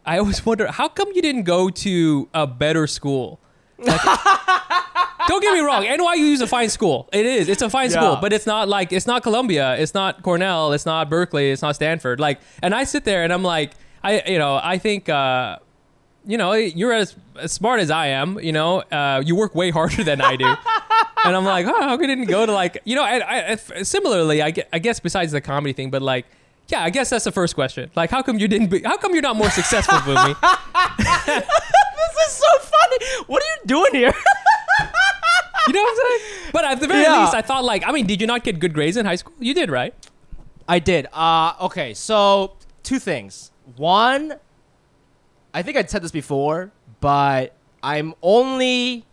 i 0.06 0.18
always 0.20 0.46
wonder 0.50 0.68
how 0.72 0.88
come 0.88 1.10
you 1.16 1.22
didn't 1.22 1.44
go 1.44 1.70
to 1.70 2.30
a 2.34 2.46
better 2.46 2.88
school? 2.88 3.40
Like- 3.78 4.00
don't 5.28 5.42
get 5.42 5.54
me 5.54 5.62
wrong 5.62 5.84
nyu 5.84 6.34
is 6.34 6.42
a 6.42 6.48
fine 6.48 6.70
school. 6.70 7.08
It 7.14 7.26
is 7.26 7.48
it's 7.50 7.62
a 7.62 7.70
fine 7.70 7.90
school 7.90 8.18
but 8.22 8.34
it's 8.34 8.46
not 8.46 8.68
like 8.68 8.92
it's 8.92 9.08
not 9.08 9.24
columbia 9.24 9.76
it's 9.78 9.94
not 9.94 10.22
cornell 10.22 10.74
it's 10.74 10.86
not 10.86 11.10
berkeley 11.10 11.52
it's 11.52 11.62
not 11.62 11.76
stanford. 11.76 12.20
Like 12.20 12.42
and 12.62 12.76
i 12.76 12.84
sit 12.84 13.06
there 13.06 13.24
and 13.24 13.32
i'm 13.32 13.44
like 13.44 13.72
i 14.04 14.22
you 14.28 14.38
know 14.38 14.60
i 14.62 14.78
think 14.78 15.10
uh 15.10 15.60
you 16.26 16.38
know, 16.38 16.54
you're 16.54 16.94
as, 16.94 17.16
as 17.38 17.52
smart 17.52 17.80
as 17.82 17.92
I 17.92 18.08
am. 18.08 18.40
You 18.40 18.52
know, 18.54 18.80
uh, 18.80 19.22
you 19.26 19.36
work 19.36 19.56
way 19.56 19.72
harder 19.78 20.04
than 20.04 20.22
I 20.22 20.36
do, 20.36 20.46
and 21.26 21.36
I'm 21.36 21.46
like, 21.46 21.66
oh, 21.66 21.82
how 21.82 21.96
come 21.98 22.02
you 22.02 22.08
didn't 22.08 22.26
go 22.26 22.46
to 22.46 22.52
like, 22.52 22.80
you 22.86 22.96
know, 22.96 23.04
I, 23.04 23.52
I, 23.52 23.56
similarly, 23.84 24.42
I, 24.42 24.54
I 24.72 24.80
guess 24.80 25.00
besides 25.00 25.32
the 25.32 25.42
comedy 25.42 25.74
thing, 25.74 25.90
but 25.90 26.02
like, 26.02 26.26
yeah, 26.70 26.84
I 26.84 26.90
guess 26.90 27.10
that's 27.10 27.26
the 27.26 27.32
first 27.32 27.56
question. 27.56 27.92
Like, 27.96 28.10
how 28.10 28.22
come 28.22 28.40
you 28.40 28.48
didn't? 28.48 28.68
Be, 28.70 28.82
how 28.84 28.98
come 28.98 29.14
you're 29.14 29.22
not 29.22 29.36
more 29.36 29.50
successful 29.50 30.00
than 30.14 30.30
me? 30.30 30.36
This 31.26 32.30
is 32.30 32.34
so 32.36 32.60
funny. 32.60 33.24
What 33.28 33.42
are 33.42 33.46
you 33.46 33.62
doing 33.66 33.94
here? 33.94 34.14
You 35.66 35.74
know 35.74 35.82
what 35.82 35.92
I'm 35.92 36.20
saying? 36.20 36.50
But 36.52 36.66
at 36.66 36.80
the 36.82 36.88
very 36.88 37.04
Yeah. 37.04 37.22
least, 37.22 37.34
I 37.34 37.42
thought 37.42 37.64
like, 37.64 37.84
I 37.88 37.94
mean, 37.94 38.06
did 38.06 38.20
you 38.20 38.28
not 38.28 38.44
get 38.44 38.60
good 38.60 38.74
grades 38.74 38.98
in 38.98 39.06
high 39.06 39.16
school? 39.16 39.34
You 39.40 39.54
did, 39.54 39.72
right? 39.72 39.94
I 40.68 40.80
did. 40.80 41.08
Uh, 41.14 41.54
okay, 41.62 41.94
so 41.94 42.58
two 42.84 43.00
things. 43.00 43.50
One, 43.78 44.34
I 45.54 45.62
think 45.62 45.78
I'd 45.78 45.90
said 45.90 46.02
this 46.02 46.12
before, 46.12 46.72
but 47.00 47.54
I'm 47.82 48.14
only 48.22 49.06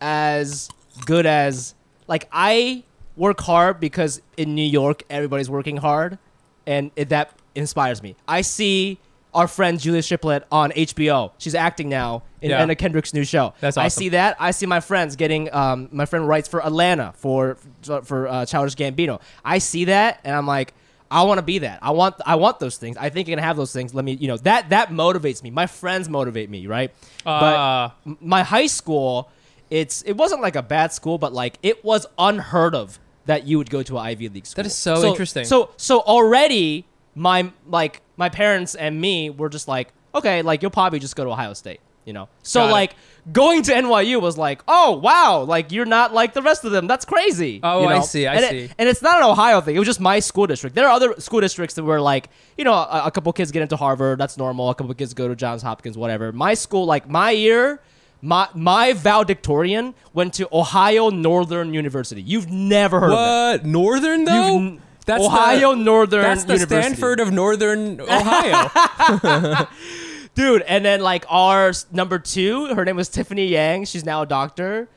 as 0.00 0.68
good 1.04 1.26
as 1.26 1.74
like 2.06 2.28
I 2.32 2.84
work 3.16 3.40
hard 3.40 3.80
because 3.80 4.20
in 4.36 4.54
New 4.54 4.62
York 4.66 5.02
everybody's 5.10 5.50
working 5.50 5.76
hard, 5.78 6.18
and 6.66 6.90
it, 6.96 7.08
that 7.10 7.32
inspires 7.54 8.02
me. 8.02 8.16
I 8.28 8.42
see 8.42 8.98
our 9.34 9.48
friend 9.48 9.78
Julia 9.78 10.02
Shiplett 10.02 10.44
on 10.50 10.70
HBO. 10.72 11.30
She's 11.38 11.54
acting 11.54 11.88
now 11.90 12.22
in 12.40 12.50
Yeah. 12.50 12.62
Anna 12.62 12.74
Kendrick's 12.74 13.12
new 13.12 13.24
show. 13.24 13.52
That's 13.60 13.76
awesome. 13.76 13.84
I 13.84 13.88
see 13.88 14.08
that. 14.10 14.36
I 14.40 14.50
see 14.50 14.66
my 14.66 14.80
friends 14.80 15.16
getting. 15.16 15.52
Um, 15.52 15.88
my 15.92 16.06
friend 16.06 16.26
writes 16.26 16.48
for 16.48 16.64
Atlanta 16.64 17.12
for 17.16 17.56
for 18.04 18.28
uh, 18.28 18.46
Childish 18.46 18.76
Gambino. 18.76 19.20
I 19.44 19.58
see 19.58 19.86
that, 19.86 20.20
and 20.24 20.34
I'm 20.34 20.46
like, 20.46 20.72
I 21.10 21.22
want 21.24 21.38
to 21.38 21.42
be 21.42 21.58
that. 21.58 21.78
I 21.82 21.90
want. 21.90 22.14
I 22.24 22.36
want 22.36 22.60
those 22.60 22.78
things. 22.78 22.96
I 22.96 23.10
think 23.10 23.28
I 23.28 23.32
can 23.32 23.38
have 23.38 23.56
those 23.56 23.72
things. 23.72 23.92
Let 23.94 24.04
me. 24.04 24.12
You 24.12 24.28
know 24.28 24.36
that 24.38 24.70
that 24.70 24.88
motivates 24.90 25.42
me. 25.42 25.50
My 25.50 25.66
friends 25.66 26.08
motivate 26.08 26.48
me. 26.48 26.66
Right. 26.66 26.90
Uh, 27.24 27.90
but 28.04 28.16
my 28.22 28.42
high 28.42 28.66
school, 28.66 29.30
it's 29.70 30.02
it 30.02 30.12
wasn't 30.12 30.42
like 30.42 30.56
a 30.56 30.62
bad 30.62 30.92
school, 30.92 31.18
but 31.18 31.32
like 31.32 31.58
it 31.62 31.84
was 31.84 32.06
unheard 32.18 32.74
of 32.74 32.98
that 33.26 33.46
you 33.46 33.58
would 33.58 33.70
go 33.70 33.82
to 33.82 33.98
an 33.98 34.04
Ivy 34.06 34.28
League 34.28 34.46
school. 34.46 34.62
That 34.62 34.66
is 34.66 34.76
so 34.76 35.04
interesting. 35.04 35.44
So 35.44 35.70
so 35.76 36.00
already 36.00 36.86
my 37.14 37.50
like 37.66 38.02
my 38.16 38.28
parents 38.28 38.74
and 38.74 39.00
me 39.00 39.30
were 39.30 39.48
just 39.48 39.68
like, 39.68 39.88
okay, 40.14 40.42
like 40.42 40.62
you'll 40.62 40.70
probably 40.70 40.98
just 40.98 41.16
go 41.16 41.24
to 41.24 41.30
Ohio 41.30 41.52
State, 41.54 41.80
you 42.04 42.12
know. 42.12 42.28
So 42.42 42.60
Got 42.60 42.68
it. 42.68 42.72
like 42.72 42.94
going 43.32 43.62
to 43.64 43.72
NYU 43.72 44.20
was 44.20 44.38
like, 44.38 44.62
oh 44.68 44.92
wow, 44.98 45.40
like 45.42 45.72
you're 45.72 45.84
not 45.86 46.14
like 46.14 46.34
the 46.34 46.42
rest 46.42 46.64
of 46.64 46.70
them. 46.70 46.86
That's 46.86 47.04
crazy. 47.04 47.58
Oh, 47.62 47.82
you 47.82 47.88
I 47.88 48.00
see, 48.00 48.26
I 48.28 48.34
and 48.36 48.44
it- 48.44 48.50
see. 48.68 48.74
and 48.78 48.88
it's 48.88 49.02
not 49.02 49.18
an 49.20 49.24
Ohio 49.28 49.60
thing. 49.60 49.74
It 49.74 49.78
was 49.80 49.86
just 49.88 50.00
my 50.00 50.20
school 50.20 50.46
district. 50.46 50.76
There 50.76 50.86
are 50.86 50.92
other 50.92 51.14
school 51.18 51.40
districts 51.40 51.74
that 51.74 51.82
were 51.84 52.00
like, 52.00 52.28
you 52.56 52.62
know, 52.64 52.74
a, 52.74 53.02
a 53.06 53.10
couple 53.10 53.32
kids 53.32 53.50
get 53.50 53.62
into 53.62 53.76
Harvard. 53.76 54.20
That's 54.20 54.36
normal. 54.38 54.70
A 54.70 54.74
couple 54.76 54.94
kids 54.94 55.12
go 55.14 55.26
to 55.26 55.34
Johns 55.34 55.62
Hopkins, 55.62 55.98
whatever. 55.98 56.30
My 56.32 56.54
school, 56.54 56.84
like 56.86 57.08
my 57.08 57.32
year, 57.32 57.80
my 58.26 58.48
my 58.54 58.92
valedictorian 58.92 59.94
went 60.12 60.34
to 60.34 60.48
Ohio 60.52 61.10
Northern 61.10 61.72
University. 61.72 62.20
You've 62.22 62.50
never 62.50 63.00
heard 63.00 63.12
of 63.12 63.18
that. 63.18 63.62
what 63.62 63.66
Northern 63.66 64.24
though? 64.24 64.58
You've 64.58 64.80
That's 65.06 65.22
Ohio 65.24 65.70
the, 65.70 65.82
Northern 65.82 66.22
That's 66.22 66.44
the 66.44 66.54
University. 66.54 66.82
Stanford 66.82 67.20
of 67.20 67.32
Northern 67.32 68.00
Ohio. 68.00 69.66
dude. 70.34 70.62
And 70.62 70.84
then 70.84 71.00
like 71.00 71.24
our 71.28 71.72
number 71.92 72.18
two, 72.18 72.74
her 72.74 72.84
name 72.84 72.96
was 72.96 73.08
Tiffany 73.08 73.46
Yang. 73.46 73.86
She's 73.86 74.04
now 74.04 74.22
a 74.22 74.26
doctor. 74.26 74.88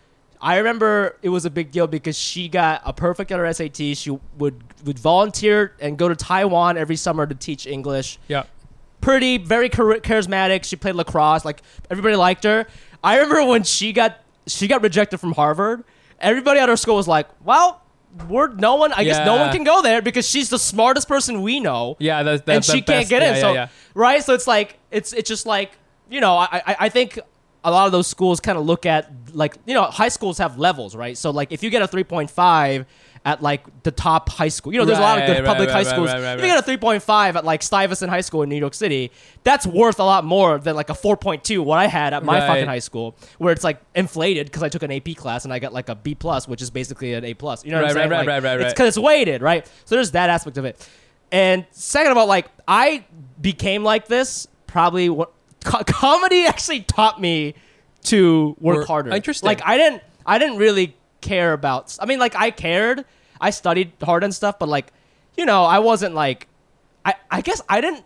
I 0.42 0.58
remember 0.58 1.18
it 1.22 1.30
was 1.30 1.46
a 1.46 1.50
big 1.50 1.72
deal 1.72 1.86
because 1.86 2.18
she 2.18 2.48
got 2.48 2.82
a 2.86 2.94
perfect 2.94 3.32
at 3.32 3.40
her 3.40 3.54
SAT. 3.54 3.98
She 3.98 4.18
would 4.38 4.64
would 4.86 4.98
volunteer 4.98 5.76
and 5.80 5.98
go 5.98 6.08
to 6.08 6.16
Taiwan 6.16 6.78
every 6.78 6.96
summer 6.96 7.28
to 7.28 7.36
teach 7.36 7.68
English. 7.68 8.20
yeah. 8.28 8.44
Pretty, 9.02 9.38
very 9.38 9.70
char- 9.70 10.00
charismatic. 10.00 10.66
She 10.66 10.76
played 10.76 10.94
lacrosse. 10.96 11.46
Like 11.46 11.62
everybody 11.90 12.18
liked 12.18 12.44
her. 12.44 12.68
I 13.04 13.16
remember 13.18 13.46
when 13.46 13.64
she 13.64 13.94
got 13.94 14.20
she 14.48 14.68
got 14.68 14.82
rejected 14.82 15.20
from 15.20 15.34
Harvard. 15.34 15.84
everybody 16.20 16.60
at 16.60 16.68
our 16.70 16.76
school 16.78 16.96
was 16.96 17.08
like, 17.08 17.28
well, 17.46 17.82
we're 18.28 18.50
no 18.54 18.76
one. 18.76 18.92
I 18.94 19.04
guess 19.04 19.24
no 19.26 19.36
Yeah. 19.36 19.42
one 19.46 19.52
can 19.54 19.64
go 19.64 19.82
there 19.82 20.02
because 20.02 20.28
she's 20.28 20.50
the 20.50 20.60
smartest 20.60 21.08
person 21.08 21.42
we 21.42 21.60
know 21.60 21.96
Yeah, 22.00 22.24
that's 22.24 22.42
the, 22.44 22.54
and 22.54 22.66
she 22.66 22.82
can't 22.82 23.08
get 23.08 23.22
in. 23.24 23.40
so 23.40 23.54
yeah. 23.54 23.68
right, 23.94 24.24
so 24.24 24.34
it's 24.34 24.48
like 24.48 24.78
it's 24.92 25.14
it's 25.14 25.30
just 25.30 25.46
like 25.46 25.72
you 26.10 26.20
know 26.20 26.36
I 26.38 26.48
I, 26.66 26.76
I 26.82 26.90
think 26.90 27.20
a 27.64 27.72
lot 27.72 27.86
of 27.86 27.92
those 27.92 28.08
schools 28.08 28.40
kind 28.40 28.58
of 28.58 28.66
look 28.66 28.86
at 28.86 29.12
like 29.34 29.58
you 29.66 29.74
know 29.74 29.84
high 29.84 30.10
schools 30.10 30.38
have 30.40 30.58
levels, 30.58 30.96
right? 30.96 31.18
So 31.18 31.30
like 31.30 31.52
if 31.52 31.62
you 31.64 31.70
get 31.70 31.82
a 31.82 31.88
three 31.88 32.04
point 32.04 32.30
five. 32.32 32.86
At 33.26 33.42
like 33.44 33.84
the 33.84 33.92
top 33.92 34.30
high 34.30 34.48
school, 34.48 34.72
you 34.72 34.80
know, 34.80 34.86
there's 34.86 34.98
a 34.98 35.02
lot 35.02 35.20
of 35.20 35.28
good 35.28 35.38
right, 35.40 35.46
public 35.46 35.68
right, 35.68 35.74
high 35.74 35.80
right, 35.80 35.88
schools. 35.88 36.08
right, 36.08 36.22
right, 36.24 36.40
if 36.40 36.42
you 36.42 36.48
get 36.48 36.58
a 36.58 36.72
3.5 36.78 37.36
at 37.36 37.44
like 37.44 37.62
Stuyvesant 37.62 38.10
High 38.10 38.22
School 38.22 38.44
in 38.44 38.50
New 38.50 38.56
York 38.56 38.74
City, 38.74 39.12
that's 39.44 39.68
worth 39.68 40.00
a 40.00 40.04
lot 40.06 40.24
more 40.24 40.58
than 40.58 40.74
like 40.76 40.90
a 40.90 40.94
4.2 40.94 41.60
what 41.64 41.78
I 41.80 41.88
had 41.88 42.14
at 42.14 42.24
my 42.24 42.40
Right. 42.40 42.48
fucking 42.48 42.66
high 42.68 42.80
school, 42.80 43.18
where 43.38 43.52
it's 43.52 43.64
like 43.64 43.82
inflated 43.94 44.48
because 44.48 44.64
I 44.64 44.70
took 44.70 44.84
an 44.84 44.92
AP 44.92 45.16
class 45.18 45.44
and 45.44 45.54
I 45.54 45.60
got 45.60 45.74
like 45.74 45.90
a 45.90 45.96
B 45.96 46.16
plus, 46.16 46.48
which 46.48 46.62
is 46.62 46.70
basically 46.70 47.14
an 47.14 47.26
A 47.26 47.34
plus. 47.34 47.66
You 47.66 47.72
know 47.72 47.82
what 47.82 47.90
I'm 47.90 47.94
saying? 47.94 48.10
right, 48.10 48.20
Like, 48.20 48.28
right, 48.28 48.42
right, 48.44 48.56
right, 48.58 48.62
It's 48.62 48.74
because 48.74 48.88
it's 48.88 48.98
weighted, 48.98 49.42
right? 49.42 49.68
So 49.84 49.96
there's 49.96 50.12
that 50.12 50.30
aspect 50.30 50.58
of 50.58 50.64
it. 50.64 50.88
And 51.32 51.66
second 51.72 52.12
of 52.14 52.18
all, 52.18 52.26
like 52.28 52.48
I 52.70 53.04
became 53.42 53.84
like 53.84 54.08
this 54.08 54.48
probably 54.66 55.10
what 55.10 55.32
co- 55.66 55.84
comedy 55.86 56.46
actually 56.46 56.82
taught 56.82 57.20
me 57.20 57.54
to 58.06 58.56
work 58.62 58.78
Work- 58.78 58.88
harder. 58.88 59.12
Interesting. 59.12 59.46
Like 59.46 59.62
I 59.66 59.78
didn't 59.78 60.02
I 60.26 60.38
didn't 60.40 60.58
really 60.58 60.96
care 61.22 61.54
about 61.54 61.96
I 62.00 62.06
mean 62.06 62.20
like 62.20 62.36
I 62.36 62.52
cared. 62.52 63.06
I 63.42 63.52
studied 63.52 63.94
hard 64.04 64.24
and 64.24 64.34
stuff, 64.36 64.60
but 64.60 64.70
like 64.70 64.92
you 65.38 65.46
know, 65.46 65.64
I 65.64 65.80
wasn't 65.80 66.14
like 66.16 66.48
I 67.06 67.14
I 67.32 67.42
guess 67.42 67.62
I 67.70 67.82
didn't 67.82 68.04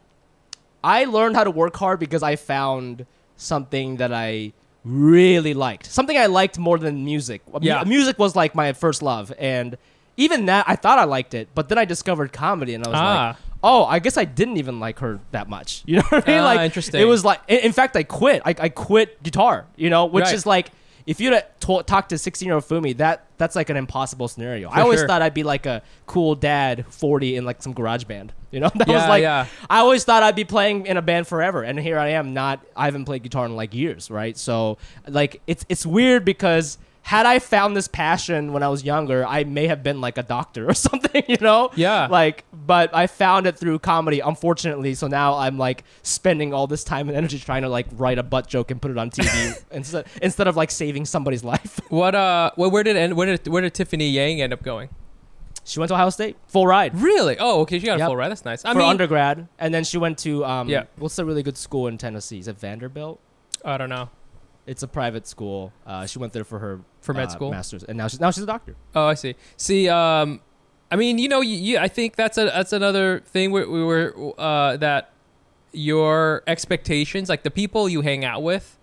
I 0.83 1.05
learned 1.05 1.35
how 1.35 1.43
to 1.43 1.51
work 1.51 1.75
hard 1.77 1.99
because 1.99 2.23
I 2.23 2.35
found 2.35 3.05
something 3.37 3.97
that 3.97 4.13
I 4.13 4.53
really 4.85 5.53
liked. 5.53 5.85
Something 5.85 6.17
I 6.17 6.25
liked 6.27 6.59
more 6.59 6.77
than 6.77 7.05
music. 7.05 7.41
Mu- 7.51 7.59
Yeah. 7.61 7.83
Music 7.85 8.19
was 8.19 8.35
like 8.35 8.53
my 8.53 8.73
first 8.73 9.01
love 9.01 9.31
and 9.39 9.77
even 10.17 10.45
that 10.45 10.65
I 10.67 10.75
thought 10.75 10.99
I 10.99 11.05
liked 11.05 11.33
it, 11.33 11.47
but 11.55 11.69
then 11.69 11.77
I 11.79 11.85
discovered 11.85 12.31
comedy 12.31 12.75
and 12.75 12.85
I 12.85 12.89
was 12.89 12.99
Ah. 12.99 13.27
like, 13.29 13.35
"Oh, 13.63 13.85
I 13.85 13.97
guess 13.97 14.15
I 14.17 14.25
didn't 14.25 14.57
even 14.57 14.79
like 14.79 14.99
her 14.99 15.19
that 15.31 15.49
much." 15.49 15.81
You 15.87 15.95
know 15.97 16.03
what 16.09 16.27
I 16.27 16.31
mean? 16.31 16.39
Ah, 16.41 16.45
like 16.45 16.59
interesting. 16.61 17.01
It 17.01 17.05
was 17.05 17.25
like 17.25 17.39
in, 17.47 17.59
in 17.59 17.71
fact 17.71 17.95
I 17.95 18.03
quit. 18.03 18.43
I, 18.45 18.53
I 18.59 18.69
quit 18.69 19.23
guitar, 19.23 19.65
you 19.75 19.89
know, 19.89 20.05
which 20.05 20.25
Right. 20.25 20.33
is 20.35 20.45
like 20.45 20.69
if 21.05 21.19
you'd 21.19 21.33
have 21.33 21.59
to- 21.59 21.83
talked 21.83 22.09
to 22.09 22.17
16 22.17 22.45
year 22.45 22.55
old 22.55 22.63
Fumi, 22.63 22.95
that 22.97 23.25
that's 23.37 23.55
like 23.55 23.69
an 23.69 23.77
impossible 23.77 24.27
scenario. 24.27 24.69
I 24.69 24.81
always 24.81 24.99
sure. 24.99 25.07
thought 25.07 25.21
I'd 25.21 25.33
be 25.33 25.43
like 25.43 25.65
a 25.65 25.81
cool 26.05 26.35
dad, 26.35 26.85
40 26.87 27.35
in 27.35 27.45
like 27.45 27.61
some 27.61 27.73
garage 27.73 28.05
band. 28.05 28.33
You 28.51 28.59
know, 28.59 28.71
that 28.75 28.87
was 28.87 29.07
like 29.07 29.21
yeah. 29.21 29.47
I 29.69 29.79
always 29.79 30.03
thought 30.03 30.23
I'd 30.23 30.35
be 30.35 30.45
playing 30.45 30.85
in 30.85 30.97
a 30.97 31.01
band 31.01 31.27
forever, 31.27 31.63
and 31.63 31.79
here 31.79 31.97
I 31.97 32.09
am. 32.09 32.33
Not 32.33 32.65
I 32.75 32.85
haven't 32.85 33.05
played 33.05 33.23
guitar 33.23 33.45
in 33.45 33.55
like 33.55 33.73
years, 33.73 34.09
right? 34.11 34.37
So 34.37 34.77
like 35.07 35.41
it's 35.47 35.65
it's 35.69 35.85
weird 35.85 36.23
because 36.23 36.77
had 37.03 37.25
I 37.25 37.39
found 37.39 37.75
this 37.75 37.87
passion 37.89 38.53
when 38.53 38.63
I 38.63 38.69
was 38.69 38.83
younger, 38.83 39.25
I 39.25 39.43
may 39.43 39.67
have 39.67 39.83
been 39.83 39.99
like 39.99 40.17
a 40.17 40.23
doctor 40.23 40.67
or 40.69 40.73
something, 40.73 41.23
you 41.27 41.37
know? 41.41 41.69
Yeah. 41.75 42.07
Like, 42.07 42.45
but 42.53 42.95
I 42.95 43.07
found 43.07 43.45
it 43.45 43.57
through 43.57 43.79
comedy, 43.79 44.21
unfortunately. 44.21 44.93
So 44.95 45.07
now 45.07 45.35
I'm 45.35 45.57
like 45.57 45.83
spending 46.01 46.53
all 46.53 46.65
this 46.65 46.83
time 46.83 47.09
and 47.09 47.17
energy 47.17 47.37
trying 47.39 47.63
to 47.63 47.69
like 47.69 47.87
write 47.93 48.17
a 48.19 48.23
butt 48.23 48.47
joke 48.47 48.71
and 48.71 48.81
put 48.81 48.89
it 48.89 48.97
on 48.97 49.09
TV 49.09 49.63
instead 49.71 50.05
instead 50.21 50.47
of 50.47 50.55
like 50.55 50.71
saving 50.71 51.05
somebody's 51.05 51.43
life. 51.53 51.79
What 51.89 52.15
uh, 52.15 52.51
well, 52.57 52.71
where 52.71 52.83
did 52.83 52.95
end, 52.95 53.15
where 53.17 53.27
did 53.27 53.47
where 53.47 53.61
did 53.61 53.73
Tiffany 53.73 54.09
Yang 54.09 54.41
end 54.41 54.53
up 54.53 54.63
going? 54.63 54.89
She 55.65 55.79
went 55.79 55.87
to 55.89 55.93
Ohio 55.95 56.09
State, 56.09 56.35
full 56.47 56.67
ride. 56.67 56.93
Really? 56.99 57.37
Oh, 57.39 57.61
okay, 57.61 57.79
she 57.79 57.85
got 57.85 57.99
a 57.99 58.05
full 58.05 58.17
ride. 58.17 58.29
That's 58.29 58.43
nice. 58.43 58.65
I 58.65 58.73
for 58.73 58.79
mean, 58.79 58.89
undergrad, 58.89 59.47
and 59.59 59.73
then 59.73 59.83
she 59.85 59.97
went 59.97 60.17
to 60.19 60.43
um, 60.43 60.67
Yeah. 60.67 60.85
what's 60.97 61.17
a 61.19 61.25
really 61.25 61.43
good 61.43 61.57
school 61.57 61.87
in 61.87 61.97
Tennessee? 61.97 62.39
Is 62.39 62.47
it 62.49 62.59
Vanderbilt? 62.59 63.19
I 63.63 63.77
don't 63.77 63.89
know. 63.89 64.09
It's 64.65 64.81
a 64.83 64.87
private 64.87 65.27
school. 65.27 65.73
Uh, 65.85 66.05
she 66.05 66.19
went 66.19 66.31
there 66.33 66.45
for 66.45 66.59
her 66.59 66.79
For 67.01 67.13
med 67.13 67.27
uh, 67.27 67.29
school? 67.31 67.51
masters, 67.51 67.83
and 67.83 67.97
now 67.97 68.07
she's 68.07 68.19
now 68.19 68.31
she's 68.31 68.43
a 68.43 68.47
doctor. 68.47 68.75
Oh, 68.95 69.07
I 69.07 69.13
see. 69.15 69.35
See, 69.57 69.89
um, 69.89 70.39
I 70.89 70.95
mean, 70.95 71.17
you 71.17 71.27
know, 71.27 71.41
you, 71.41 71.57
you, 71.57 71.77
I 71.79 71.87
think 71.89 72.15
that's 72.15 72.37
a 72.37 72.45
that's 72.45 72.71
another 72.73 73.21
thing 73.25 73.51
where 73.51 73.69
we 73.69 73.83
were 73.83 74.13
uh, 74.37 74.77
that 74.77 75.09
your 75.73 76.43
expectations, 76.47 77.29
like 77.29 77.43
the 77.43 77.51
people 77.51 77.89
you 77.89 78.01
hang 78.01 78.23
out 78.23 78.43
with, 78.43 78.77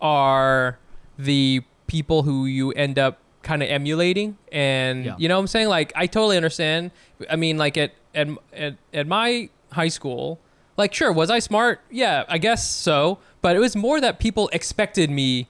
are 0.00 0.78
the 1.18 1.62
people 1.86 2.22
who 2.22 2.46
you 2.46 2.70
end 2.72 2.98
up 2.98 3.18
kind 3.42 3.62
of 3.62 3.68
emulating, 3.68 4.36
and 4.52 5.04
Yeah. 5.04 5.16
you 5.18 5.28
know 5.28 5.36
what 5.36 5.40
I'm 5.40 5.46
saying. 5.48 5.68
Like, 5.68 5.92
I 5.96 6.06
totally 6.06 6.36
understand. 6.36 6.90
I 7.30 7.36
mean, 7.36 7.58
like 7.58 7.76
at 7.76 7.92
at 8.14 8.28
at, 8.52 8.76
at 8.92 9.06
my 9.06 9.48
high 9.72 9.88
school. 9.88 10.38
Like, 10.76 10.92
sure, 10.94 11.12
was 11.12 11.30
I 11.30 11.38
smart? 11.38 11.80
Yeah, 11.90 12.24
I 12.28 12.38
guess 12.38 12.68
so. 12.68 13.18
But 13.42 13.54
it 13.56 13.60
was 13.60 13.76
more 13.76 14.00
that 14.00 14.18
people 14.18 14.48
expected 14.52 15.10
me 15.10 15.48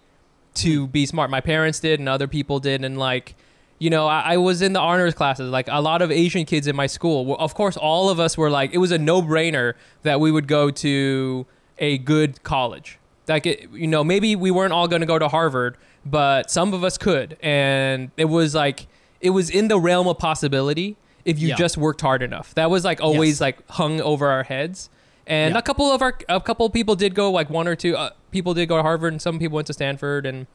to 0.55 0.87
be 0.87 1.07
smart. 1.07 1.31
My 1.31 1.41
parents 1.41 1.81
did, 1.81 1.99
and 2.01 2.09
other 2.09 2.27
people 2.29 2.61
did, 2.61 2.85
and 2.85 2.99
like, 2.99 3.35
you 3.79 3.91
know, 3.91 4.07
I, 4.07 4.35
I 4.35 4.37
was 4.37 4.63
in 4.63 4.73
the 4.73 4.81
honors 4.81 5.15
classes. 5.15 5.51
Like 5.51 5.69
a 5.71 5.81
lot 5.81 6.03
of 6.03 6.11
Asian 6.11 6.45
kids 6.45 6.67
in 6.67 6.77
my 6.77 6.87
school. 6.87 7.37
Of 7.37 7.55
course, 7.55 7.77
all 7.77 8.09
of 8.11 8.21
us 8.21 8.37
were 8.37 8.51
like, 8.51 8.73
it 8.73 8.79
was 8.79 8.93
a 8.93 8.99
no-brainer 8.99 9.75
that 10.03 10.21
we 10.21 10.31
would 10.31 10.47
go 10.47 10.71
to 10.71 11.47
a 11.79 11.99
good 11.99 12.43
college. 12.43 12.99
Like, 13.27 13.47
it, 13.47 13.71
you 13.73 13.87
know, 13.87 14.05
maybe 14.05 14.37
we 14.37 14.51
weren't 14.51 14.73
all 14.73 14.87
going 14.87 15.01
to 15.01 15.07
go 15.07 15.19
to 15.19 15.29
Harvard, 15.29 15.77
but 16.05 16.51
some 16.51 16.75
of 16.75 16.85
us 16.85 16.99
could, 16.99 17.39
and 17.43 18.11
it 18.19 18.27
was 18.27 18.55
like, 18.55 18.87
it 19.23 19.31
was 19.31 19.49
in 19.49 19.69
the 19.69 19.79
realm 19.81 20.07
of 20.07 20.19
possibility 20.19 20.97
if 21.25 21.39
you 21.39 21.49
Yeah. 21.49 21.55
just 21.57 21.79
worked 21.79 22.03
hard 22.03 22.23
enough. 22.23 22.55
That 22.55 22.69
was 22.71 22.85
like 22.85 23.01
always 23.01 23.37
Yes. 23.37 23.41
like 23.41 23.71
hung 23.71 24.01
over 24.03 24.29
our 24.29 24.43
heads. 24.43 24.91
And 25.27 25.55
Yeah. 25.55 25.59
a 25.59 25.63
couple 25.63 25.87
of 25.91 26.03
our 26.03 26.17
a 26.29 26.41
couple 26.41 26.67
of 26.67 26.73
people 26.73 26.95
did 26.97 27.15
go 27.15 27.31
like 27.31 27.49
one 27.51 27.67
or 27.67 27.75
two 27.77 27.97
uh, 27.97 28.11
people 28.31 28.53
did 28.55 28.67
go 28.69 28.77
to 28.77 28.83
Harvard 28.83 29.13
and 29.13 29.23
some 29.23 29.39
people 29.39 29.57
went 29.57 29.67
to 29.69 29.73
Stanford 29.73 30.27
and 30.27 30.47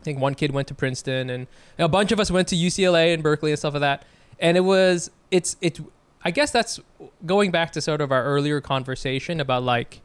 I 0.00 0.02
think 0.04 0.18
one 0.20 0.34
kid 0.34 0.52
went 0.52 0.68
to 0.68 0.74
Princeton 0.74 1.28
and 1.30 1.46
a 1.78 1.88
bunch 1.88 2.12
of 2.12 2.20
us 2.20 2.30
went 2.30 2.48
to 2.48 2.56
UCLA 2.56 3.12
and 3.14 3.22
Berkeley 3.22 3.50
and 3.50 3.58
stuff 3.58 3.74
like 3.74 3.80
that. 3.80 4.04
And 4.40 4.56
it 4.56 4.60
was 4.62 5.10
it's 5.30 5.56
it 5.60 5.78
I 6.24 6.30
guess 6.32 6.50
that's 6.50 6.80
going 7.26 7.50
back 7.52 7.72
to 7.72 7.80
sort 7.80 8.00
of 8.00 8.10
our 8.10 8.24
earlier 8.24 8.60
conversation 8.60 9.40
about 9.40 9.62
like 9.62 10.00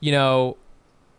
you 0.00 0.12
know 0.12 0.56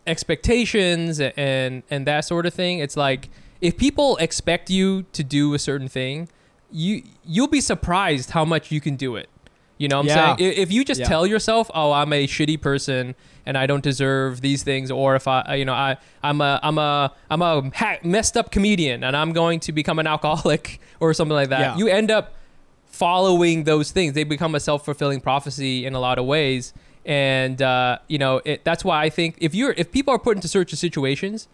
expectations 0.08 1.20
and 1.20 1.84
and 1.90 2.06
that 2.08 2.22
sort 2.22 2.46
of 2.46 2.54
thing. 2.54 2.80
It's 2.80 2.98
like 2.98 3.30
if 3.62 3.78
people 3.78 4.18
expect 4.18 4.70
you 4.70 5.04
to 5.14 5.24
do 5.24 5.54
a 5.54 5.60
certain 5.60 5.88
thing, 5.88 6.30
you 6.72 7.04
you'll 7.26 7.48
be 7.48 7.62
surprised 7.62 8.32
how 8.32 8.44
much 8.46 8.72
you 8.72 8.82
can 8.82 8.96
do 8.96 9.16
it. 9.16 9.30
You 9.80 9.88
know 9.88 9.98
what 9.98 10.12
I'm 10.12 10.18
Yeah. 10.18 10.36
saying? 10.38 10.54
If 10.58 10.72
you 10.72 10.86
just 10.86 11.00
Yeah. 11.00 11.08
tell 11.08 11.26
yourself, 11.26 11.72
"Oh, 11.74 11.92
I'm 11.94 12.12
a 12.14 12.28
shitty 12.28 12.60
person 12.62 13.16
and 13.46 13.58
I 13.58 13.66
don't 13.66 13.82
deserve 13.82 14.42
these 14.42 14.62
things," 14.62 14.92
or 14.92 15.16
if 15.16 15.26
I, 15.28 15.56
you 15.56 15.66
know, 15.66 15.74
I 15.74 15.98
I'm 16.22 16.42
a 16.42 16.60
I'm 16.62 16.78
a 16.78 17.12
I'm 17.32 17.42
a 17.42 17.72
ha- 17.74 17.98
messed 18.04 18.36
up 18.38 18.52
comedian 18.52 19.04
and 19.06 19.16
I'm 19.18 19.32
going 19.34 19.60
to 19.62 19.72
become 19.72 19.98
an 19.98 20.06
alcoholic 20.06 20.80
or 21.00 21.14
something 21.14 21.34
like 21.36 21.50
that, 21.50 21.60
Yeah. 21.62 21.78
you 21.78 21.88
end 21.88 22.12
up 22.12 22.34
following 22.86 23.64
those 23.64 23.92
things. 23.92 24.14
They 24.14 24.24
become 24.24 24.54
a 24.56 24.60
self 24.60 24.84
fulfilling 24.86 25.22
prophecy 25.22 25.86
in 25.86 25.94
a 25.96 26.00
lot 26.00 26.20
of 26.20 26.26
ways, 26.26 26.74
and 27.06 27.62
uh, 27.62 28.00
you 28.08 28.18
know 28.18 28.42
it, 28.46 28.64
that's 28.66 28.84
why 28.84 29.02
I 29.04 29.10
think 29.10 29.36
if 29.40 29.56
you're 29.56 29.74
if 29.78 29.92
people 29.92 30.14
are 30.14 30.20
put 30.20 30.36
into 30.36 30.48
certain 30.50 30.76
situations, 30.78 31.48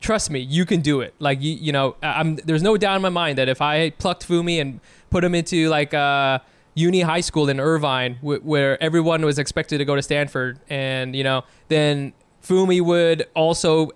trust 0.00 0.30
me, 0.30 0.38
you 0.38 0.64
can 0.64 0.80
do 0.80 1.00
it. 1.00 1.14
Like 1.18 1.42
you, 1.42 1.52
you 1.54 1.72
know, 1.72 1.96
I'm 2.02 2.36
there's 2.36 2.62
no 2.62 2.76
doubt 2.76 2.96
in 2.96 3.02
my 3.02 3.08
mind 3.08 3.38
that 3.38 3.48
if 3.48 3.60
I 3.60 3.90
plucked 3.90 4.28
Fumi 4.28 4.60
and 4.60 4.80
put 5.10 5.24
him 5.24 5.34
into 5.34 5.68
like 5.68 5.92
uh, 5.92 6.38
uni 6.78 7.00
high 7.00 7.20
school 7.20 7.48
in 7.48 7.58
Irvine, 7.60 8.14
wh- 8.20 8.44
where 8.44 8.82
everyone 8.82 9.24
was 9.24 9.38
expected 9.38 9.78
to 9.78 9.84
go 9.84 9.96
to 9.96 10.02
Stanford, 10.02 10.60
and 10.70 11.14
you 11.16 11.24
know, 11.24 11.44
then 11.68 12.12
Fumi 12.42 12.80
would 12.80 13.26
also 13.34 13.90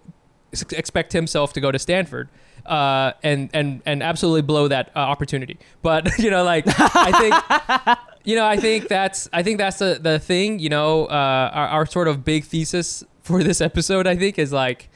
ex- 0.52 0.62
expect 0.72 1.12
himself 1.12 1.52
to 1.54 1.60
go 1.60 1.70
to 1.70 1.78
Stanford. 1.78 2.28
Uh, 2.64 3.12
and 3.24 3.50
and 3.52 3.82
and 3.86 4.04
absolutely 4.04 4.42
blow 4.42 4.68
that 4.68 4.92
uh, 4.94 5.00
opportunity, 5.00 5.58
but 5.82 6.16
you 6.18 6.30
know, 6.30 6.44
like 6.44 6.64
I 6.68 7.10
think 7.18 7.98
you 8.24 8.36
know, 8.36 8.46
I 8.46 8.56
think 8.56 8.86
that's 8.86 9.28
I 9.32 9.42
think 9.42 9.58
that's 9.58 9.78
the 9.78 9.98
the 10.00 10.20
thing. 10.20 10.60
You 10.60 10.68
know, 10.68 11.06
uh, 11.06 11.50
our, 11.52 11.68
our 11.68 11.86
sort 11.86 12.06
of 12.06 12.24
big 12.24 12.44
thesis 12.44 13.02
for 13.22 13.42
this 13.42 13.60
episode, 13.60 14.06
I 14.06 14.14
think, 14.14 14.38
is 14.38 14.52
like, 14.52 14.90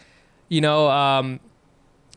you 0.48 0.60
know, 0.60 0.88
um, 0.88 1.40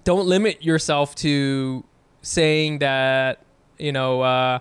don't 0.03 0.27
limit 0.27 0.63
yourself 0.63 1.15
to 1.15 1.83
saying 2.21 2.79
that 2.79 3.43
you 3.79 3.91
know 3.91 4.21
uh, 4.21 4.59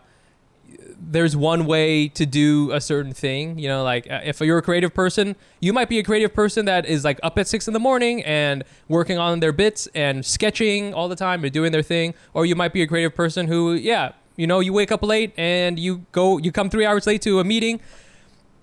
there's 1.01 1.35
one 1.37 1.65
way 1.67 2.09
to 2.09 2.27
do 2.27 2.71
a 2.73 2.81
certain 2.81 3.13
thing. 3.13 3.59
You 3.59 3.69
know, 3.69 3.83
like 3.83 4.11
uh, 4.11 4.21
if 4.25 4.41
you're 4.41 4.59
a 4.59 4.63
creative 4.63 4.93
person, 4.93 5.37
you 5.61 5.73
might 5.73 5.89
be 5.89 5.99
a 5.99 6.03
creative 6.03 6.35
person 6.35 6.67
that 6.67 6.85
is 6.87 7.05
like 7.05 7.19
up 7.23 7.39
at 7.39 7.47
six 7.49 7.67
in 7.67 7.73
the 7.75 7.81
morning 7.81 8.23
and 8.25 8.63
working 8.89 9.17
on 9.19 9.41
their 9.41 9.53
bits 9.53 9.89
and 9.95 10.25
sketching 10.25 10.93
all 10.93 11.09
the 11.09 11.17
time 11.17 11.45
and 11.45 11.53
doing 11.53 11.73
their 11.73 11.83
thing. 11.83 12.15
Or 12.35 12.45
you 12.45 12.55
might 12.55 12.73
be 12.73 12.83
a 12.83 12.87
creative 12.87 13.15
person 13.15 13.47
who, 13.47 13.73
yeah, 13.73 14.13
you 14.37 14.47
know, 14.47 14.61
you 14.61 14.73
wake 14.73 14.93
up 14.93 15.03
late 15.03 15.33
and 15.39 15.79
you 15.79 16.05
go, 16.13 16.37
you 16.39 16.53
come 16.53 16.69
three 16.69 16.85
hours 16.85 17.07
late 17.07 17.23
to 17.23 17.41
a 17.41 17.45
meeting. 17.45 17.81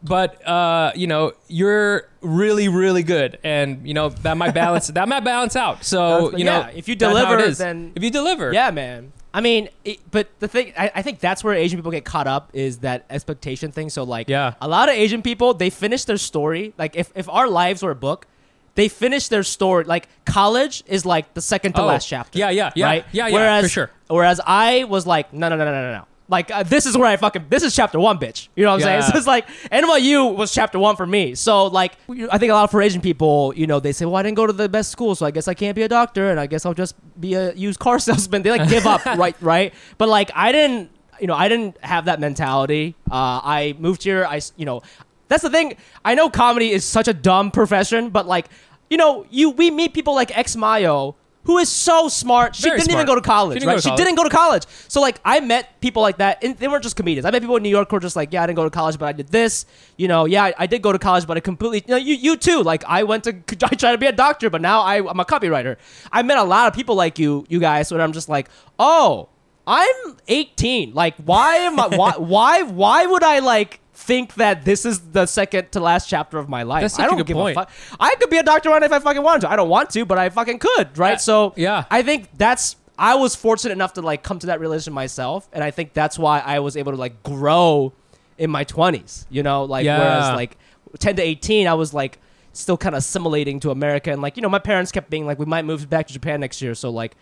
But 0.04 0.48
uh, 0.48 0.92
you 0.94 1.08
know 1.08 1.32
you're 1.48 2.08
really, 2.22 2.68
really 2.68 3.02
good, 3.02 3.40
and 3.44 3.88
you 3.88 3.96
know 3.96 4.10
that 4.10 4.38
might 4.38 4.54
balance. 4.54 4.88
that 4.90 5.10
might 5.10 5.24
balance 5.24 5.56
out. 5.56 5.84
So 5.84 6.38
you 6.38 6.44
know, 6.44 6.70
if 6.76 6.88
you 6.88 6.96
that's 6.96 7.18
how 7.18 7.34
it 7.34 7.38
deliver, 7.38 7.52
then- 7.56 7.92
if 7.96 8.04
you 8.04 8.12
deliver, 8.12 8.54
Yeah, 8.54 8.70
man. 8.70 9.14
I 9.36 9.42
mean, 9.42 9.68
it, 9.84 10.00
but 10.12 10.30
the 10.40 10.48
thing, 10.48 10.72
I, 10.78 10.90
I 10.96 11.02
think 11.02 11.20
that's 11.20 11.44
where 11.44 11.54
Asian 11.54 11.78
people 11.78 11.92
get 11.92 12.06
caught 12.06 12.26
up 12.26 12.52
is 12.54 12.78
that 12.80 13.06
expectation 13.10 13.72
thing. 13.72 13.90
So 13.90 14.04
like, 14.04 14.30
Yeah. 14.30 14.54
a 14.62 14.68
lot 14.68 14.88
of 14.88 14.96
Asian 14.96 15.22
people 15.22 15.54
they 15.54 15.70
finish 15.70 16.06
their 16.06 16.18
story. 16.18 16.74
Like 16.78 16.96
if 16.96 17.12
if 17.16 17.28
our 17.28 17.50
lives 17.50 17.84
were 17.84 17.92
a 17.92 17.96
book, 17.96 18.28
they 18.76 18.88
finish 18.88 19.28
their 19.28 19.44
story. 19.44 19.84
Like 19.84 20.08
college 20.24 20.84
is 20.88 21.06
like 21.06 21.34
the 21.34 21.42
second 21.42 21.74
to 21.74 21.82
Oh, 21.82 21.86
last 21.88 22.08
chapter. 22.08 22.40
yeah, 22.40 22.50
yeah, 22.50 22.72
yeah, 22.76 22.86
right? 22.86 23.06
yeah, 23.12 23.28
yeah, 23.28 23.34
Whereas, 23.34 23.66
for 23.66 23.70
sure. 23.70 23.92
Whereas 24.08 24.40
I 24.48 24.86
was 24.86 25.06
like, 25.06 25.34
no, 25.34 25.50
no, 25.50 25.58
no, 25.58 25.66
no, 25.66 25.72
no, 25.72 25.82
no, 25.82 25.92
no. 26.00 26.06
Like 26.28 26.50
uh, 26.50 26.64
this 26.64 26.88
is 26.88 26.98
where 26.98 27.08
I 27.08 27.18
fucking 27.18 27.46
this 27.50 27.62
is 27.62 27.76
chapter 27.76 28.00
one, 28.00 28.18
bitch. 28.18 28.48
You 28.56 28.64
know 28.66 28.72
what 28.72 28.84
I'm 28.84 28.88
Yeah. 28.90 29.02
saying? 29.02 29.12
So 29.12 29.18
it's 29.20 29.28
like 29.28 29.48
NYU 29.72 30.36
was 30.36 30.52
chapter 30.52 30.80
one 30.80 30.96
for 30.96 31.06
me. 31.06 31.36
So 31.36 31.68
like 31.68 31.94
I 32.32 32.38
think 32.40 32.50
a 32.52 32.54
lot 32.56 32.64
of 32.64 32.72
for 32.72 32.82
Asian 32.82 33.00
people, 33.02 33.54
you 33.56 33.68
know, 33.68 33.80
they 33.80 33.92
say, 33.92 34.06
well, 34.06 34.16
I 34.16 34.24
didn't 34.24 34.38
go 34.38 34.48
to 34.48 34.54
the 34.54 34.68
best 34.68 34.92
school, 34.92 35.14
so 35.14 35.26
I 35.26 35.32
guess 35.32 35.48
I 35.48 35.54
can't 35.54 35.76
be 35.76 35.84
a 35.84 35.88
doctor, 35.88 36.32
and 36.32 36.40
I 36.40 36.48
guess 36.48 36.66
I'll 36.66 36.74
just 36.74 36.96
be 37.22 37.36
a 37.36 37.54
used 37.54 37.80
car 37.80 38.00
salesman. 38.08 38.42
They 38.42 38.50
like 38.50 38.68
give 38.70 38.88
up, 38.88 39.06
right? 39.18 39.36
Right? 39.40 39.74
But 40.00 40.10
like 40.10 40.32
I 40.34 40.52
didn't, 40.52 40.90
you 41.22 41.28
know, 41.28 41.36
I 41.36 41.48
didn't 41.48 41.78
have 41.84 42.06
that 42.06 42.20
mentality. 42.20 42.96
Uh, 43.10 43.40
I 43.44 43.76
moved 43.78 44.02
here. 44.04 44.26
I, 44.26 44.42
you 44.58 44.66
know, 44.66 44.82
that's 45.28 45.44
the 45.44 45.50
thing. 45.52 45.76
I 46.04 46.16
know 46.16 46.30
comedy 46.30 46.72
is 46.72 46.84
such 46.86 47.08
a 47.08 47.14
dumb 47.14 47.52
profession, 47.52 48.10
but 48.10 48.26
like, 48.26 48.48
you 48.90 48.98
know, 48.98 49.26
you 49.30 49.52
we 49.52 49.70
meet 49.70 49.94
people 49.94 50.16
like 50.16 50.36
X 50.36 50.56
Mayo. 50.56 51.16
Who 51.46 51.58
is 51.60 51.70
so 51.70 52.08
smart? 52.10 52.56
She 52.56 52.64
Very 52.64 52.80
didn't 52.80 52.92
even 52.92 53.06
go 53.06 53.16
to 53.16 53.22
college, 53.22 53.56
She 53.56 53.60
didn't 53.60 53.68
right? 53.70 53.74
go 53.74 53.78
to 53.78 53.82
She 53.84 53.90
college. 53.90 54.04
didn't 54.04 54.16
go 54.16 54.24
to 54.24 54.30
college. 54.30 54.64
So 54.88 55.00
like 55.00 55.20
I 55.24 55.40
met 55.40 55.80
people 55.80 56.02
like 56.02 56.18
that, 56.18 56.44
and 56.44 56.58
they 56.58 56.68
weren't 56.68 56.84
just 56.84 56.96
comedians. 56.96 57.26
I 57.26 57.32
met 57.32 57.42
people 57.42 57.56
in 57.56 57.64
New 57.64 57.70
York 57.70 57.90
who 57.90 57.96
were 57.96 58.00
just 58.00 58.16
like, 58.16 58.34
yeah, 58.34 58.44
I 58.44 58.48
didn't 58.48 58.58
go 58.58 58.64
to 58.64 58.70
college, 58.70 58.98
but 58.98 59.06
I 59.06 59.12
did 59.12 59.28
this. 59.30 59.66
You 59.98 60.08
know, 60.08 60.26
yeah, 60.26 60.44
I, 60.46 60.54
I 60.60 60.68
did 60.68 60.82
go 60.82 60.92
to 60.92 61.00
college, 61.00 61.28
but 61.28 61.38
I 61.38 61.40
completely. 61.40 61.84
You 61.88 61.92
know, 61.92 61.98
you 61.98 62.16
you 62.16 62.36
too. 62.38 62.62
Like 62.64 62.84
I 62.86 63.04
went 63.04 63.24
to 63.26 63.30
I 63.64 63.76
tried 63.76 63.92
to 63.94 63.98
be 63.98 64.08
a 64.08 64.12
doctor, 64.12 64.50
but 64.50 64.62
now 64.62 64.82
I, 64.82 64.98
I'm 64.98 65.20
a 65.20 65.26
copywriter. 65.26 65.78
I 66.12 66.24
met 66.24 66.38
a 66.38 66.44
lot 66.44 66.68
of 66.68 66.74
people 66.74 66.96
like 66.96 67.20
you, 67.20 67.46
you 67.48 67.60
guys, 67.60 67.92
where 67.92 68.02
I'm 68.02 68.12
just 68.14 68.28
like, 68.30 68.50
oh, 68.80 69.30
I'm 69.68 70.18
18. 70.28 70.94
Like 70.94 71.16
why 71.18 71.56
am 71.58 71.80
I? 71.80 71.88
why 71.96 72.12
why 72.18 72.64
why 72.64 73.06
would 73.06 73.24
I 73.24 73.40
like? 73.40 73.80
Think 74.06 74.36
that 74.36 74.66
this 74.66 74.86
is 74.86 75.00
the 75.12 75.26
second 75.26 75.72
to 75.72 75.80
last 75.80 76.08
chapter 76.08 76.38
of 76.38 76.48
my 76.48 76.62
life. 76.64 76.82
That's 76.82 76.94
such 76.96 77.04
I 77.04 77.06
a 77.06 77.10
don't 77.10 77.18
good 77.18 77.28
give 77.28 77.38
point. 77.38 77.58
a 77.58 77.62
fuck. 77.62 77.72
I 78.00 78.16
could 78.16 78.30
be 78.30 78.38
a 78.38 78.44
doctor 78.44 78.72
on 78.72 78.84
if 78.84 78.92
I 78.92 79.00
fucking 79.00 79.24
wanted 79.24 79.42
to. 79.42 79.52
I 79.52 79.56
don't 79.56 79.70
want 79.70 79.90
to, 79.92 80.06
but 80.06 80.18
I 80.20 80.30
fucking 80.30 80.60
could, 80.60 80.98
right? 80.98 81.12
Yeah. 81.14 81.18
So 81.18 81.54
Yeah. 81.56 81.86
I 81.90 82.04
think 82.04 82.30
that's 82.38 82.76
I 83.00 83.16
was 83.16 83.36
fortunate 83.36 83.72
enough 83.74 83.94
to 83.94 84.02
like 84.02 84.22
come 84.24 84.38
to 84.40 84.48
that 84.48 84.60
realization 84.60 84.94
myself, 84.94 85.50
and 85.52 85.64
I 85.64 85.72
think 85.72 85.94
that's 85.94 86.20
why 86.20 86.40
I 86.40 86.60
was 86.60 86.78
able 86.78 86.92
to 86.92 86.98
like 86.98 87.24
grow 87.24 87.94
in 88.38 88.50
my 88.52 88.64
twenties. 88.64 89.26
You 89.30 89.44
know, 89.44 89.64
like 89.66 89.86
Yeah. 89.86 89.98
whereas 90.00 90.36
like 90.36 90.58
ten 91.00 91.16
to 91.16 91.22
eighteen, 91.24 91.68
I 91.68 91.74
was 91.74 91.94
like 91.94 92.20
still 92.54 92.78
kind 92.78 92.96
of 92.96 93.00
assimilating 93.00 93.60
to 93.62 93.72
America, 93.72 94.12
and 94.12 94.22
like 94.22 94.38
you 94.38 94.42
know, 94.44 94.50
my 94.50 94.60
parents 94.60 94.92
kept 94.92 95.10
being 95.10 95.26
like, 95.26 95.40
we 95.40 95.46
might 95.46 95.66
move 95.66 95.90
back 95.90 96.08
to 96.08 96.14
Japan 96.14 96.40
next 96.42 96.62
year, 96.62 96.76
so 96.76 96.90
like. 96.92 97.16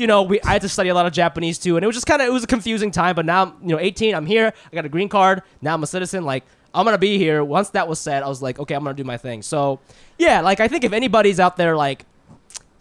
You 0.00 0.06
know, 0.06 0.22
we 0.22 0.40
I 0.40 0.52
had 0.54 0.62
to 0.62 0.68
study 0.68 0.88
a 0.88 0.94
lot 0.94 1.04
of 1.04 1.12
Japanese 1.12 1.58
too, 1.58 1.76
and 1.76 1.84
it 1.84 1.86
was 1.86 1.94
just 1.94 2.06
kind 2.06 2.22
of 2.22 2.28
it 2.28 2.32
was 2.32 2.44
a 2.44 2.46
confusing 2.46 2.90
time. 2.90 3.14
But 3.14 3.26
now, 3.26 3.54
you 3.60 3.68
know, 3.68 3.78
18, 3.78 4.14
I'm 4.14 4.24
here. 4.24 4.50
I 4.72 4.74
got 4.74 4.86
a 4.86 4.88
green 4.88 5.10
card. 5.10 5.42
Now 5.60 5.74
I'm 5.74 5.82
a 5.82 5.86
citizen. 5.86 6.24
Like 6.24 6.44
I'm 6.72 6.86
gonna 6.86 6.96
be 6.96 7.18
here. 7.18 7.44
Once 7.44 7.68
that 7.70 7.86
was 7.86 7.98
said, 7.98 8.22
I 8.22 8.28
was 8.28 8.40
like, 8.40 8.58
okay, 8.58 8.74
I'm 8.74 8.82
gonna 8.82 8.96
do 8.96 9.04
my 9.04 9.18
thing. 9.18 9.42
So, 9.42 9.80
yeah, 10.18 10.40
like 10.40 10.58
I 10.58 10.68
think 10.68 10.84
if 10.84 10.94
anybody's 10.94 11.38
out 11.38 11.58
there, 11.58 11.76
like 11.76 12.06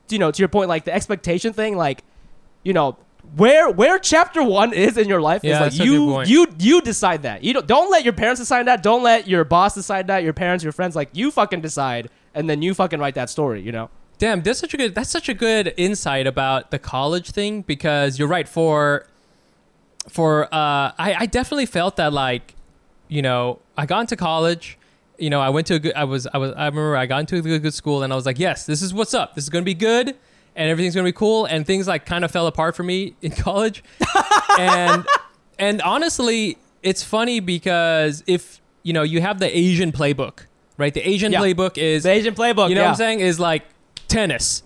you 0.09 0.17
know, 0.17 0.31
to 0.31 0.39
your 0.39 0.47
point, 0.47 0.69
like 0.69 0.85
the 0.85 0.93
expectation 0.93 1.51
thing, 1.51 1.75
like, 1.75 2.03
you 2.63 2.71
know, 2.71 2.97
where 3.35 3.69
where 3.69 3.99
chapter 3.99 4.41
one 4.41 4.73
is 4.73 4.97
in 4.97 5.09
your 5.09 5.21
life 5.21 5.43
Yeah, 5.43 5.55
is 5.55 5.59
like 5.59 5.71
that's 5.71 5.79
a 5.81 5.83
good 5.83 6.29
you 6.29 6.45
you 6.45 6.47
you 6.57 6.81
decide 6.81 7.23
that. 7.23 7.43
You 7.43 7.53
don't 7.53 7.67
don't 7.67 7.91
let 7.91 8.03
your 8.03 8.13
parents 8.13 8.39
decide 8.39 8.67
that. 8.67 8.81
Don't 8.81 9.03
let 9.03 9.27
your 9.27 9.43
boss 9.43 9.75
decide 9.75 10.07
that. 10.07 10.23
Your 10.23 10.33
parents, 10.33 10.63
your 10.63 10.73
friends, 10.73 10.95
like 10.95 11.09
you 11.13 11.31
fucking 11.31 11.59
decide, 11.61 12.09
and 12.33 12.49
then 12.49 12.61
you 12.61 12.73
fucking 12.73 12.99
write 12.99 13.15
that 13.15 13.29
story. 13.29 13.61
You 13.61 13.73
know. 13.73 13.89
Damn, 14.19 14.41
that's 14.41 14.59
such 14.59 14.73
a 14.73 14.77
good 14.77 14.93
that's 14.93 15.09
such 15.09 15.29
a 15.29 15.33
good 15.33 15.73
insight 15.77 16.27
about 16.27 16.71
the 16.71 16.77
college 16.79 17.31
thing 17.31 17.61
because 17.63 18.19
you're 18.19 18.27
right 18.27 18.47
for 18.47 19.07
for 20.07 20.43
uh 20.45 20.91
I, 20.97 21.15
I 21.19 21.25
definitely 21.25 21.65
felt 21.65 21.95
that 21.97 22.13
like 22.13 22.55
you 23.07 23.21
know 23.21 23.59
I 23.77 23.85
got 23.85 24.01
into 24.01 24.15
college 24.15 24.77
you 25.17 25.29
know 25.29 25.39
I 25.41 25.49
went 25.49 25.67
to 25.67 25.75
a 25.75 25.79
good 25.79 25.93
I 25.95 26.03
was 26.03 26.27
I 26.33 26.37
was 26.37 26.51
I 26.53 26.65
remember 26.65 26.95
I 26.97 27.05
got 27.05 27.19
into 27.21 27.37
a 27.37 27.41
good, 27.41 27.61
good 27.61 27.73
school 27.73 28.03
and 28.03 28.11
I 28.11 28.15
was 28.15 28.25
like 28.25 28.39
yes 28.39 28.65
this 28.65 28.81
is 28.81 28.93
what's 28.93 29.13
up 29.13 29.35
this 29.35 29.43
is 29.45 29.49
gonna 29.49 29.63
be 29.65 29.73
good 29.73 30.15
and 30.55 30.69
everything's 30.69 30.95
gonna 30.95 31.05
be 31.07 31.11
cool 31.13 31.45
and 31.45 31.65
things 31.65 31.87
like 31.87 32.05
kind 32.05 32.25
of 32.25 32.31
fell 32.31 32.47
apart 32.47 32.75
for 32.75 32.83
me 32.83 33.15
in 33.21 33.31
college 33.31 33.83
and 34.59 35.05
and 35.57 35.81
honestly 35.81 36.57
it's 36.83 37.03
funny 37.03 37.39
because 37.39 38.23
if 38.27 38.61
you 38.83 38.93
know 38.93 39.03
you 39.03 39.21
have 39.21 39.39
the 39.39 39.57
Asian 39.57 39.91
playbook 39.91 40.45
right 40.77 40.93
the 40.93 41.07
Asian 41.07 41.31
Yeah. 41.31 41.39
playbook 41.41 41.77
is 41.77 42.03
The 42.03 42.11
Asian 42.11 42.33
playbook. 42.35 42.69
you 42.69 42.75
know 42.75 42.81
yeah. 42.81 42.87
what 42.87 42.91
I'm 42.91 42.95
saying? 42.95 43.19
Is 43.19 43.39
like 43.39 43.63
tennis. 44.09 44.63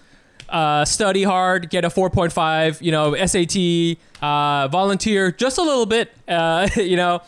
Uh, 0.49 0.85
study 0.85 1.23
hard, 1.23 1.69
get 1.71 1.83
a 1.83 1.89
4.5, 1.89 2.79
you 2.81 2.91
know, 2.91 3.15
SAT, 3.25 3.97
uh, 4.21 4.67
volunteer 4.67 5.31
just 5.31 5.57
a 5.57 5.61
little 5.63 5.85
bit, 5.87 6.11
uh, 6.27 6.67
you 6.75 6.95
know. 6.95 7.21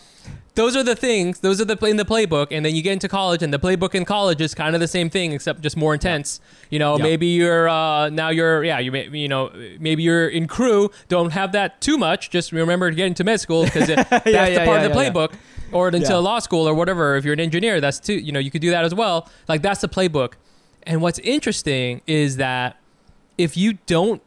Those 0.54 0.78
are 0.78 0.84
the 0.84 0.96
things, 0.96 1.42
those 1.42 1.60
are 1.60 1.66
the 1.66 1.76
in 1.86 1.98
the 1.98 2.06
playbook, 2.06 2.48
and 2.52 2.66
then 2.66 2.74
you 2.74 2.82
get 2.82 2.94
into 2.94 3.10
college, 3.10 3.44
and 3.44 3.54
the 3.54 3.60
playbook 3.60 3.94
in 3.94 4.06
college 4.06 4.40
is 4.40 4.54
kind 4.56 4.74
of 4.74 4.80
the 4.80 4.88
same 4.88 5.10
thing, 5.10 5.34
except 5.34 5.60
just 5.62 5.76
more 5.76 5.94
intense. 5.94 6.40
You 6.70 6.80
know, 6.80 6.96
Yeah. 6.98 7.04
maybe 7.04 7.28
you're 7.28 7.68
uh, 7.68 8.08
now 8.10 8.30
you're 8.30 8.64
yeah, 8.64 8.80
you 8.80 8.90
may 8.90 9.10
you 9.10 9.28
know 9.28 9.52
maybe 9.82 10.04
you're 10.04 10.30
in 10.30 10.48
crew. 10.48 10.92
Don't 11.10 11.32
have 11.34 11.52
that 11.52 11.82
too 11.82 11.98
much. 11.98 12.30
Just 12.30 12.54
remember 12.54 12.90
to 12.90 12.96
get 12.96 13.08
into 13.08 13.26
med 13.26 13.42
school 13.42 13.66
because 13.66 13.88
that's 13.90 14.08
the 14.10 14.20
part 14.20 14.26
yeah, 14.28 14.46
of 14.46 14.54
the 14.54 14.62
yeah, 14.62 14.86
yeah. 14.86 15.10
playbook 15.12 15.34
or 15.74 15.90
into 15.90 16.00
Yeah. 16.08 16.16
law 16.20 16.40
school 16.40 16.70
or 16.70 16.74
whatever. 16.74 17.18
If 17.18 17.26
you're 17.26 17.34
an 17.34 17.42
engineer, 17.42 17.82
that's 17.82 18.00
too. 18.00 18.14
You 18.14 18.32
know, 18.32 18.40
you 18.40 18.50
could 18.52 18.62
do 18.62 18.70
that 18.72 18.86
as 18.86 18.96
well. 18.96 19.28
Like 19.50 19.62
that's 19.62 19.82
the 19.82 19.90
playbook. 19.90 20.34
And 20.86 21.02
what's 21.02 21.20
interesting 21.20 22.02
is 22.08 22.38
that 22.38 22.78
if 23.38 23.58
you 23.58 23.74
don't, 23.86 24.22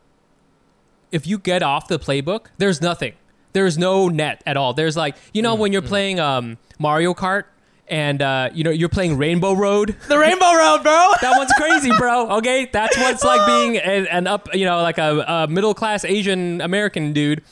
if 1.13 1.27
you 1.27 1.39
get 1.39 1.63
off 1.63 1.89
the 1.89 1.99
playbook, 1.99 2.47
there's 2.59 2.81
nothing. 2.83 3.15
There's 3.53 3.79
no 3.79 4.09
net 4.09 4.43
at 4.47 4.57
all. 4.57 4.75
There's 4.75 4.97
like 4.97 5.17
you 5.33 5.43
know 5.43 5.55
when 5.55 5.73
you're 5.73 5.83
playing 5.83 6.21
um, 6.21 6.59
Mario 6.79 7.15
Kart 7.15 7.45
and 7.89 8.21
uh, 8.21 8.51
you 8.53 8.63
know 8.65 8.71
you're 8.71 8.91
playing 8.91 9.17
Rainbow 9.17 9.55
Road. 9.55 9.97
the 10.09 10.19
Rainbow 10.19 10.53
Road, 10.55 10.83
bro. 10.83 11.13
That 11.23 11.35
one's 11.39 11.53
crazy, 11.57 11.91
bro. 11.97 12.31
Okay, 12.39 12.69
that's 12.71 12.97
what's 12.99 13.25
like 13.25 13.47
being 13.47 13.79
an, 13.79 14.07
an 14.09 14.27
up, 14.27 14.55
you 14.55 14.65
know, 14.67 14.83
like 14.83 14.99
a, 14.99 15.21
a 15.27 15.47
middle 15.49 15.75
class 15.75 16.05
Asian 16.05 16.61
American 16.61 17.13
dude. 17.13 17.43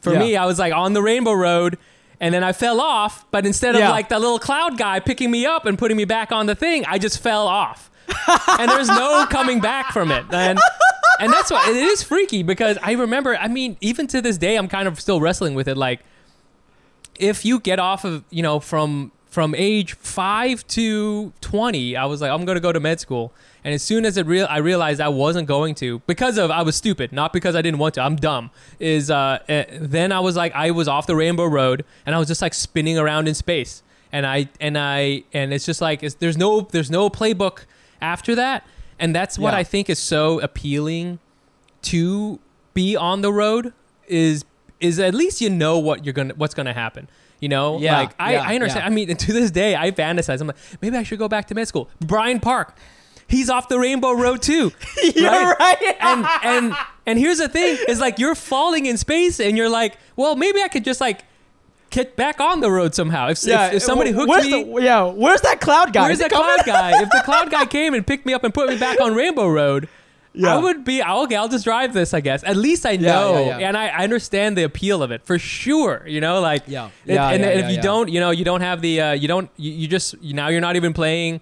For 0.00 0.12
Yeah. 0.12 0.18
me, 0.18 0.36
I 0.36 0.44
was 0.46 0.58
like 0.58 0.74
on 0.74 0.92
the 0.92 1.00
Rainbow 1.02 1.32
Road, 1.32 1.78
and 2.20 2.34
then 2.34 2.42
I 2.42 2.52
fell 2.52 2.80
off. 2.80 3.24
But 3.30 3.46
instead 3.46 3.74
of 3.76 3.80
Yeah. 3.80 3.90
like 3.90 4.08
the 4.08 4.18
little 4.18 4.40
cloud 4.40 4.76
guy 4.76 4.98
picking 5.00 5.30
me 5.30 5.46
up 5.46 5.64
and 5.66 5.78
putting 5.78 5.96
me 5.96 6.04
back 6.04 6.32
on 6.32 6.46
the 6.46 6.54
thing, 6.56 6.84
I 6.86 6.98
just 6.98 7.22
fell 7.22 7.46
off, 7.46 7.90
and 8.58 8.70
there's 8.70 8.88
no 8.88 9.26
coming 9.30 9.60
back 9.60 9.92
from 9.92 10.10
it. 10.10 10.24
And 10.30 10.58
and 11.20 11.32
that's 11.32 11.50
why 11.50 11.64
it 11.68 11.76
is 11.76 12.02
freaky 12.02 12.42
because 12.42 12.78
I 12.82 12.92
remember. 12.92 13.36
I 13.36 13.48
mean, 13.48 13.76
even 13.80 14.06
to 14.08 14.20
this 14.20 14.38
day, 14.38 14.56
I'm 14.56 14.68
kind 14.68 14.88
of 14.88 15.00
still 15.00 15.20
wrestling 15.20 15.54
with 15.54 15.68
it. 15.68 15.76
Like, 15.76 16.00
if 17.18 17.44
you 17.44 17.60
get 17.60 17.78
off 17.78 18.04
of 18.04 18.24
you 18.30 18.42
know 18.42 18.60
from 18.60 19.12
from 19.26 19.54
age 19.56 19.94
five 19.94 20.66
to 20.68 21.32
twenty, 21.40 21.96
I 21.96 22.06
was 22.06 22.20
like, 22.20 22.30
I'm 22.30 22.44
gonna 22.44 22.60
go 22.60 22.72
to 22.72 22.80
med 22.80 23.00
school. 23.00 23.32
And 23.64 23.72
as 23.72 23.82
soon 23.82 24.04
as 24.04 24.18
it 24.18 24.26
real, 24.26 24.46
I 24.50 24.58
realized 24.58 25.00
I 25.00 25.08
wasn't 25.08 25.48
going 25.48 25.74
to 25.76 26.00
because 26.00 26.36
of 26.36 26.50
I 26.50 26.62
was 26.62 26.76
stupid, 26.76 27.12
not 27.12 27.32
because 27.32 27.56
I 27.56 27.62
didn't 27.62 27.78
want 27.78 27.94
to. 27.94 28.02
I'm 28.02 28.16
dumb. 28.16 28.50
Is 28.78 29.10
uh, 29.10 29.38
eh, 29.48 29.64
then 29.80 30.12
I 30.12 30.20
was 30.20 30.36
like, 30.36 30.54
I 30.54 30.70
was 30.70 30.86
off 30.86 31.06
the 31.06 31.16
rainbow 31.16 31.46
road, 31.46 31.84
and 32.04 32.14
I 32.14 32.18
was 32.18 32.28
just 32.28 32.42
like 32.42 32.52
spinning 32.52 32.98
around 32.98 33.26
in 33.26 33.34
space. 33.34 33.82
And 34.12 34.26
I 34.26 34.48
and 34.60 34.76
I 34.76 35.24
and 35.32 35.52
it's 35.52 35.64
just 35.64 35.80
like 35.80 36.02
it's, 36.02 36.16
there's 36.16 36.36
no 36.36 36.60
there's 36.60 36.90
no 36.90 37.08
playbook 37.08 37.64
after 38.00 38.34
that, 38.34 38.66
and 38.98 39.14
that's 39.14 39.38
what 39.38 39.52
Yeah. 39.52 39.58
I 39.60 39.64
think 39.64 39.88
is 39.90 39.98
so 39.98 40.40
appealing 40.40 41.18
to 41.82 42.38
be 42.74 42.96
on 42.96 43.20
the 43.22 43.32
road 43.32 43.72
is 44.08 44.44
is 44.80 44.98
at 44.98 45.14
least 45.14 45.40
you 45.40 45.48
know 45.50 45.78
what 45.78 46.04
you're 46.04 46.12
gonna 46.12 46.34
what's 46.36 46.54
gonna 46.54 46.72
happen. 46.74 47.08
You 47.40 47.48
know, 47.48 47.78
Yeah, 47.78 47.98
like 47.98 48.14
I, 48.18 48.32
yeah, 48.34 48.44
I 48.46 48.54
understand. 48.54 48.84
I 48.86 48.88
mean, 48.90 49.14
to 49.16 49.32
this 49.32 49.50
day, 49.50 49.76
I 49.76 49.90
fantasize. 49.90 50.40
I'm 50.40 50.46
like, 50.46 50.56
maybe 50.80 50.96
I 50.96 51.02
should 51.02 51.18
go 51.18 51.28
back 51.28 51.46
to 51.48 51.54
med 51.54 51.68
school. 51.68 51.90
Brian 52.00 52.40
Park, 52.40 52.76
he's 53.28 53.50
off 53.50 53.68
the 53.68 53.78
Rainbow 53.78 54.12
Road 54.12 54.40
too. 54.42 54.72
You're 55.14 55.30
right. 55.54 55.96
and 56.00 56.26
and 56.42 56.76
and 57.06 57.18
here's 57.18 57.38
the 57.38 57.48
thing: 57.48 57.76
is 57.88 58.00
like 58.00 58.18
you're 58.18 58.34
falling 58.34 58.86
in 58.86 58.96
space, 58.96 59.40
and 59.40 59.56
you're 59.58 59.68
like, 59.68 59.96
well, 60.16 60.36
maybe 60.36 60.62
I 60.62 60.68
could 60.68 60.84
just 60.84 61.00
like 61.00 61.24
get 61.94 62.16
back 62.16 62.40
on 62.40 62.60
the 62.60 62.70
road 62.70 62.94
somehow. 62.94 63.28
If, 63.28 63.46
if, 63.46 63.72
if 63.74 63.82
somebody 63.82 64.10
wh- 64.12 64.16
hooked 64.16 64.28
where's 64.28 64.44
me, 64.50 64.64
the, 64.64 64.82
yeah, 64.82 65.04
where's 65.04 65.40
that 65.42 65.60
cloud 65.60 65.92
guy? 65.92 66.02
Where's 66.02 66.14
Is 66.14 66.18
the 66.20 66.26
it 66.26 66.32
coming? 66.32 66.54
cloud 66.62 66.66
guy? 66.66 67.02
If 67.02 67.10
the 67.10 67.22
cloud 67.24 67.50
guy 67.50 67.64
came 67.78 67.94
and 67.94 68.06
picked 68.06 68.26
me 68.26 68.32
up 68.34 68.44
and 68.44 68.52
put 68.52 68.68
me 68.68 68.76
back 68.78 69.00
on 69.00 69.14
Rainbow 69.14 69.48
Road, 69.48 69.88
Yeah. 70.34 70.56
I 70.56 70.58
would 70.58 70.84
be 70.84 71.00
okay. 71.02 71.36
I'll 71.36 71.48
just 71.48 71.64
drive 71.64 71.94
this, 71.94 72.12
I 72.12 72.20
guess. 72.20 72.42
At 72.44 72.56
least 72.56 72.84
I 72.84 72.96
know, 72.96 73.38
yeah, 73.46 73.58
yeah. 73.60 73.68
and 73.68 73.76
I, 73.76 73.86
I 73.88 74.02
understand 74.04 74.56
the 74.58 74.64
appeal 74.64 75.02
of 75.02 75.10
it 75.12 75.24
for 75.24 75.38
sure. 75.38 76.04
You 76.06 76.20
know, 76.20 76.40
like 76.40 76.64
Yeah. 76.66 76.86
it- 77.06 77.14
Yeah, 77.14 77.28
and 77.30 77.42
yeah, 77.42 77.48
if 77.50 77.60
yeah, 77.60 77.68
you 77.70 77.74
yeah. 77.76 77.80
don't, 77.82 78.08
you 78.10 78.18
know, 78.20 78.30
you 78.32 78.44
don't 78.44 78.60
have 78.60 78.80
the, 78.82 79.00
uh, 79.00 79.12
you 79.12 79.28
don't, 79.28 79.48
you, 79.56 79.70
you 79.72 79.86
just 79.88 80.14
you, 80.20 80.34
now 80.34 80.48
you're 80.48 80.60
not 80.60 80.74
even 80.76 80.92
playing 80.92 81.40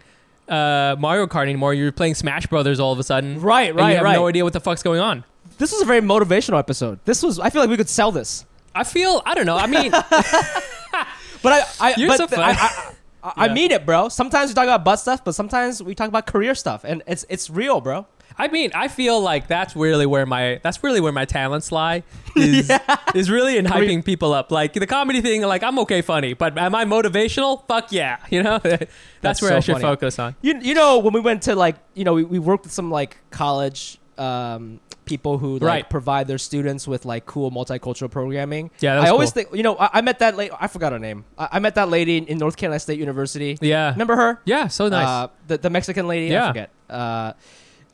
uh, 0.48 0.96
Mario 0.98 1.26
Kart 1.26 1.44
anymore. 1.44 1.72
You're 1.72 1.92
playing 1.92 2.14
Smash 2.16 2.46
Brothers 2.48 2.78
all 2.80 2.92
of 2.92 2.98
a 2.98 3.02
sudden, 3.02 3.40
Right, 3.40 3.70
and 3.70 3.78
right, 3.78 3.88
You 3.90 3.94
have 3.96 4.04
right. 4.04 4.14
no 4.16 4.26
idea 4.26 4.44
what 4.44 4.52
the 4.52 4.60
fuck's 4.60 4.82
going 4.82 5.00
on. 5.00 5.24
This 5.58 5.72
was 5.72 5.80
a 5.82 5.84
very 5.86 6.00
motivational 6.00 6.58
episode. 6.58 6.98
This 7.04 7.22
was. 7.22 7.38
I 7.38 7.48
feel 7.50 7.62
like 7.62 7.70
we 7.70 7.76
could 7.76 7.88
sell 7.88 8.10
this. 8.12 8.44
I 8.74 8.84
feel 8.84 9.22
I 9.26 9.34
don't 9.34 9.46
know. 9.46 9.56
I 9.56 9.66
mean, 9.66 9.90
But 11.42 11.52
I, 11.52 11.64
I 11.80 11.94
You're 11.96 12.08
but 12.08 12.16
so 12.18 12.26
funny. 12.28 12.42
I, 12.42 12.50
I, 12.52 12.92
I, 13.24 13.32
I 13.36 13.46
Yeah. 13.46 13.54
mean 13.54 13.72
it, 13.72 13.84
bro. 13.84 14.08
Sometimes 14.08 14.50
we 14.50 14.54
talk 14.54 14.64
about 14.64 14.84
butt 14.84 15.00
stuff, 15.00 15.24
but 15.24 15.32
sometimes 15.34 15.82
we 15.82 15.94
talk 15.94 16.08
about 16.08 16.26
career 16.26 16.54
stuff, 16.54 16.84
and 16.84 17.02
it's 17.06 17.24
it's 17.28 17.50
real, 17.50 17.80
bro. 17.80 18.06
I 18.38 18.48
mean, 18.48 18.70
I 18.74 18.88
feel 18.88 19.20
like 19.20 19.46
that's 19.46 19.76
really 19.76 20.06
where 20.06 20.24
my 20.24 20.60
that's 20.62 20.82
really 20.82 21.00
where 21.00 21.12
my 21.12 21.24
talents 21.24 21.70
lie. 21.72 22.02
Is, 22.36 22.70
is 23.14 23.28
really 23.30 23.58
in 23.58 23.66
hyping 23.66 24.02
people 24.02 24.32
up. 24.32 24.50
Like 24.50 24.72
the 24.72 24.86
comedy 24.86 25.20
thing, 25.20 25.42
like 25.42 25.62
I'm 25.62 25.78
okay 25.80 26.00
funny, 26.00 26.32
but 26.32 26.56
am 26.56 26.74
I 26.74 26.86
motivational? 26.86 27.66
Fuck 27.66 27.92
yeah, 27.92 28.16
you 28.30 28.42
know. 28.42 28.58
that's, 28.58 28.86
That's 29.20 29.42
where 29.42 29.50
so 29.50 29.56
I 29.56 29.60
should 29.60 29.72
funny. 29.74 29.82
focus 29.82 30.18
on. 30.18 30.34
You, 30.40 30.58
you 30.62 30.72
know 30.74 30.98
when 31.00 31.12
we 31.12 31.20
went 31.20 31.42
to 31.42 31.54
like 31.54 31.76
you 31.94 32.04
know 32.04 32.14
we, 32.14 32.24
we 32.24 32.38
worked 32.38 32.64
with 32.64 32.72
some 32.72 32.90
like 32.90 33.18
college 33.30 33.98
um, 34.16 34.80
people 35.04 35.38
who 35.38 35.54
like 35.58 35.62
Right. 35.62 35.90
provide 35.90 36.28
their 36.28 36.38
students 36.38 36.86
with 36.86 37.04
like 37.04 37.26
cool 37.26 37.50
multicultural 37.50 38.10
programming. 38.10 38.70
Yeah, 38.80 38.94
that's 38.96 39.06
I 39.08 39.10
always 39.10 39.30
cool. 39.32 39.42
think 39.44 39.56
you 39.56 39.62
know 39.62 39.76
I, 39.76 39.90
I 39.94 40.00
met 40.00 40.18
that 40.20 40.36
lady. 40.36 40.54
I 40.60 40.68
forgot 40.68 40.92
her 40.92 40.98
name. 40.98 41.24
I, 41.36 41.48
I 41.52 41.58
met 41.58 41.74
that 41.74 41.88
lady 41.88 42.16
in, 42.18 42.26
in 42.26 42.38
North 42.38 42.56
Carolina 42.56 42.78
State 42.80 42.98
University. 42.98 43.58
Yeah, 43.60 43.90
Remember 43.92 44.16
her? 44.16 44.40
yeah, 44.44 44.68
so 44.68 44.88
nice. 44.88 45.06
Uh, 45.06 45.28
the 45.48 45.58
the 45.58 45.70
Mexican 45.70 46.06
lady. 46.06 46.26
I 46.30 46.38
Yeah. 46.38 46.48
forget. 46.48 46.70
Uh, 46.88 47.32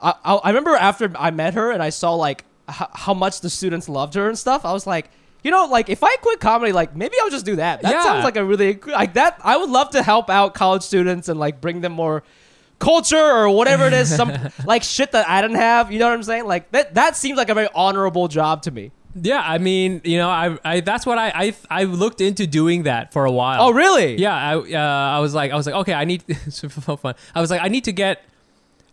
I, 0.01 0.15
I 0.25 0.35
I 0.35 0.49
remember 0.49 0.75
after 0.77 1.11
I 1.19 1.31
met 1.31 1.55
her 1.55 1.71
and 1.73 1.83
I 1.83 1.91
saw 1.91 2.15
like 2.15 2.45
h- 2.69 2.89
how 2.93 3.15
much 3.15 3.41
the 3.41 3.51
students 3.51 3.89
loved 3.89 4.15
her 4.15 4.29
and 4.29 4.39
stuff. 4.39 4.65
I 4.65 4.73
was 4.73 4.87
like. 4.87 5.11
You 5.45 5.53
know, 5.53 5.67
like 5.67 5.89
if 5.89 6.03
I 6.03 6.17
quit 6.17 6.41
comedy, 6.41 6.73
like 6.73 6.97
maybe 6.97 7.15
I'll 7.23 7.31
just 7.31 7.47
do 7.47 7.55
that. 7.57 7.81
That 7.83 7.93
Yeah. 7.93 8.03
sounds 8.03 8.25
like 8.25 8.35
a 8.37 8.45
really 8.45 8.77
like 8.89 9.15
that. 9.15 9.39
I 9.45 9.57
would 9.57 9.71
love 9.71 9.91
to 9.91 10.03
help 10.03 10.29
out 10.29 10.53
college 10.53 10.83
students 10.83 11.29
and 11.29 11.39
like 11.39 11.61
bring 11.61 11.81
them 11.81 11.93
more 11.93 12.25
culture 12.79 13.17
or 13.17 13.51
whatever 13.51 13.87
it 13.87 13.93
is, 13.93 14.15
some 14.15 14.33
like 14.65 14.83
shit 14.83 15.13
that 15.13 15.29
I 15.29 15.43
didn't 15.43 15.57
have. 15.57 15.91
You 15.93 15.99
know 15.99 16.09
what 16.09 16.15
I'm 16.15 16.23
saying? 16.23 16.47
Like 16.47 16.71
that. 16.73 16.95
That 16.95 17.17
seems 17.17 17.37
like 17.37 17.49
a 17.49 17.55
very 17.55 17.69
honorable 17.75 18.29
job 18.29 18.63
to 18.63 18.71
me. 18.71 18.93
yeah, 19.21 19.43
I 19.45 19.59
mean, 19.59 20.01
you 20.05 20.17
know, 20.19 20.29
I, 20.29 20.59
I 20.65 20.81
that's 20.81 21.05
what 21.07 21.19
I, 21.19 21.33
I 21.35 21.55
I 21.71 21.85
looked 21.85 22.21
into 22.21 22.47
doing 22.47 22.85
that 22.85 23.13
for 23.13 23.25
a 23.25 23.33
while. 23.33 23.63
Oh, 23.63 23.73
really? 23.73 24.17
Yeah, 24.17 24.35
I 24.35 24.55
uh, 24.57 25.17
I 25.17 25.19
was 25.21 25.35
like 25.35 25.51
I 25.51 25.57
was 25.57 25.67
like 25.67 25.75
okay, 25.77 25.95
I 25.95 26.05
need 26.05 26.23
so 26.51 26.69
fun. 26.69 27.15
I 27.35 27.41
was 27.41 27.51
like 27.51 27.63
I 27.63 27.69
need 27.69 27.85
to 27.85 27.93
get 27.93 28.23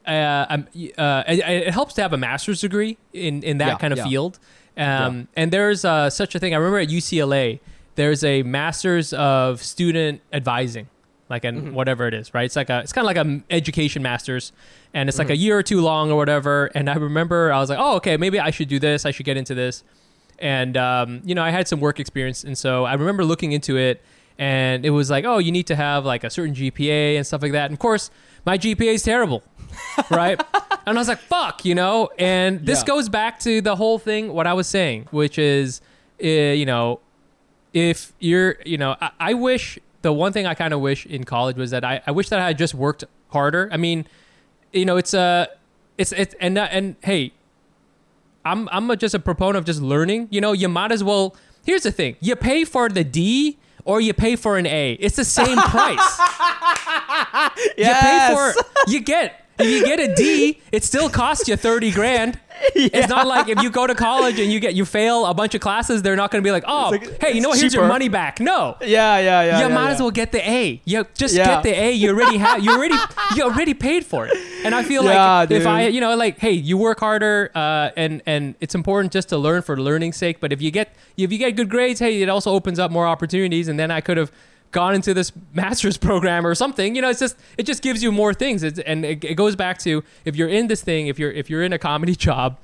uh, 0.07 0.45
um, 0.49 0.67
uh 0.97 1.23
it, 1.27 1.39
it 1.67 1.73
helps 1.73 1.93
to 1.95 2.01
have 2.01 2.13
a 2.13 2.17
master's 2.17 2.61
degree 2.61 2.97
in 3.13 3.43
in 3.43 3.57
that 3.59 3.67
Yeah, 3.67 3.77
kind 3.77 3.93
of 3.93 3.97
yeah. 3.99 4.05
field. 4.07 4.39
Um 4.77 5.27
and 5.35 5.51
there's 5.51 5.85
uh, 5.85 6.09
such 6.09 6.35
a 6.35 6.39
thing. 6.39 6.53
I 6.53 6.57
remember 6.57 6.79
at 6.79 6.89
UCLA 6.89 7.59
there's 7.95 8.23
a 8.23 8.43
master's 8.43 9.13
of 9.13 9.61
student 9.63 10.21
advising. 10.33 10.87
Like 11.29 11.43
an 11.43 11.55
Mm-hmm. 11.59 11.73
whatever 11.73 12.07
it 12.07 12.13
is, 12.13 12.33
right? 12.33 12.45
It's 12.45 12.55
like 12.55 12.69
a 12.69 12.79
it's 12.81 12.93
kind 12.93 13.03
of 13.09 13.15
like 13.15 13.25
a 13.25 13.41
education 13.53 14.03
master's 14.03 14.51
and 14.93 15.09
it's 15.09 15.17
like 15.17 15.27
Mm-hmm. 15.27 15.33
a 15.33 15.37
year 15.37 15.57
or 15.57 15.63
two 15.63 15.81
long 15.81 16.11
or 16.11 16.17
whatever. 16.17 16.67
And 16.75 16.89
I 16.89 16.93
remember 16.95 17.51
I 17.51 17.59
was 17.59 17.69
like, 17.69 17.79
"Oh, 17.81 17.95
okay, 17.95 18.15
maybe 18.17 18.39
I 18.39 18.51
should 18.51 18.67
do 18.67 18.77
this. 18.79 19.05
I 19.05 19.11
should 19.11 19.25
get 19.25 19.37
into 19.37 19.55
this." 19.55 19.83
and 20.37 20.75
um, 20.75 21.21
you 21.23 21.33
know 21.33 21.41
i 21.41 21.49
had 21.49 21.65
some 21.65 21.79
work 21.79 21.97
experience 21.97 22.43
and 22.43 22.57
so 22.57 22.83
i 22.83 22.93
remember 22.93 23.23
looking 23.23 23.53
into 23.53 23.77
it 23.77 24.01
and 24.37 24.85
it 24.85 24.89
was 24.89 25.09
like 25.09 25.23
oh 25.23 25.37
you 25.37 25.49
need 25.49 25.65
to 25.65 25.77
have 25.77 26.03
like 26.03 26.25
a 26.25 26.29
certain 26.29 26.53
gpa 26.53 27.15
and 27.15 27.25
stuff 27.25 27.41
like 27.41 27.53
that 27.53 27.67
and 27.67 27.73
of 27.73 27.79
course 27.79 28.11
my 28.45 28.57
gpa 28.57 28.93
is 28.95 29.01
terrible 29.01 29.41
right 30.11 30.37
and 30.85 30.97
i 30.97 30.99
was 30.99 31.07
like 31.07 31.19
fuck 31.19 31.63
you 31.63 31.73
know 31.73 32.09
and 32.19 32.65
this 32.65 32.81
Yeah. 32.81 32.85
goes 32.87 33.07
back 33.07 33.39
to 33.47 33.61
the 33.61 33.77
whole 33.77 33.97
thing 33.97 34.33
what 34.33 34.45
i 34.45 34.51
was 34.51 34.67
saying 34.67 35.07
which 35.11 35.39
is 35.39 35.79
uh, 36.21 36.27
you 36.27 36.65
know 36.65 36.99
if 37.73 38.11
you're 38.19 38.57
you 38.65 38.77
know 38.77 38.97
I, 38.99 39.11
I 39.19 39.33
wish 39.35 39.79
the 40.05 40.13
one 40.13 40.31
thing 40.31 40.45
i 40.45 40.53
kind 40.53 40.73
of 40.73 40.79
wish 40.79 41.05
in 41.05 41.23
college 41.23 41.57
was 41.57 41.71
that 41.71 41.83
I, 41.83 42.01
I 42.05 42.11
wish 42.11 42.29
that 42.29 42.39
i 42.39 42.47
had 42.47 42.57
just 42.57 42.73
worked 42.73 43.03
harder 43.29 43.67
i 43.71 43.77
mean 43.77 44.05
you 44.71 44.85
know 44.85 44.97
it's 44.97 45.13
a 45.13 45.49
it's 45.97 46.11
it's 46.11 46.35
and 46.39 46.57
uh, 46.57 46.67
and 46.71 46.95
hey 47.03 47.33
I'm 48.45 48.69
I'm 48.71 48.89
a, 48.91 48.95
just 48.95 49.15
a 49.15 49.19
proponent 49.19 49.57
of 49.57 49.65
just 49.65 49.81
learning. 49.81 50.27
You 50.29 50.39
know, 50.39 50.53
you 50.53 50.69
might 50.69 50.91
as 50.91 51.03
well. 51.03 51.35
Here's 51.65 51.83
the 51.83 51.91
thing: 51.91 52.15
you 52.21 52.35
pay 52.35 52.63
for 52.63 52.87
the 52.87 53.03
D 53.03 53.57
or 53.83 53.99
you 53.99 54.13
pay 54.13 54.35
for 54.35 54.57
an 54.57 54.67
A. 54.67 54.93
It's 54.93 55.15
the 55.15 55.25
same 55.25 55.57
price. 55.73 56.19
You 57.77 57.85
pay 57.85 58.29
for 58.33 58.53
you 58.87 58.99
get 59.01 59.44
if 59.59 59.67
you 59.67 59.85
get 59.85 59.99
a 59.99 60.13
D, 60.15 60.61
it 60.71 60.83
still 60.83 61.09
costs 61.09 61.47
you 61.47 61.55
thirty 61.55 61.91
grand. 61.91 62.39
It's 62.73 63.09
not 63.09 63.27
like 63.27 63.49
if 63.49 63.61
you 63.61 63.69
go 63.69 63.85
to 63.85 63.93
college 63.93 64.39
and 64.39 64.51
you 64.51 64.61
get 64.61 64.75
you 64.75 64.85
fail 64.85 65.25
a 65.25 65.33
bunch 65.33 65.55
of 65.55 65.61
classes, 65.61 66.01
they're 66.01 66.15
not 66.15 66.31
going 66.31 66.41
to 66.41 66.47
be 66.47 66.51
like, 66.51 66.63
oh, 66.65 66.89
like, 66.91 67.21
hey, 67.21 67.33
you 67.33 67.41
know 67.41 67.49
what? 67.49 67.59
Here's 67.59 67.73
your 67.73 67.87
money 67.87 68.07
back. 68.07 68.39
No. 68.39 68.77
Yeah, 68.79 69.17
yeah, 69.19 69.43
yeah. 69.43 69.59
you 69.59 69.67
yeah, 69.67 69.73
might 69.75 69.87
yeah. 69.87 69.91
as 69.91 69.99
well 69.99 70.11
get 70.11 70.31
the 70.31 70.49
A. 70.49 70.81
You 70.85 71.05
just 71.15 71.35
Yeah. 71.35 71.45
get 71.47 71.63
the 71.63 71.71
A. 71.71 71.91
You 71.91 72.11
already 72.11 72.37
have. 72.37 72.63
You 72.63 72.71
already. 72.71 72.95
You 73.35 73.43
already 73.43 73.73
paid 73.73 74.05
for 74.05 74.25
it. 74.25 74.33
And 74.63 74.73
I 74.73 74.83
feel 74.83 75.03
Yeah, 75.03 75.39
like 75.39 75.51
if. 75.51 75.65
I, 75.67 75.87
you 75.87 75.99
know, 75.99 76.15
like, 76.15 76.39
hey, 76.39 76.51
you 76.51 76.77
work 76.77 76.99
harder, 77.01 77.51
uh, 77.53 77.89
and 77.97 78.21
and 78.25 78.55
it's 78.61 78.73
important 78.73 79.11
just 79.11 79.29
to 79.29 79.37
learn 79.37 79.61
for 79.61 79.77
learning's 79.77 80.15
sake. 80.17 80.39
But 80.39 80.53
if 80.53 80.61
you 80.61 80.71
get 80.71 80.95
if 81.17 81.31
you 81.31 81.37
get 81.37 81.55
good 81.57 81.69
grades, 81.69 81.99
hey, 81.99 82.21
it 82.21 82.29
also 82.29 82.51
opens 82.51 82.79
up 82.79 82.89
more 82.89 83.05
opportunities. 83.05 83.67
And 83.67 83.77
then 83.77 83.91
I 83.91 83.99
could 84.01 84.17
have 84.17 84.31
gone 84.81 84.93
into 84.93 85.11
this 85.13 85.31
master's 85.53 85.97
program 86.09 86.45
or 86.45 86.53
something. 86.55 86.95
You 86.95 87.01
know, 87.01 87.09
it's 87.09 87.19
just 87.25 87.35
it 87.57 87.63
just 87.71 87.81
gives 87.81 88.03
you 88.03 88.11
more 88.11 88.33
things. 88.33 88.61
It's, 88.61 88.79
and 88.79 89.03
it, 89.05 89.23
it 89.23 89.35
goes 89.35 89.55
back 89.55 89.79
to 89.79 90.03
if 90.25 90.35
you're 90.35 90.49
in 90.59 90.67
this 90.67 90.81
thing, 90.83 91.07
if 91.07 91.17
you're 91.17 91.31
if 91.41 91.49
you're 91.49 91.63
in 91.63 91.73
a 91.73 91.79
comedy 91.79 92.15
job, 92.27 92.57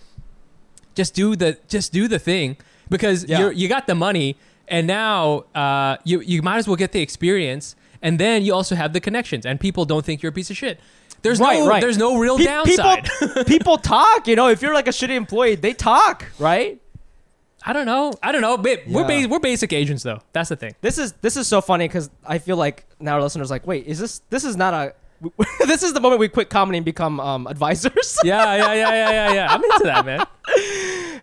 just 0.95 1.13
do 1.15 1.35
the 1.35 1.57
just 1.67 1.91
do 1.93 2.07
the 2.07 2.19
thing 2.19 2.57
because 2.89 3.23
Yeah. 3.25 3.39
you're 3.39 3.51
you 3.51 3.67
got 3.67 3.87
the 3.87 3.95
money 3.95 4.35
and 4.67 4.85
now 4.87 5.45
uh, 5.55 5.97
you 6.03 6.21
you 6.21 6.41
might 6.41 6.57
as 6.57 6.67
well 6.67 6.77
get 6.77 6.91
the 6.91 7.01
experience 7.01 7.75
and 8.01 8.19
then 8.19 8.43
you 8.45 8.53
also 8.53 8.75
have 8.75 8.93
the 8.93 8.99
connections 8.99 9.45
and 9.45 9.59
people 9.59 9.85
don't 9.85 10.05
think 10.05 10.21
you're 10.21 10.31
a 10.31 10.33
piece 10.41 10.49
of 10.49 10.57
shit. 10.57 10.79
There's 11.23 11.39
Right, 11.39 11.59
no 11.59 11.67
right. 11.69 11.81
there's 11.81 11.97
no 11.97 12.17
real 12.17 12.37
Pe- 12.37 12.45
downside. 12.45 13.07
People, 13.19 13.43
people 13.55 13.77
talk. 13.77 14.27
You 14.27 14.35
know, 14.35 14.47
if 14.49 14.61
you're 14.63 14.73
like 14.73 14.87
a 14.87 14.91
shitty 14.91 15.15
employee, 15.15 15.55
they 15.55 15.73
talk, 15.73 16.25
right? 16.39 16.81
I 17.63 17.73
don't 17.73 17.85
know. 17.85 18.13
I 18.23 18.31
don't 18.31 18.41
know. 18.41 18.57
But 18.57 18.81
we're 18.87 19.07
Yeah. 19.07 19.25
ba- 19.27 19.29
we're 19.29 19.39
basic 19.39 19.71
agents 19.73 20.03
though. 20.03 20.19
That's 20.33 20.49
the 20.49 20.55
thing. 20.55 20.73
This 20.81 20.97
is 20.97 21.13
this 21.21 21.37
is 21.37 21.47
so 21.47 21.61
funny 21.61 21.87
because 21.87 22.09
I 22.25 22.39
feel 22.39 22.57
like 22.57 22.85
now 22.99 23.15
our 23.15 23.21
listeners 23.21 23.51
are 23.51 23.55
like, 23.55 23.67
wait, 23.67 23.85
is 23.85 23.99
this 23.99 24.21
this 24.29 24.43
is 24.43 24.55
not 24.57 24.73
a 24.73 24.93
this 25.65 25.83
is 25.83 25.93
the 25.93 25.99
moment 25.99 26.19
we 26.19 26.27
quit 26.27 26.49
comedy 26.49 26.77
and 26.77 26.85
become 26.85 27.19
um, 27.19 27.47
advisors. 27.47 28.17
Yeah, 28.23 28.55
yeah, 28.55 28.73
yeah, 28.73 28.89
yeah, 28.89 29.09
yeah, 29.11 29.33
yeah. 29.33 29.53
I'm 29.53 29.63
into 29.63 29.83
that, 29.83 30.05
man. 30.05 30.25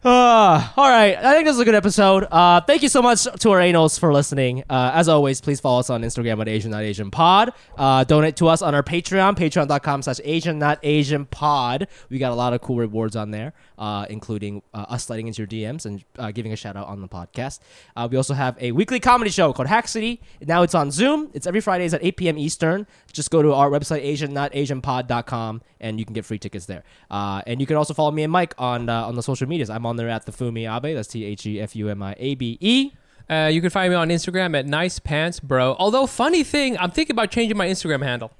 Uh, 0.04 0.68
all 0.76 0.88
right, 0.88 1.16
I 1.16 1.34
think 1.34 1.46
this 1.46 1.54
is 1.54 1.60
a 1.60 1.64
good 1.64 1.74
episode. 1.74 2.26
Uh, 2.30 2.60
thank 2.60 2.82
you 2.82 2.88
so 2.88 3.02
much 3.02 3.24
to 3.24 3.50
our 3.50 3.58
anals 3.58 3.98
for 3.98 4.12
listening. 4.12 4.62
Uh, 4.70 4.92
as 4.94 5.08
always, 5.08 5.40
please 5.40 5.58
follow 5.58 5.80
us 5.80 5.90
on 5.90 6.02
Instagram 6.02 6.40
at 6.40 6.48
Asian 6.48 6.70
Not 6.70 6.82
Asian 6.82 7.10
Pod. 7.10 7.52
Uh, 7.76 8.04
donate 8.04 8.36
to 8.36 8.48
us 8.48 8.62
on 8.62 8.74
our 8.74 8.82
Patreon, 8.82 9.36
patreon.com 9.36 10.02
slash 10.02 10.20
Asian 10.22 10.58
Not 10.58 10.78
Asian 10.82 11.26
Pod. 11.26 11.88
We 12.10 12.18
got 12.18 12.30
a 12.30 12.36
lot 12.36 12.52
of 12.52 12.60
cool 12.60 12.76
rewards 12.76 13.16
on 13.16 13.32
there, 13.32 13.54
uh, 13.76 14.06
including 14.08 14.62
uh, 14.72 14.86
us 14.88 15.06
sliding 15.06 15.26
into 15.26 15.42
your 15.42 15.48
DMs 15.48 15.84
and 15.84 16.04
uh, 16.18 16.30
giving 16.30 16.52
a 16.52 16.56
shout 16.56 16.76
out 16.76 16.86
on 16.86 17.00
the 17.00 17.08
podcast. 17.08 17.60
Uh, 17.96 18.06
we 18.10 18.16
also 18.16 18.34
have 18.34 18.56
a 18.60 18.70
weekly 18.72 19.00
comedy 19.00 19.30
show 19.30 19.52
called 19.52 19.68
Hack 19.68 19.88
City. 19.88 20.20
Now 20.40 20.62
it's 20.62 20.74
on 20.74 20.90
Zoom. 20.92 21.30
It's 21.34 21.46
every 21.46 21.60
Fridays 21.60 21.92
at 21.92 22.04
8 22.04 22.16
p.m. 22.16 22.38
Eastern. 22.38 22.86
Just 23.12 23.30
go 23.30 23.42
to 23.42 23.52
our 23.52 23.68
website, 23.70 23.87
asiannotasianpod.com, 23.96 25.62
and 25.80 25.98
you 25.98 26.04
can 26.04 26.14
get 26.14 26.24
free 26.24 26.38
tickets 26.38 26.66
there. 26.66 26.84
Uh, 27.10 27.42
and 27.46 27.60
you 27.60 27.66
can 27.66 27.76
also 27.76 27.94
follow 27.94 28.10
me 28.10 28.22
and 28.22 28.32
Mic 28.32 28.54
on 28.58 28.88
uh, 28.88 29.06
on 29.06 29.14
the 29.14 29.22
social 29.22 29.48
medias. 29.48 29.70
I'm 29.70 29.86
on 29.86 29.96
there 29.96 30.08
at 30.08 30.26
the 30.26 30.32
Fumi 30.32 30.68
Abe. 30.68 30.94
That's 30.94 31.08
T 31.08 31.24
H 31.24 31.46
E 31.46 31.60
F 31.60 31.74
U 31.76 31.88
M 31.88 32.02
I 32.02 32.14
A 32.18 32.34
B 32.34 32.58
E. 32.60 32.92
Uh, 33.30 33.48
you 33.52 33.60
can 33.60 33.70
find 33.70 33.90
me 33.90 33.94
on 33.96 34.08
Instagram 34.08 34.58
at 34.58 34.66
nice 34.66 34.98
pants 34.98 35.38
bro. 35.38 35.76
Although 35.78 36.06
funny 36.06 36.42
thing, 36.42 36.78
I'm 36.78 36.90
thinking 36.90 37.14
about 37.14 37.30
changing 37.30 37.58
my 37.58 37.66
Instagram 37.68 38.02
handle 38.02 38.32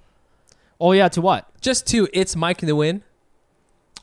Oh 0.80 0.92
yeah, 0.92 1.09
to 1.09 1.20
what? 1.20 1.46
just 1.61 1.86
to 1.88 2.09
it's 2.12 2.34
Mic 2.34 2.59
Nguyen. 2.59 3.03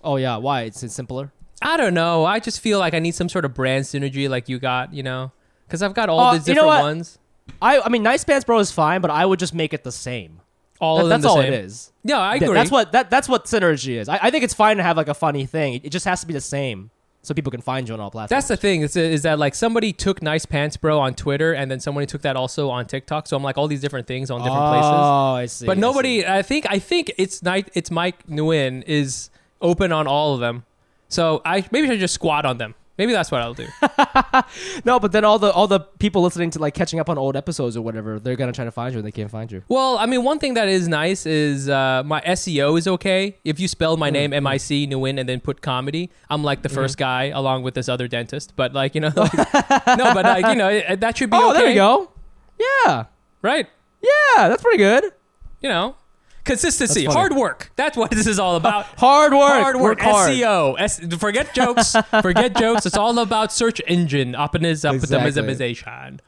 Oh 0.03 0.17
yeah, 0.17 0.37
why? 0.37 0.63
It's, 0.63 0.83
it's 0.83 0.93
simpler. 0.93 1.31
I 1.61 1.77
don't 1.77 1.95
know. 1.95 2.25
I 2.25 2.39
just 2.39 2.59
feel 2.59 2.77
like 2.77 2.93
I 2.93 2.99
need 2.99 3.15
some 3.15 3.29
sort 3.29 3.45
of 3.45 3.55
brand 3.55 3.85
synergy 3.85 4.29
like 4.29 4.47
you 4.47 4.59
got, 4.59 4.93
you 4.93 5.01
know? 5.01 5.31
Because 5.65 5.81
I've 5.81 5.95
got 5.95 6.09
all 6.09 6.19
Uh, 6.19 6.33
these 6.33 6.47
you 6.47 6.53
know 6.53 6.65
different 6.65 6.83
ones. 6.83 7.17
I 7.61 7.79
I 7.79 7.89
mean, 7.89 8.03
Nice 8.03 8.23
Pants 8.23 8.45
Bro 8.45 8.59
is 8.59 8.71
fine, 8.71 9.01
but 9.01 9.09
I 9.09 9.25
would 9.25 9.39
just 9.39 9.55
make 9.55 9.73
it 9.73 9.83
the 9.83 9.91
same. 9.91 10.41
All 10.85 10.97
That- 10.97 11.09
that's 11.09 11.25
all 11.25 11.37
same. 11.37 11.53
it 11.53 11.65
is. 11.65 11.91
No, 12.03 12.19
I 12.19 12.35
agree. 12.35 12.53
That's 12.53 12.71
what 12.71 12.91
that 12.91 13.09
that's 13.09 13.27
what 13.27 13.45
synergy 13.45 13.95
is. 13.95 14.07
I, 14.07 14.19
I 14.21 14.29
think 14.31 14.43
it's 14.43 14.53
fine 14.53 14.77
to 14.77 14.83
have 14.83 14.97
like 14.97 15.07
a 15.07 15.13
funny 15.13 15.45
thing. 15.45 15.81
It, 15.83 15.89
just 15.89 16.05
has 16.05 16.21
to 16.21 16.27
be 16.27 16.33
the 16.33 16.41
same, 16.41 16.91
so 17.23 17.33
people 17.33 17.49
can 17.51 17.61
find 17.61 17.87
you 17.87 17.93
on 17.95 17.99
all 17.99 18.11
platforms. 18.11 18.29
That's 18.29 18.47
the 18.47 18.57
thing 18.57 18.81
is, 18.81 18.95
is 18.95 19.23
that 19.23 19.39
like 19.39 19.55
somebody 19.55 19.91
took 19.91 20.21
Nice 20.21 20.45
Pants 20.45 20.77
Bro 20.77 20.99
on 20.99 21.15
Twitter 21.15 21.53
and 21.53 21.71
then 21.71 21.79
somebody 21.79 22.05
took 22.05 22.21
that 22.21 22.35
also 22.35 22.69
on 22.69 22.85
TikTok. 22.85 23.25
So 23.27 23.35
I'm 23.35 23.41
like 23.43 23.57
all 23.57 23.67
these 23.67 23.81
different 23.81 24.05
things 24.07 24.29
on 24.29 24.41
different 24.41 24.67
places. 24.67 24.91
Oh, 24.93 25.33
I 25.35 25.45
see. 25.47 25.65
But 25.65 25.77
I 25.77 25.79
nobody, 25.79 26.21
see. 26.21 26.27
I, 26.27 26.41
think, 26.43 26.67
I 26.69 26.77
think 26.79 27.11
it's 27.17 27.41
night. 27.41 27.69
It's 27.73 27.89
Mic 27.89 28.25
Nguyen 28.27 28.83
is 28.85 29.31
open 29.61 29.91
on 29.91 30.05
all 30.05 30.35
of 30.35 30.39
them. 30.39 30.65
So 31.07 31.41
I 31.43 31.65
maybe 31.71 31.87
I 31.87 31.91
should 31.91 31.99
just 31.99 32.13
squat 32.13 32.45
on 32.45 32.57
them. 32.59 32.75
Maybe 32.97 33.11
that's 33.11 33.29
what 33.31 33.41
I'll 33.41 33.53
do. 33.53 33.67
No, 34.85 34.99
but 34.99 35.11
then 35.11 35.25
all 35.25 35.39
the 35.39 35.51
all 35.51 35.67
the 35.67 35.79
people 35.79 36.21
listening 36.21 36.49
to 36.51 36.59
like 36.59 36.73
catching 36.73 36.99
up 36.99 37.09
on 37.09 37.17
old 37.17 37.35
episodes 37.35 37.75
or 37.75 37.81
whatever, 37.81 38.19
they're 38.19 38.35
gonna 38.35 38.51
try 38.51 38.65
to 38.65 38.71
find 38.71 38.93
you 38.93 38.99
and 38.99 39.07
they 39.07 39.11
can't 39.11 39.31
find 39.31 39.51
you. 39.51 39.63
well, 39.67 39.97
I 39.97 40.05
mean, 40.05 40.23
one 40.23 40.39
thing 40.39 40.53
that 40.55 40.67
is 40.67 40.87
nice 40.87 41.25
is 41.25 41.67
uh, 41.69 42.03
my 42.05 42.21
SEO 42.21 42.77
is 42.77 42.87
okay. 42.87 43.37
If 43.43 43.59
you 43.59 43.67
spell 43.67 43.95
Mm, 43.95 43.99
my 43.99 44.09
name 44.09 44.33
M 44.33 44.45
I 44.47 44.57
C 44.57 44.85
Nguyen 44.87 45.19
and 45.19 45.27
then 45.27 45.39
put 45.39 45.61
comedy, 45.61 46.11
I'm 46.29 46.43
like 46.43 46.61
the 46.61 46.69
Mm-hmm. 46.69 46.75
first 46.75 46.97
guy 46.97 47.25
along 47.25 47.63
with 47.63 47.73
this 47.73 47.87
other 47.89 48.07
dentist. 48.07 48.53
But 48.55 48.73
like 48.73 48.93
you 48.95 49.01
know, 49.01 49.11
like- 49.15 49.33
no, 49.33 50.13
but 50.13 50.25
like 50.25 50.45
you 50.47 50.55
know, 50.55 50.69
it- 50.69 50.99
that 50.99 51.17
should 51.17 51.29
be 51.29 51.37
Oh, 51.37 51.51
okay. 51.51 51.59
there 51.59 51.69
you 51.69 51.75
go. 51.75 52.11
Yeah, 52.59 53.05
Right. 53.41 53.67
yeah, 54.01 54.47
that's 54.49 54.61
pretty 54.61 54.77
good. 54.77 55.05
You 55.61 55.69
know, 55.69 55.95
consistency, 56.45 57.05
hard 57.05 57.33
work. 57.35 57.71
That's 57.75 57.97
what 57.97 58.11
this 58.17 58.27
is 58.27 58.39
all 58.39 58.55
about. 58.55 58.85
Hard 58.97 59.33
work. 59.33 59.61
hard 59.61 59.75
work, 59.77 59.99
hard. 59.99 60.31
SEO. 60.31 60.79
S- 60.79 61.01
forget 61.19 61.53
jokes. 61.53 61.95
forget 62.21 62.55
jokes. 62.55 62.85
It's 62.85 62.95
all 62.97 63.17
about 63.19 63.51
search 63.51 63.81
engine 63.87 64.35
Exactly. 64.35 64.99
optimization. 65.17 66.19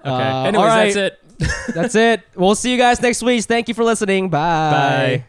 Okay. 0.00 0.10
Uh, 0.10 0.44
Anyways, 0.44 0.56
all 0.56 0.66
right. 0.66 0.94
that's 0.94 0.96
it. 0.96 1.74
That's 1.74 1.94
it. 1.94 2.22
We'll 2.34 2.54
see 2.54 2.72
you 2.72 2.78
guys 2.78 3.00
next 3.00 3.22
week. 3.22 3.44
Thank 3.44 3.68
you 3.68 3.74
for 3.74 3.84
listening. 3.84 4.28
Bye. 4.30 4.38
Bye. 5.18 5.24